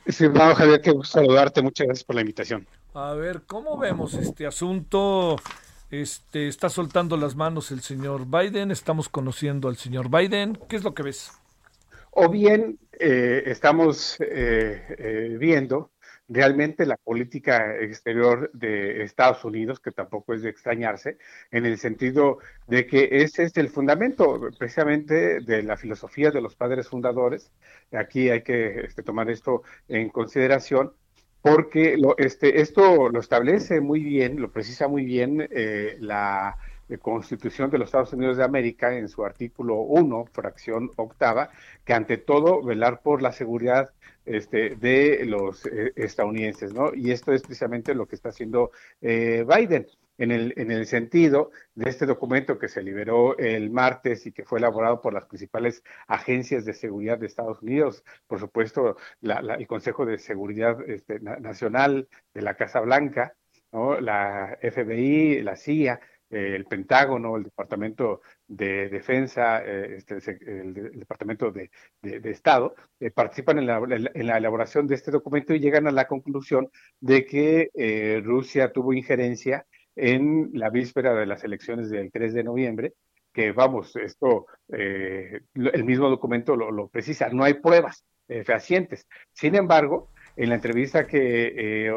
[0.08, 2.68] Sí, no, Javier, qué gusto saludarte, muchas gracias por la invitación.
[2.94, 5.38] A ver, ¿cómo vemos este asunto?
[6.02, 10.84] Este, está soltando las manos el señor Biden, estamos conociendo al señor Biden, ¿qué es
[10.84, 11.32] lo que ves?
[12.12, 15.92] O bien eh, estamos eh, eh, viendo
[16.28, 21.18] realmente la política exterior de Estados Unidos, que tampoco es de extrañarse,
[21.52, 26.56] en el sentido de que ese es el fundamento precisamente de la filosofía de los
[26.56, 27.52] padres fundadores.
[27.94, 30.92] Aquí hay que este, tomar esto en consideración
[31.46, 36.58] porque lo, este, esto lo establece muy bien, lo precisa muy bien eh, la
[37.00, 41.52] Constitución de los Estados Unidos de América en su artículo 1, fracción octava,
[41.84, 43.92] que ante todo velar por la seguridad
[44.26, 46.96] este, de los eh, estadounidenses, ¿no?
[46.96, 48.72] Y esto es precisamente lo que está haciendo
[49.04, 49.86] eh, Biden
[50.18, 54.46] en el, en el sentido de este documento que se liberó el martes y que
[54.46, 59.56] fue elaborado por las principales agencias de seguridad de Estados Unidos, por supuesto, la, la,
[59.56, 63.36] el Consejo de Seguridad este, Nacional de la Casa Blanca,
[64.02, 71.70] la FBI, la CIA, el Pentágono, el Departamento de Defensa, eh, este, el, Departamento de,
[72.02, 76.08] Estado, eh, participan en la, en la, elaboración de este documento y llegan a la
[76.08, 76.70] conclusión
[77.00, 79.66] de que eh, Rusia tuvo injerencia
[79.96, 82.94] en la víspera de las elecciones del 3 de noviembre,
[83.34, 89.08] que vamos, esto, eh, el mismo documento lo, precisa, no hay pruebas fehacientes.
[89.34, 91.92] Sin embargo, en la entrevista que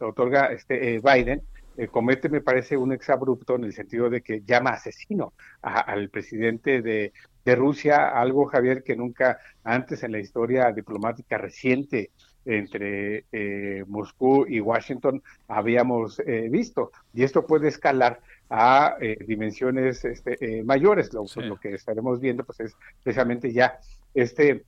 [0.00, 1.42] otorga este Biden,
[1.78, 6.82] eh, comete, me parece, un exabrupto en el sentido de que llama asesino al presidente
[6.82, 7.12] de,
[7.44, 12.10] de, Rusia, algo, Javier, que nunca antes en la historia diplomática reciente
[12.48, 16.90] entre eh, Moscú y Washington habíamos eh, visto.
[17.14, 18.20] Y esto puede escalar
[18.50, 21.12] a eh, dimensiones este, mayores.
[21.12, 21.40] Lo, sí.
[21.40, 23.78] lo, que estaremos viendo pues es precisamente ya
[24.14, 24.64] este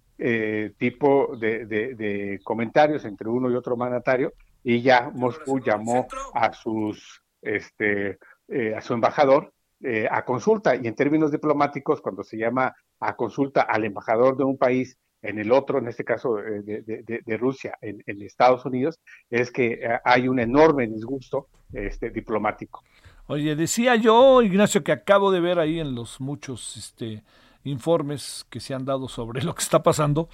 [0.76, 6.52] tipo de, de, de comentarios entre uno y otro mandatario y ya Moscú llamó a
[6.52, 9.52] sus este eh, a su embajador
[9.82, 14.44] eh, a consulta y en términos diplomáticos cuando se llama a consulta al embajador de
[14.44, 18.98] un país en el otro, en este caso eh, de, Rusia, en, en, Estados Unidos,
[19.30, 22.82] es que eh, hay un enorme disgusto este, diplomático.
[23.26, 27.22] Oye, decía yo, Ignacio, que acabo de ver ahí en los muchos este,
[27.64, 30.28] informes que se han dado sobre lo que está pasando,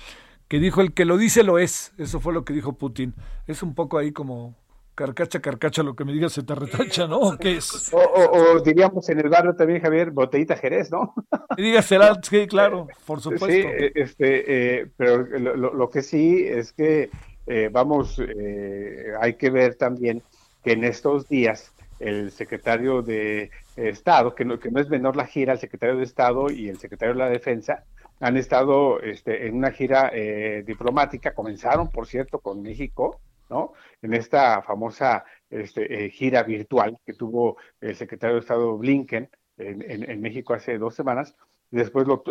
[0.49, 1.93] que dijo el que lo dice lo es.
[1.99, 3.15] Eso fue lo que dijo Putin.
[3.47, 4.55] Es un poco ahí como
[4.97, 7.39] carcacha, carcacha, lo que me digas se te retacha, ¿no?
[7.39, 7.93] ¿Qué es?
[7.94, 11.14] O, o, o, diríamos en el barrio también, Javier, botellita Jerez, ¿no?
[11.56, 13.47] Y dígasela, sí, claro, por supuesto.
[13.47, 13.62] Sí,
[13.94, 17.10] este, eh, pero lo, lo, que sí es que,
[17.47, 20.23] eh, vamos, eh, hay que ver también
[20.64, 25.27] que en estos días el secretario de Estado, que no, que no es menor la
[25.27, 27.85] gira, el secretario de Estado y el secretario de la Defensa,
[28.20, 33.20] han estado este, en una gira eh, diplomática, comenzaron, por cierto, con México,
[33.51, 33.73] ¿no?
[34.02, 39.28] En esta famosa este, eh, gira virtual que tuvo el secretario de Estado Blinken
[39.59, 41.35] en, México hace dos semanas,
[41.70, 42.23] después lo,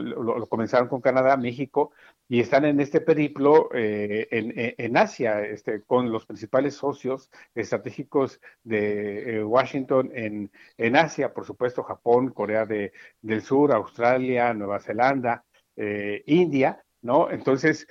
[0.47, 1.91] comenzaron con Canadá, México,
[2.27, 8.39] y están en este periplo eh, en, en, Asia, este, con los principales socios estratégicos
[8.63, 14.79] de eh, Washington en, en Asia, por supuesto Japón, Corea de, del Sur, Australia, Nueva
[14.79, 15.43] Zelanda,
[15.75, 17.29] eh, India, ¿no?
[17.29, 17.87] Entonces,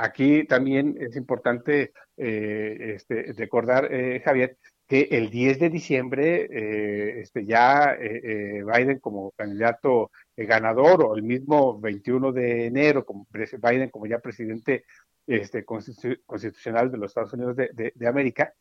[0.00, 3.90] aquí también es importante este, recordar,
[4.24, 4.56] Javier,
[4.88, 11.14] que el 10 de diciembre eh, este, ya eh, eh, Biden como candidato ganador o
[11.14, 14.84] el mismo 21 de enero como Biden como ya presidente
[15.26, 18.54] este, constitucional de los Estados Unidos de, América,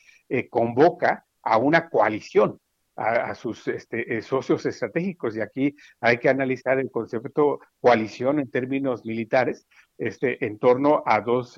[0.50, 2.60] convoca a una coalición
[2.98, 9.06] a, sus este, socios estratégicos y aquí hay que analizar el concepto coalición en términos
[9.06, 9.66] militares
[9.98, 11.58] este, en torno a dos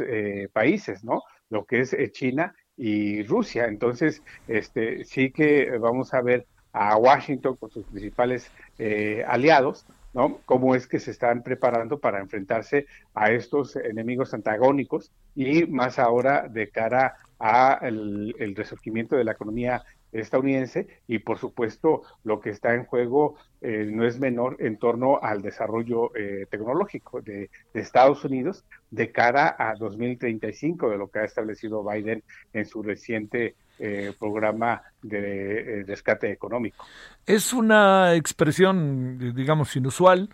[0.53, 1.23] países, ¿no?
[1.49, 3.65] Lo que es China y Rusia.
[3.65, 10.39] Entonces, este, sí que vamos a ver a Washington con sus principales eh, aliados, ¿no?
[10.45, 16.47] Cómo es que se están preparando para enfrentarse a estos enemigos antagónicos y más ahora
[16.47, 22.73] de cara a el resurgimiento de la economía estadounidense y por supuesto lo que está
[22.73, 28.65] en juego eh, no es menor en torno al desarrollo eh, tecnológico de, Estados Unidos
[28.91, 32.23] de cara a 2035 de lo que ha establecido Biden
[32.53, 36.86] en su reciente eh, programa de rescate económico.
[37.26, 40.30] Es una expresión, digamos, inusual,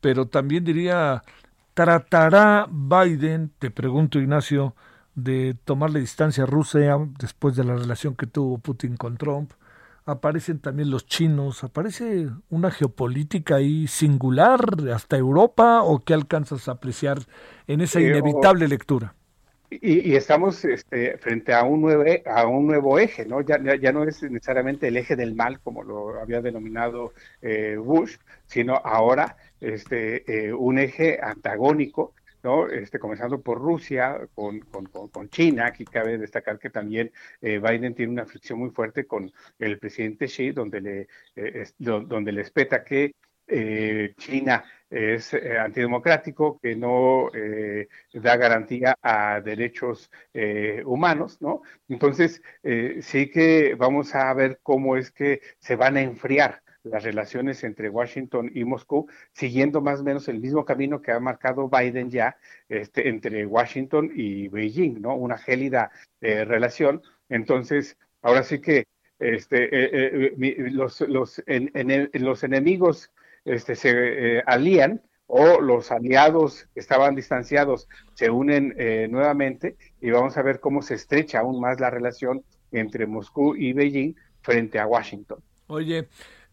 [0.00, 1.22] pero también diría,
[1.74, 4.76] ¿tratará Biden, te pregunto Ignacio,
[5.16, 9.52] de tomarle distancia a Rusia después de la relación que tuvo Putin con Trump.
[10.04, 14.60] Aparecen también los chinos, aparece una geopolítica ahí singular
[14.94, 17.18] hasta Europa o qué alcanzas a apreciar
[17.66, 19.14] en esa inevitable lectura.
[19.68, 23.40] Y, estamos este, frente a un, nuevo, a un nuevo eje, ¿no?
[23.40, 27.12] Ya, ya, no es necesariamente el eje del mal, como lo había denominado
[27.42, 28.16] eh, Bush,
[28.46, 32.12] sino ahora este, eh, un eje antagónico
[32.46, 32.68] ¿no?
[32.68, 34.60] Este, comenzando por Rusia, con,
[35.30, 37.10] China, aquí cabe destacar que también
[37.40, 42.30] eh, Biden tiene una fricción muy fuerte con el presidente Xi, donde le, eh, donde
[42.30, 43.16] le espeta que
[43.48, 47.28] eh, China es antidemocrático, que no
[48.12, 50.08] da garantía a derechos
[50.84, 51.62] humanos, ¿no?
[51.88, 52.40] Entonces,
[53.00, 57.88] sí que vamos a ver cómo es que se van a enfriar las relaciones entre
[57.88, 62.36] Washington y Moscú, siguiendo más o menos el mismo camino que ha marcado Biden ya
[62.68, 65.14] este, entre Washington y Beijing, ¿no?
[65.14, 65.90] Una gélida
[66.20, 67.02] eh, relación.
[67.28, 68.86] Entonces, ahora sí que
[69.18, 73.10] este, eh, eh, los, los, los enemigos
[73.44, 78.76] este, se alían o los aliados que estaban distanciados se unen
[79.10, 83.72] nuevamente y vamos a ver cómo se estrecha aún más la relación entre Moscú y
[83.72, 85.40] Beijing frente a Washington.
[85.66, 86.08] Oye,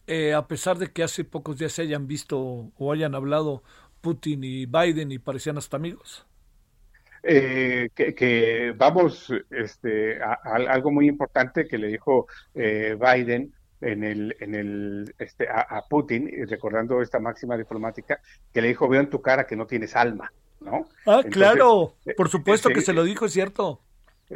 [0.07, 3.63] eh, a pesar de que hace pocos días se hayan visto o hayan hablado
[4.01, 6.25] Putin y Biden y parecían hasta amigos?
[7.23, 14.35] Eh, que, vamos, este, a, algo muy importante que le dijo eh, Biden en el,
[14.41, 18.19] en el, este, a, Putin, recordando esta máxima diplomática,
[18.53, 20.89] que le dijo, veo en tu cara que no tienes alma, ¿no?
[21.05, 23.81] Ah, claro, por supuesto que se lo dijo, es cierto.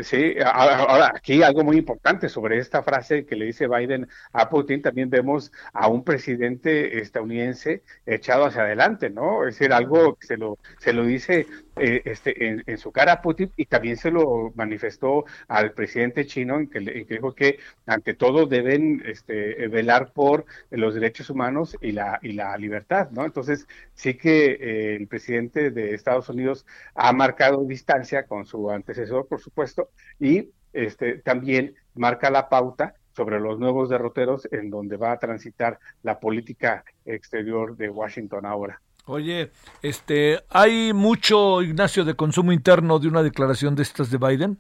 [0.03, 4.81] Sí, ahora aquí algo muy importante sobre esta frase que le dice Biden a Putin,
[4.81, 9.47] también vemos a un presidente estadounidense echado hacia adelante, ¿no?
[9.47, 11.47] Es decir, algo que se lo, se lo dice
[11.79, 16.59] eh, este, en, su cara a Putin y también se lo manifestó al presidente chino
[16.59, 22.19] en que, dijo que ante todo deben este, velar por los derechos humanos y la,
[22.21, 23.25] y la libertad, ¿no?
[23.25, 29.27] Entonces sí que eh, el presidente de Estados Unidos ha marcado distancia con su antecesor,
[29.27, 29.89] por supuesto,
[30.19, 35.79] y este, también marca la pauta sobre los nuevos derroteros en donde va a transitar
[36.03, 38.79] la política exterior de Washington ahora.
[39.09, 39.51] Oye,
[39.81, 44.57] este, ¿hay mucho, Ignacio, de consumo interno de una declaración de estas de Biden?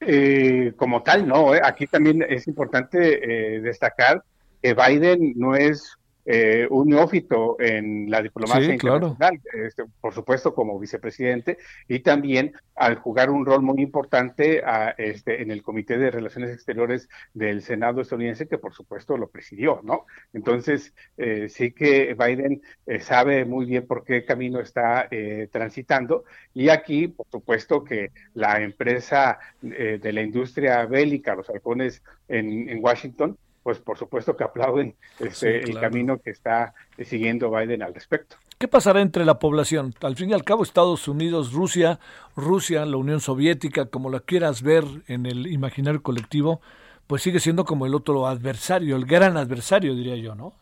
[0.00, 1.54] Eh, como tal, no.
[1.54, 1.60] Eh.
[1.64, 4.22] Aquí también es importante eh, destacar
[4.62, 5.96] que Biden no es
[6.30, 11.56] eh, un neófito en la diplomacia internacional, este, por supuesto como vicepresidente,
[11.88, 16.50] y también al jugar un rol muy importante a, este, en el Comité de Relaciones
[16.50, 20.04] Exteriores del Senado estadounidense, que por supuesto lo presidió, ¿no?
[20.34, 25.08] Entonces, eh, sí que Biden eh, sabe muy bien por qué camino está
[25.50, 32.68] transitando, y aquí, por supuesto, que la empresa de la industria bélica, los halcones en,
[32.68, 33.38] en Washington,
[33.68, 36.72] pues por supuesto que aplauden este, el camino que está
[37.04, 38.36] siguiendo Biden al respecto.
[38.56, 39.94] ¿Qué pasará entre la población?
[40.00, 42.00] Al fin y al cabo, Estados Unidos, Rusia,
[42.34, 46.62] Rusia, la Unión Soviética, como la quieras ver en el imaginario colectivo,
[47.06, 50.54] pues sigue siendo como el otro adversario, el gran adversario, diría yo, ¿no?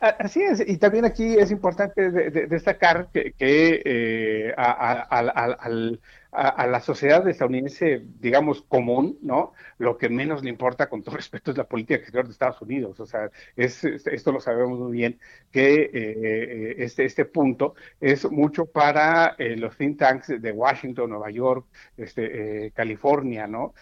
[0.00, 2.10] Así es, y también aquí es importante
[2.46, 6.00] destacar que, eh, al,
[6.40, 9.54] a, la sociedad estadounidense, digamos, común, ¿no?
[9.78, 13.00] Lo que menos le importa, con todo respeto, es la política exterior de Estados Unidos.
[13.00, 15.18] O sea, es, esto lo sabemos muy bien,
[15.50, 21.10] que eh, eh, este, este punto es mucho para eh, los think tanks de Washington,
[21.10, 21.66] Nueva York,
[21.96, 23.74] este, California, ¿no?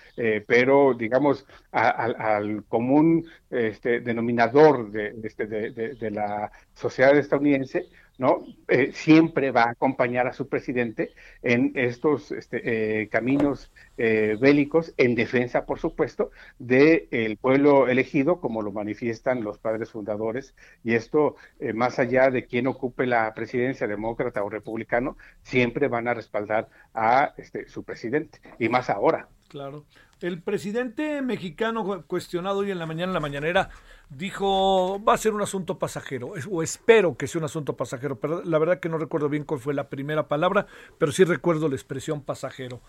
[0.46, 8.44] pero, digamos, al común este, denominador de, este, de la sociedad estadounidense, ¿no?
[8.68, 11.12] Eh, siempre va a acompañar a su presidente
[11.42, 18.62] en estos este, eh, caminos eh, bélicos, en defensa, por supuesto, del pueblo elegido, como
[18.62, 20.54] lo manifiestan los padres fundadores.
[20.84, 21.36] Y esto,
[21.74, 27.34] más allá de quién ocupe la presidencia, demócrata o republicano, siempre van a respaldar a
[27.36, 29.28] este, su presidente, y más ahora.
[29.48, 29.84] Claro.
[30.20, 33.70] El presidente mexicano cuestionado hoy en la mañana en la mañanera
[34.08, 38.42] dijo va a ser un asunto pasajero o espero que sea un asunto pasajero, pero
[38.44, 40.66] la verdad que no recuerdo bien cuál fue la primera palabra,
[40.98, 42.80] pero sí recuerdo la expresión pasajero.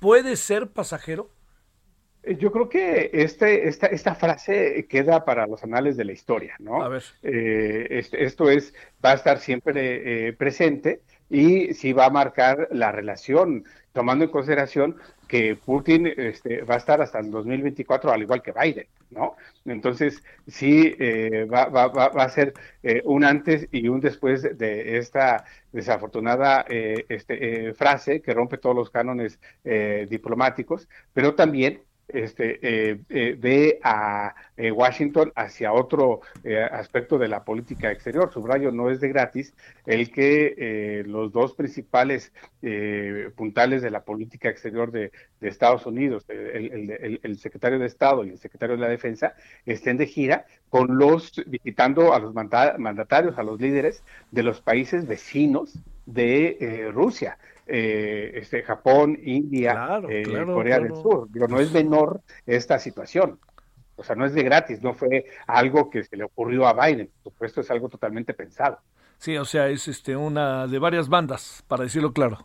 [0.00, 1.30] ¿Puede ser pasajero?
[2.24, 6.56] Eh, yo creo que este, esta, esta frase queda para los anales de la historia,
[6.58, 6.82] ¿no?
[6.82, 7.04] A ver.
[7.22, 8.74] Eh, este, esto es,
[9.04, 14.30] va a estar siempre eh, presente y sí va a marcar la relación, tomando en
[14.30, 19.36] consideración que Putin este, va a estar hasta el 2024, al igual que Biden, ¿no?
[19.64, 24.98] Entonces, sí eh, va, va, va, a ser eh, un antes y un después de
[24.98, 29.38] esta desafortunada eh, este, frase que rompe todos los cánones
[30.08, 36.20] diplomáticos, pero también este, eh, eh, ve a eh, Washington hacia otro
[36.70, 38.30] aspecto de la política exterior.
[38.32, 39.54] Subrayo, no es de gratis
[39.86, 42.32] el que los dos principales
[43.36, 45.10] puntales de la política exterior de,
[45.40, 49.34] Estados Unidos, el, secretario de Estado y el secretario de la Defensa,
[49.66, 55.06] estén de gira con los, visitando a los mandatarios, a los líderes de los países
[55.06, 61.28] vecinos de Rusia eh, este, Japón, India, eh, Corea del Sur.
[61.30, 63.38] Digo, no es menor esta situación.
[63.96, 67.10] O sea, no es de gratis, no fue algo que se le ocurrió a Biden,
[67.22, 68.78] por supuesto es algo totalmente pensado.
[69.18, 72.38] Sí, o sea, es este una de varias bandas, para decirlo claro.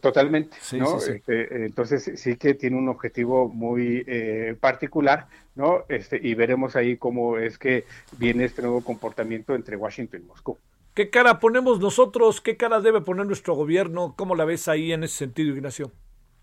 [0.00, 0.98] Totalmente, ¿no?
[0.98, 5.84] Este, entonces sí que tiene un objetivo muy eh, particular, ¿no?
[5.88, 7.84] Este, y veremos ahí cómo es que
[8.18, 10.58] viene este nuevo comportamiento entre Washington y Moscú.
[10.96, 12.40] ¿Qué cara ponemos nosotros?
[12.40, 14.14] ¿Qué cara debe poner nuestro gobierno?
[14.16, 15.92] ¿Cómo la ves ahí en ese sentido, Ignacio?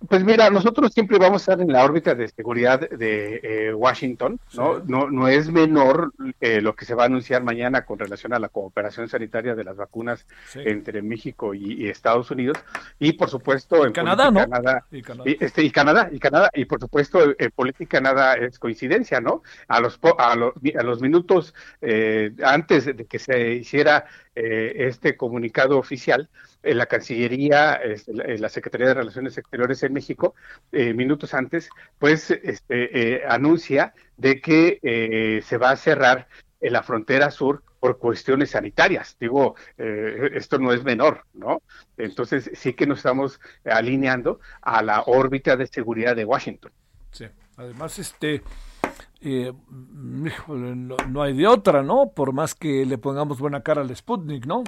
[0.07, 4.37] Pues mira, nosotros siempre vamos a estar en la órbita de seguridad de eh, Washington,
[4.53, 4.79] ¿no?
[4.85, 5.09] ¿no?
[5.09, 6.11] No es menor
[6.41, 9.63] eh, lo que se va a anunciar mañana con relación a la cooperación sanitaria de
[9.63, 12.57] las vacunas entre México y, Estados Unidos
[12.99, 14.41] y por supuesto en Canadá, ¿no?
[14.41, 15.29] Canadá, y, Canadá.
[15.29, 19.41] Y, este, y Canadá y Canadá y por supuesto en política nada es coincidencia, ¿no?
[19.67, 24.05] A los a los, a los minutos eh, antes de que se hiciera
[24.35, 26.29] este comunicado oficial,
[26.63, 30.33] en la Cancillería, este, la Secretaría de Relaciones Exteriores en México,
[30.71, 31.69] eh, minutos antes,
[31.99, 36.27] pues este, eh, anuncia de que eh, se va a cerrar
[36.61, 39.17] en la frontera sur por cuestiones sanitarias.
[39.19, 41.61] Digo, esto no es menor, ¿no?
[41.97, 46.71] Entonces sí que nos estamos alineando a la órbita de seguridad de Washington.
[47.11, 47.25] Sí,
[47.57, 48.41] además, este...
[49.23, 52.11] no, no, hay de otra, ¿no?
[52.13, 54.63] Por más que le pongamos buena cara al Sputnik, ¿no?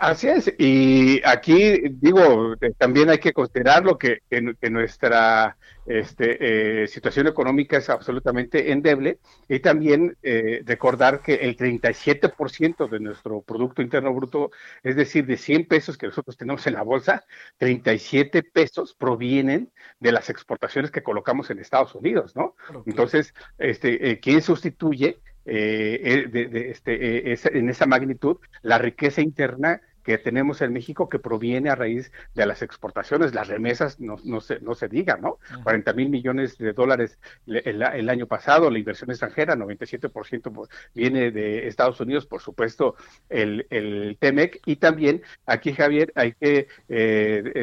[0.00, 5.56] Así es, y aquí digo, eh, también hay que considerar lo que, que, nuestra
[5.86, 13.00] este, eh, situación económica es absolutamente endeble y también eh, recordar que el 37% de
[13.00, 14.50] nuestro Producto Interno Bruto,
[14.82, 17.24] es decir, de 100 pesos que nosotros tenemos en la bolsa,
[17.58, 22.54] 37 pesos provienen de las exportaciones que colocamos en Estados Unidos, ¿no?
[22.86, 25.20] Entonces, este, ¿quién sustituye?
[25.44, 31.08] Eh, eh, de, este, eh, en esa magnitud la riqueza interna que tenemos en México
[31.08, 35.16] que proviene a raíz de las exportaciones, las remesas, no, no, se, no se diga,
[35.16, 35.38] ¿no?
[35.62, 42.00] 40 mil millones de dólares el, año pasado, la inversión extranjera, 97% viene de Estados
[42.00, 42.96] Unidos, por supuesto,
[43.28, 46.66] el, el TEMEC, y también aquí, Javier, hay que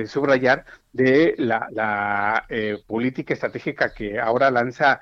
[0.08, 2.46] subrayar de la, la
[2.88, 5.02] política estratégica que ahora lanza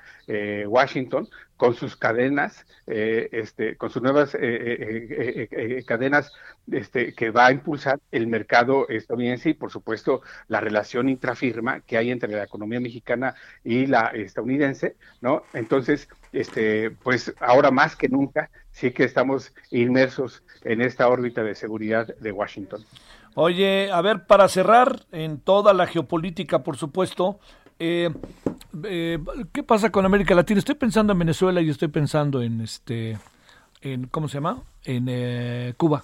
[0.66, 1.28] Washington
[1.58, 4.38] con sus cadenas, eh, este, con sus nuevas eh,
[5.50, 6.32] eh, cadenas
[6.70, 11.98] este, que va a impulsar el mercado estadounidense y, por supuesto, la relación intrafirma que
[11.98, 15.42] hay entre la economía mexicana y la estadounidense, ¿no?
[15.52, 21.56] Entonces, este, pues ahora más que nunca sí que estamos inmersos en esta órbita de
[21.56, 22.84] seguridad de Washington.
[23.34, 27.40] Oye, a ver, para cerrar en toda la geopolítica, por supuesto,
[27.78, 28.10] eh,
[28.84, 29.18] eh,
[29.52, 30.58] ¿Qué pasa con América Latina?
[30.58, 33.18] Estoy pensando en Venezuela y estoy pensando en este,
[33.80, 34.62] en ¿cómo se llama?
[34.84, 36.02] en eh, Cuba.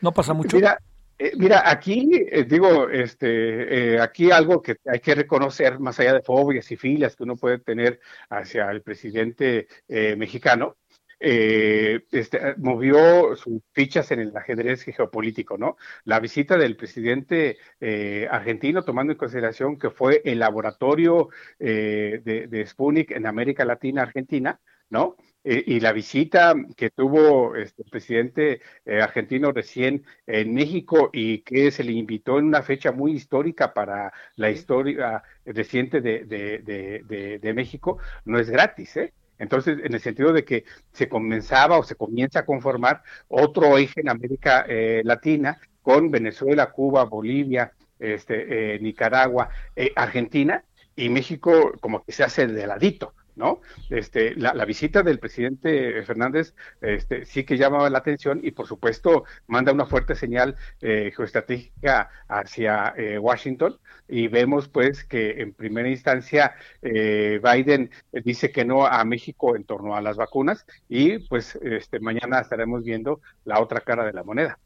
[0.00, 0.56] No pasa mucho.
[0.56, 0.78] Mira,
[1.18, 6.22] eh, mira, aquí eh, digo, este, aquí algo que hay que reconocer, más allá de
[6.22, 8.00] fobias y filas que uno puede tener
[8.30, 9.68] hacia el presidente
[10.16, 10.76] mexicano,
[11.22, 15.76] eh, este, movió sus fichas en el ajedrez geopolítico, ¿no?
[16.04, 21.28] La visita del presidente eh, argentino, tomando en consideración que fue el laboratorio
[21.58, 25.16] eh, de, de Sputnik en América Latina, Argentina, ¿no?
[25.44, 31.42] Eh, y la visita que tuvo este, el presidente eh, argentino recién en México y
[31.42, 36.58] que se le invitó en una fecha muy histórica para la historia reciente de, de,
[36.58, 39.14] de, de, de México, no es gratis, ¿eh?
[39.38, 44.00] Entonces, en el sentido de que se comenzaba o se comienza a conformar otro eje
[44.00, 50.64] en América eh, Latina con Venezuela, Cuba, Bolivia, este, eh, Nicaragua, eh, Argentina
[50.94, 53.14] y México como que se hace de ladito.
[53.36, 53.60] ¿No?
[53.90, 59.24] Este, la, visita del presidente Fernández este, sí que llamaba la atención y por supuesto
[59.46, 63.78] manda una fuerte señal eh, geoestratégica hacia eh, Washington
[64.08, 67.90] y vemos pues que en primera instancia eh, Biden
[68.24, 72.84] dice que no a México en torno a las vacunas y pues este, mañana estaremos
[72.84, 74.58] viendo la otra cara de la moneda.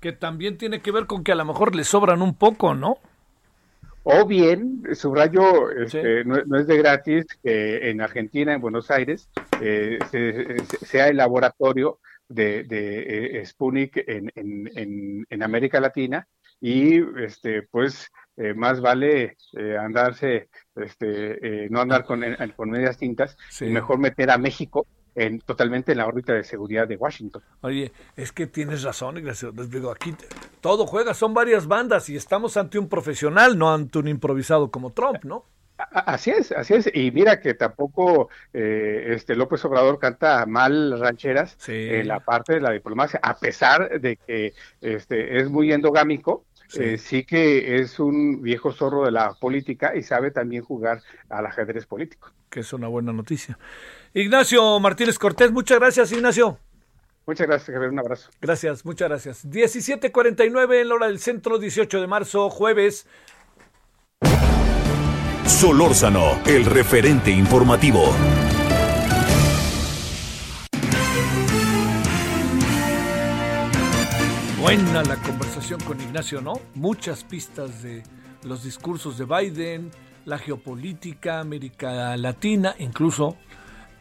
[0.00, 2.98] Que también tiene que ver con que a lo mejor le sobran un poco, ¿no?
[4.06, 6.28] O bien, subrayo, este, sí.
[6.28, 9.30] no, no, es de gratis que en Argentina, en Buenos Aires,
[9.62, 15.80] eh, se, se, sea el laboratorio de, de eh, Sputnik en, en, en, en, América
[15.80, 16.28] Latina
[16.60, 22.22] y este, pues eh, más vale eh, andarse, este, no andar con,
[22.56, 23.64] con medias tintas, sí.
[23.66, 27.42] y mejor meter a México en, totalmente en la órbita de seguridad de Washington.
[27.60, 29.54] Oye, es que tienes razón, gracias.
[29.54, 30.14] Les digo, aquí
[30.60, 34.92] todo juega, son varias bandas y estamos ante un profesional, no ante un improvisado como
[34.92, 35.46] Trump, ¿no?
[35.76, 36.90] Así es, así es.
[36.94, 41.72] Y mira que tampoco eh, este López Obrador canta mal rancheras sí.
[41.72, 46.44] en la parte de la diplomacia, a pesar de que este es muy endogámico.
[46.68, 46.82] Sí.
[46.82, 51.46] Eh, sí que es un viejo zorro de la política y sabe también jugar al
[51.46, 52.30] ajedrez político.
[52.48, 53.58] Que es una buena noticia.
[54.16, 56.56] Ignacio Martínez Cortés, muchas gracias, Ignacio.
[57.26, 57.90] Muchas gracias, Javier.
[57.90, 58.30] Un abrazo.
[58.40, 59.50] Gracias, muchas gracias.
[59.50, 63.08] 17:49 en la hora del centro, 18 de marzo, jueves.
[65.46, 68.14] Solórzano, el referente informativo.
[74.60, 76.52] Buena la conversación con Ignacio, ¿no?
[76.74, 78.04] Muchas pistas de
[78.44, 79.90] los discursos de Biden,
[80.24, 83.36] la geopolítica, América Latina, incluso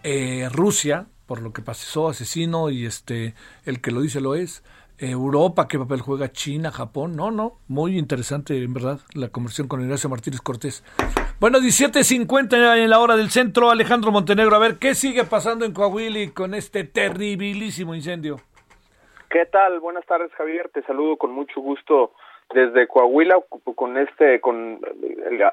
[0.04, 3.34] eh, Rusia, por lo que pasó asesino y este
[3.66, 4.64] el que lo dice lo es.
[5.00, 7.16] Europa, qué papel juega China, Japón.
[7.16, 10.84] No, no, muy interesante en verdad la conversación con Ignacio Martínez Cortés.
[11.40, 14.56] Bueno, 17.50 en la hora del centro, Alejandro Montenegro.
[14.56, 18.40] A ver, ¿qué sigue pasando en Coahuila con este terribilísimo incendio?
[19.30, 19.80] ¿Qué tal?
[19.80, 20.70] Buenas tardes, Javier.
[20.74, 22.14] Te saludo con mucho gusto
[22.54, 23.38] desde Coahuila
[23.76, 24.80] con este con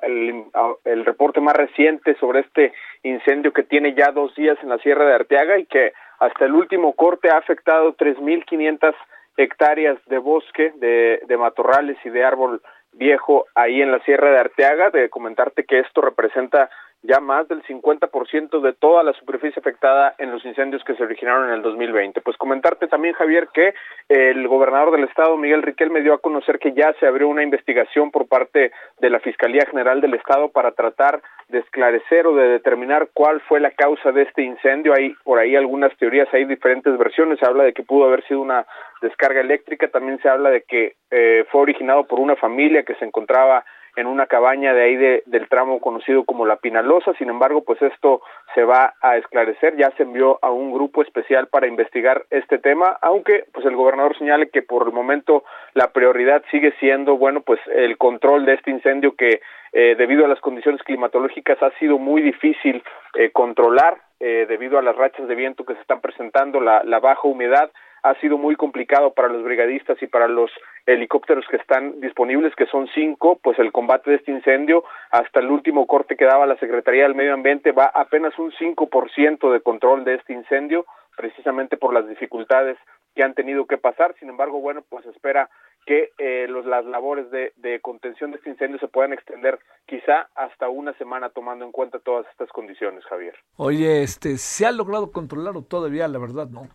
[0.02, 0.44] el,
[0.84, 2.72] el, reporte más reciente sobre este
[3.02, 6.54] incendio que tiene ya dos días en la Sierra de Arteaga y que hasta el
[6.54, 8.94] último corte ha afectado 3.500
[9.36, 12.60] hectáreas de bosque, de, de matorrales y de árbol
[12.92, 14.90] viejo ahí en la Sierra de Arteaga.
[14.90, 16.68] De comentarte que esto representa
[17.02, 21.48] ya más del 50% de toda la superficie afectada en los incendios que se originaron
[21.48, 22.20] en el 2020.
[22.20, 23.74] Pues comentarte también, Javier, que
[24.08, 27.42] el gobernador del estado, Miguel Riquel, me dio a conocer que ya se abrió una
[27.42, 32.48] investigación por parte de la Fiscalía General del Estado para tratar de esclarecer o de
[32.48, 34.92] determinar cuál fue la causa de este incendio.
[34.94, 37.38] Hay por ahí algunas teorías, hay diferentes versiones.
[37.38, 38.66] Se habla de que pudo haber sido una
[39.00, 43.06] descarga eléctrica, también se habla de que eh, fue originado por una familia que se
[43.06, 43.64] encontraba
[43.96, 47.12] en una cabaña de ahí de, del tramo conocido como La Pinalosa.
[47.14, 48.22] Sin embargo, pues esto
[48.54, 49.76] se va a esclarecer.
[49.76, 54.16] Ya se envió a un grupo especial para investigar este tema, aunque pues el gobernador
[54.18, 55.44] señale que por el momento
[55.74, 59.40] la prioridad sigue siendo, bueno, pues el control de este incendio que
[59.72, 62.82] eh, debido a las condiciones climatológicas ha sido muy difícil
[63.14, 66.98] eh, controlar eh, debido a las rachas de viento que se están presentando, la, la
[66.98, 67.70] baja humedad
[68.02, 70.50] ha sido muy complicado para los brigadistas y para los
[70.92, 75.50] helicópteros que están disponibles, que son cinco, pues el combate de este incendio, hasta el
[75.50, 80.04] último corte que daba la Secretaría del Medio Ambiente, va apenas un 5% de control
[80.04, 80.86] de este incendio,
[81.16, 82.76] precisamente por las dificultades
[83.14, 84.14] que han tenido que pasar.
[84.18, 85.50] Sin embargo, bueno, pues espera
[85.86, 90.28] que eh, los, las labores de, de contención de este incendio se puedan extender quizá
[90.34, 93.34] hasta una semana tomando en cuenta todas estas condiciones, Javier.
[93.56, 96.68] Oye, este, ¿se ha logrado controlar o todavía, la verdad, no?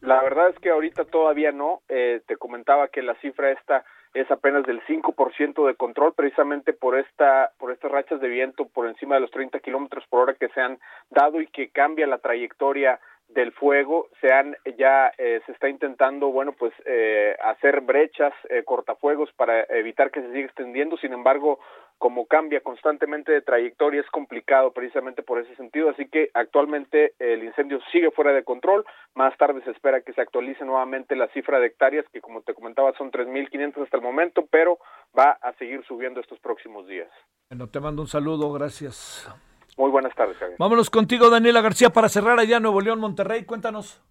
[0.00, 1.80] La verdad es que ahorita todavía no.
[1.88, 3.84] Eh, te comentaba que la cifra esta
[4.14, 8.86] es apenas del 5% de control, precisamente por esta por estas rachas de viento por
[8.86, 10.78] encima de los 30 kilómetros por hora que se han
[11.10, 16.28] dado y que cambia la trayectoria del fuego se han ya eh, se está intentando
[16.28, 21.60] bueno pues eh, hacer brechas eh, cortafuegos para evitar que se siga extendiendo sin embargo
[21.98, 27.44] como cambia constantemente de trayectoria es complicado precisamente por ese sentido así que actualmente el
[27.44, 28.84] incendio sigue fuera de control
[29.14, 32.54] más tarde se espera que se actualice nuevamente la cifra de hectáreas que como te
[32.54, 34.78] comentaba son 3.500 hasta el momento pero
[35.18, 37.10] va a seguir subiendo estos próximos días
[37.50, 39.28] bueno te mando un saludo gracias
[39.76, 40.58] muy buenas tardes, Javier.
[40.58, 43.44] Vámonos contigo, Daniela García, para cerrar allá Nuevo León, Monterrey.
[43.44, 44.02] Cuéntanos.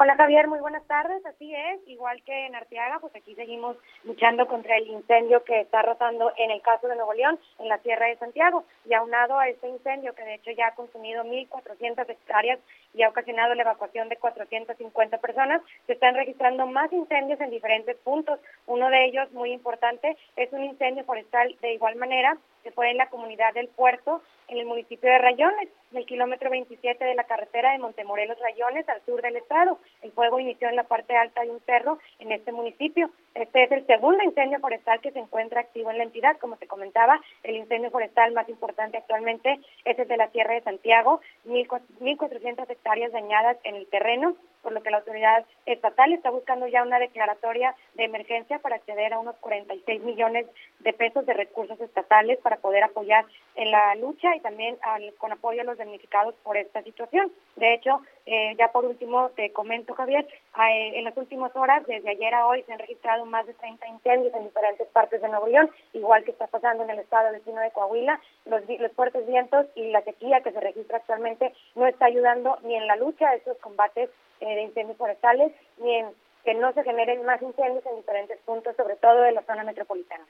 [0.00, 1.26] Hola Javier, muy buenas tardes.
[1.26, 5.82] Así es, igual que en Arteaga, pues aquí seguimos luchando contra el incendio que está
[5.82, 8.62] rozando en el caso de Nuevo León, en la Sierra de Santiago.
[8.88, 12.60] Y aunado a este incendio, que de hecho ya ha consumido 1.400 hectáreas
[12.94, 17.96] y ha ocasionado la evacuación de 450 personas, se están registrando más incendios en diferentes
[17.96, 18.38] puntos.
[18.68, 22.98] Uno de ellos, muy importante, es un incendio forestal de igual manera, que fue en
[22.98, 27.24] la comunidad del puerto, en el municipio de Rayones, en el kilómetro 27 de la
[27.24, 29.78] carretera de Montemorelos Rayones, al sur del estado.
[30.02, 33.10] El fuego inició en la parte alta de un cerro en este municipio.
[33.34, 36.38] Este es el segundo incendio forestal que se encuentra activo en la entidad.
[36.38, 40.62] Como te comentaba, el incendio forestal más importante actualmente es el de la Sierra de
[40.62, 46.66] Santiago, 1.400 hectáreas dañadas en el terreno, por lo que la autoridad estatal está buscando
[46.66, 50.46] ya una declaratoria de emergencia para acceder a unos 46 millones
[50.80, 55.32] de pesos de recursos estatales para poder apoyar en la lucha y también al, con
[55.32, 57.30] apoyo a los damnificados por esta situación.
[57.56, 62.10] De hecho, eh, ya por último te comento, Javier, eh, en las últimas horas, desde
[62.10, 65.46] ayer a hoy, se han registrado más de 30 incendios en diferentes partes de Nuevo
[65.46, 68.20] León, igual que está pasando en el estado vecino de Coahuila.
[68.46, 72.74] Los, los fuertes vientos y la sequía que se registra actualmente no está ayudando ni
[72.74, 74.10] en la lucha de estos combates
[74.40, 76.06] eh, de incendios forestales, ni en
[76.44, 80.24] que no se generen más incendios en diferentes puntos, sobre todo de la zona metropolitana.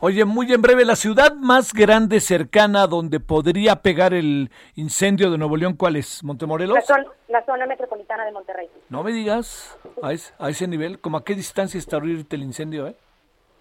[0.00, 5.38] Oye, muy en breve, la ciudad más grande cercana donde podría pegar el incendio de
[5.38, 6.22] Nuevo León, ¿cuál es?
[6.22, 6.74] ¿Montemorelos?
[6.74, 8.68] La zona, la zona metropolitana de Monterrey.
[8.88, 12.42] No me digas, a ese, a ese nivel, ¿como a qué distancia está ahorita el
[12.42, 12.86] incendio?
[12.86, 12.96] Eh?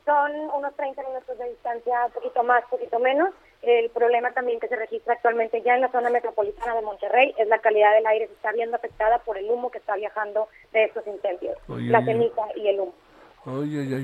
[0.06, 3.30] Son unos 30 minutos de distancia, un poquito más, un poquito menos.
[3.66, 7.48] El problema también que se registra actualmente ya en la zona metropolitana de Monterrey es
[7.48, 10.84] la calidad del aire, se está viendo afectada por el humo que está viajando de
[10.84, 12.06] estos incendios, Oye, la oye.
[12.14, 12.94] ceniza y el humo.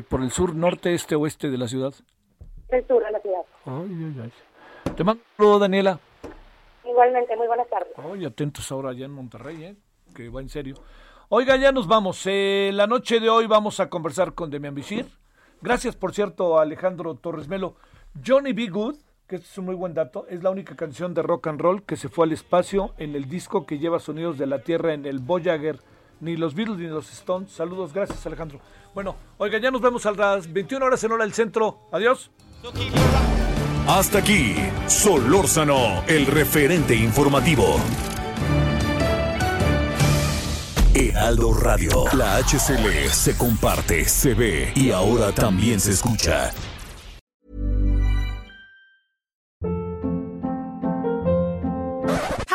[0.09, 1.93] Por el sur, norte, este, oeste de la ciudad.
[2.69, 3.41] El sur de la ciudad.
[3.65, 4.93] Ay, ay.
[4.95, 5.99] Te mando un saludo, Daniela.
[6.83, 7.93] Igualmente, muy buenas tardes.
[7.97, 9.75] Ay, atentos ahora allá en Monterrey, ¿eh?
[10.15, 10.75] Que va en serio.
[11.29, 12.23] Oiga, ya nos vamos.
[12.25, 15.05] Eh, la noche de hoy vamos a conversar con Demian Bichir.
[15.61, 17.75] Gracias, por cierto, a Alejandro Torres Melo.
[18.25, 18.67] Johnny B.
[18.67, 18.95] Good,
[19.31, 21.83] que este es un muy buen dato, es la única canción de rock and roll
[21.83, 25.05] que se fue al espacio en el disco que lleva sonidos de la Tierra en
[25.05, 25.79] el Voyager.
[26.19, 27.49] Ni los Beatles ni los Stones.
[27.49, 28.59] Saludos, gracias, Alejandro.
[28.93, 31.87] Bueno, oiga, ya nos vemos a las 21 horas en hora del centro.
[31.93, 32.29] Adiós.
[33.87, 34.53] Hasta aquí,
[34.87, 37.77] Solórzano, el referente informativo.
[40.93, 46.51] Heraldo Radio, la HCL se comparte, se ve y ahora también se escucha.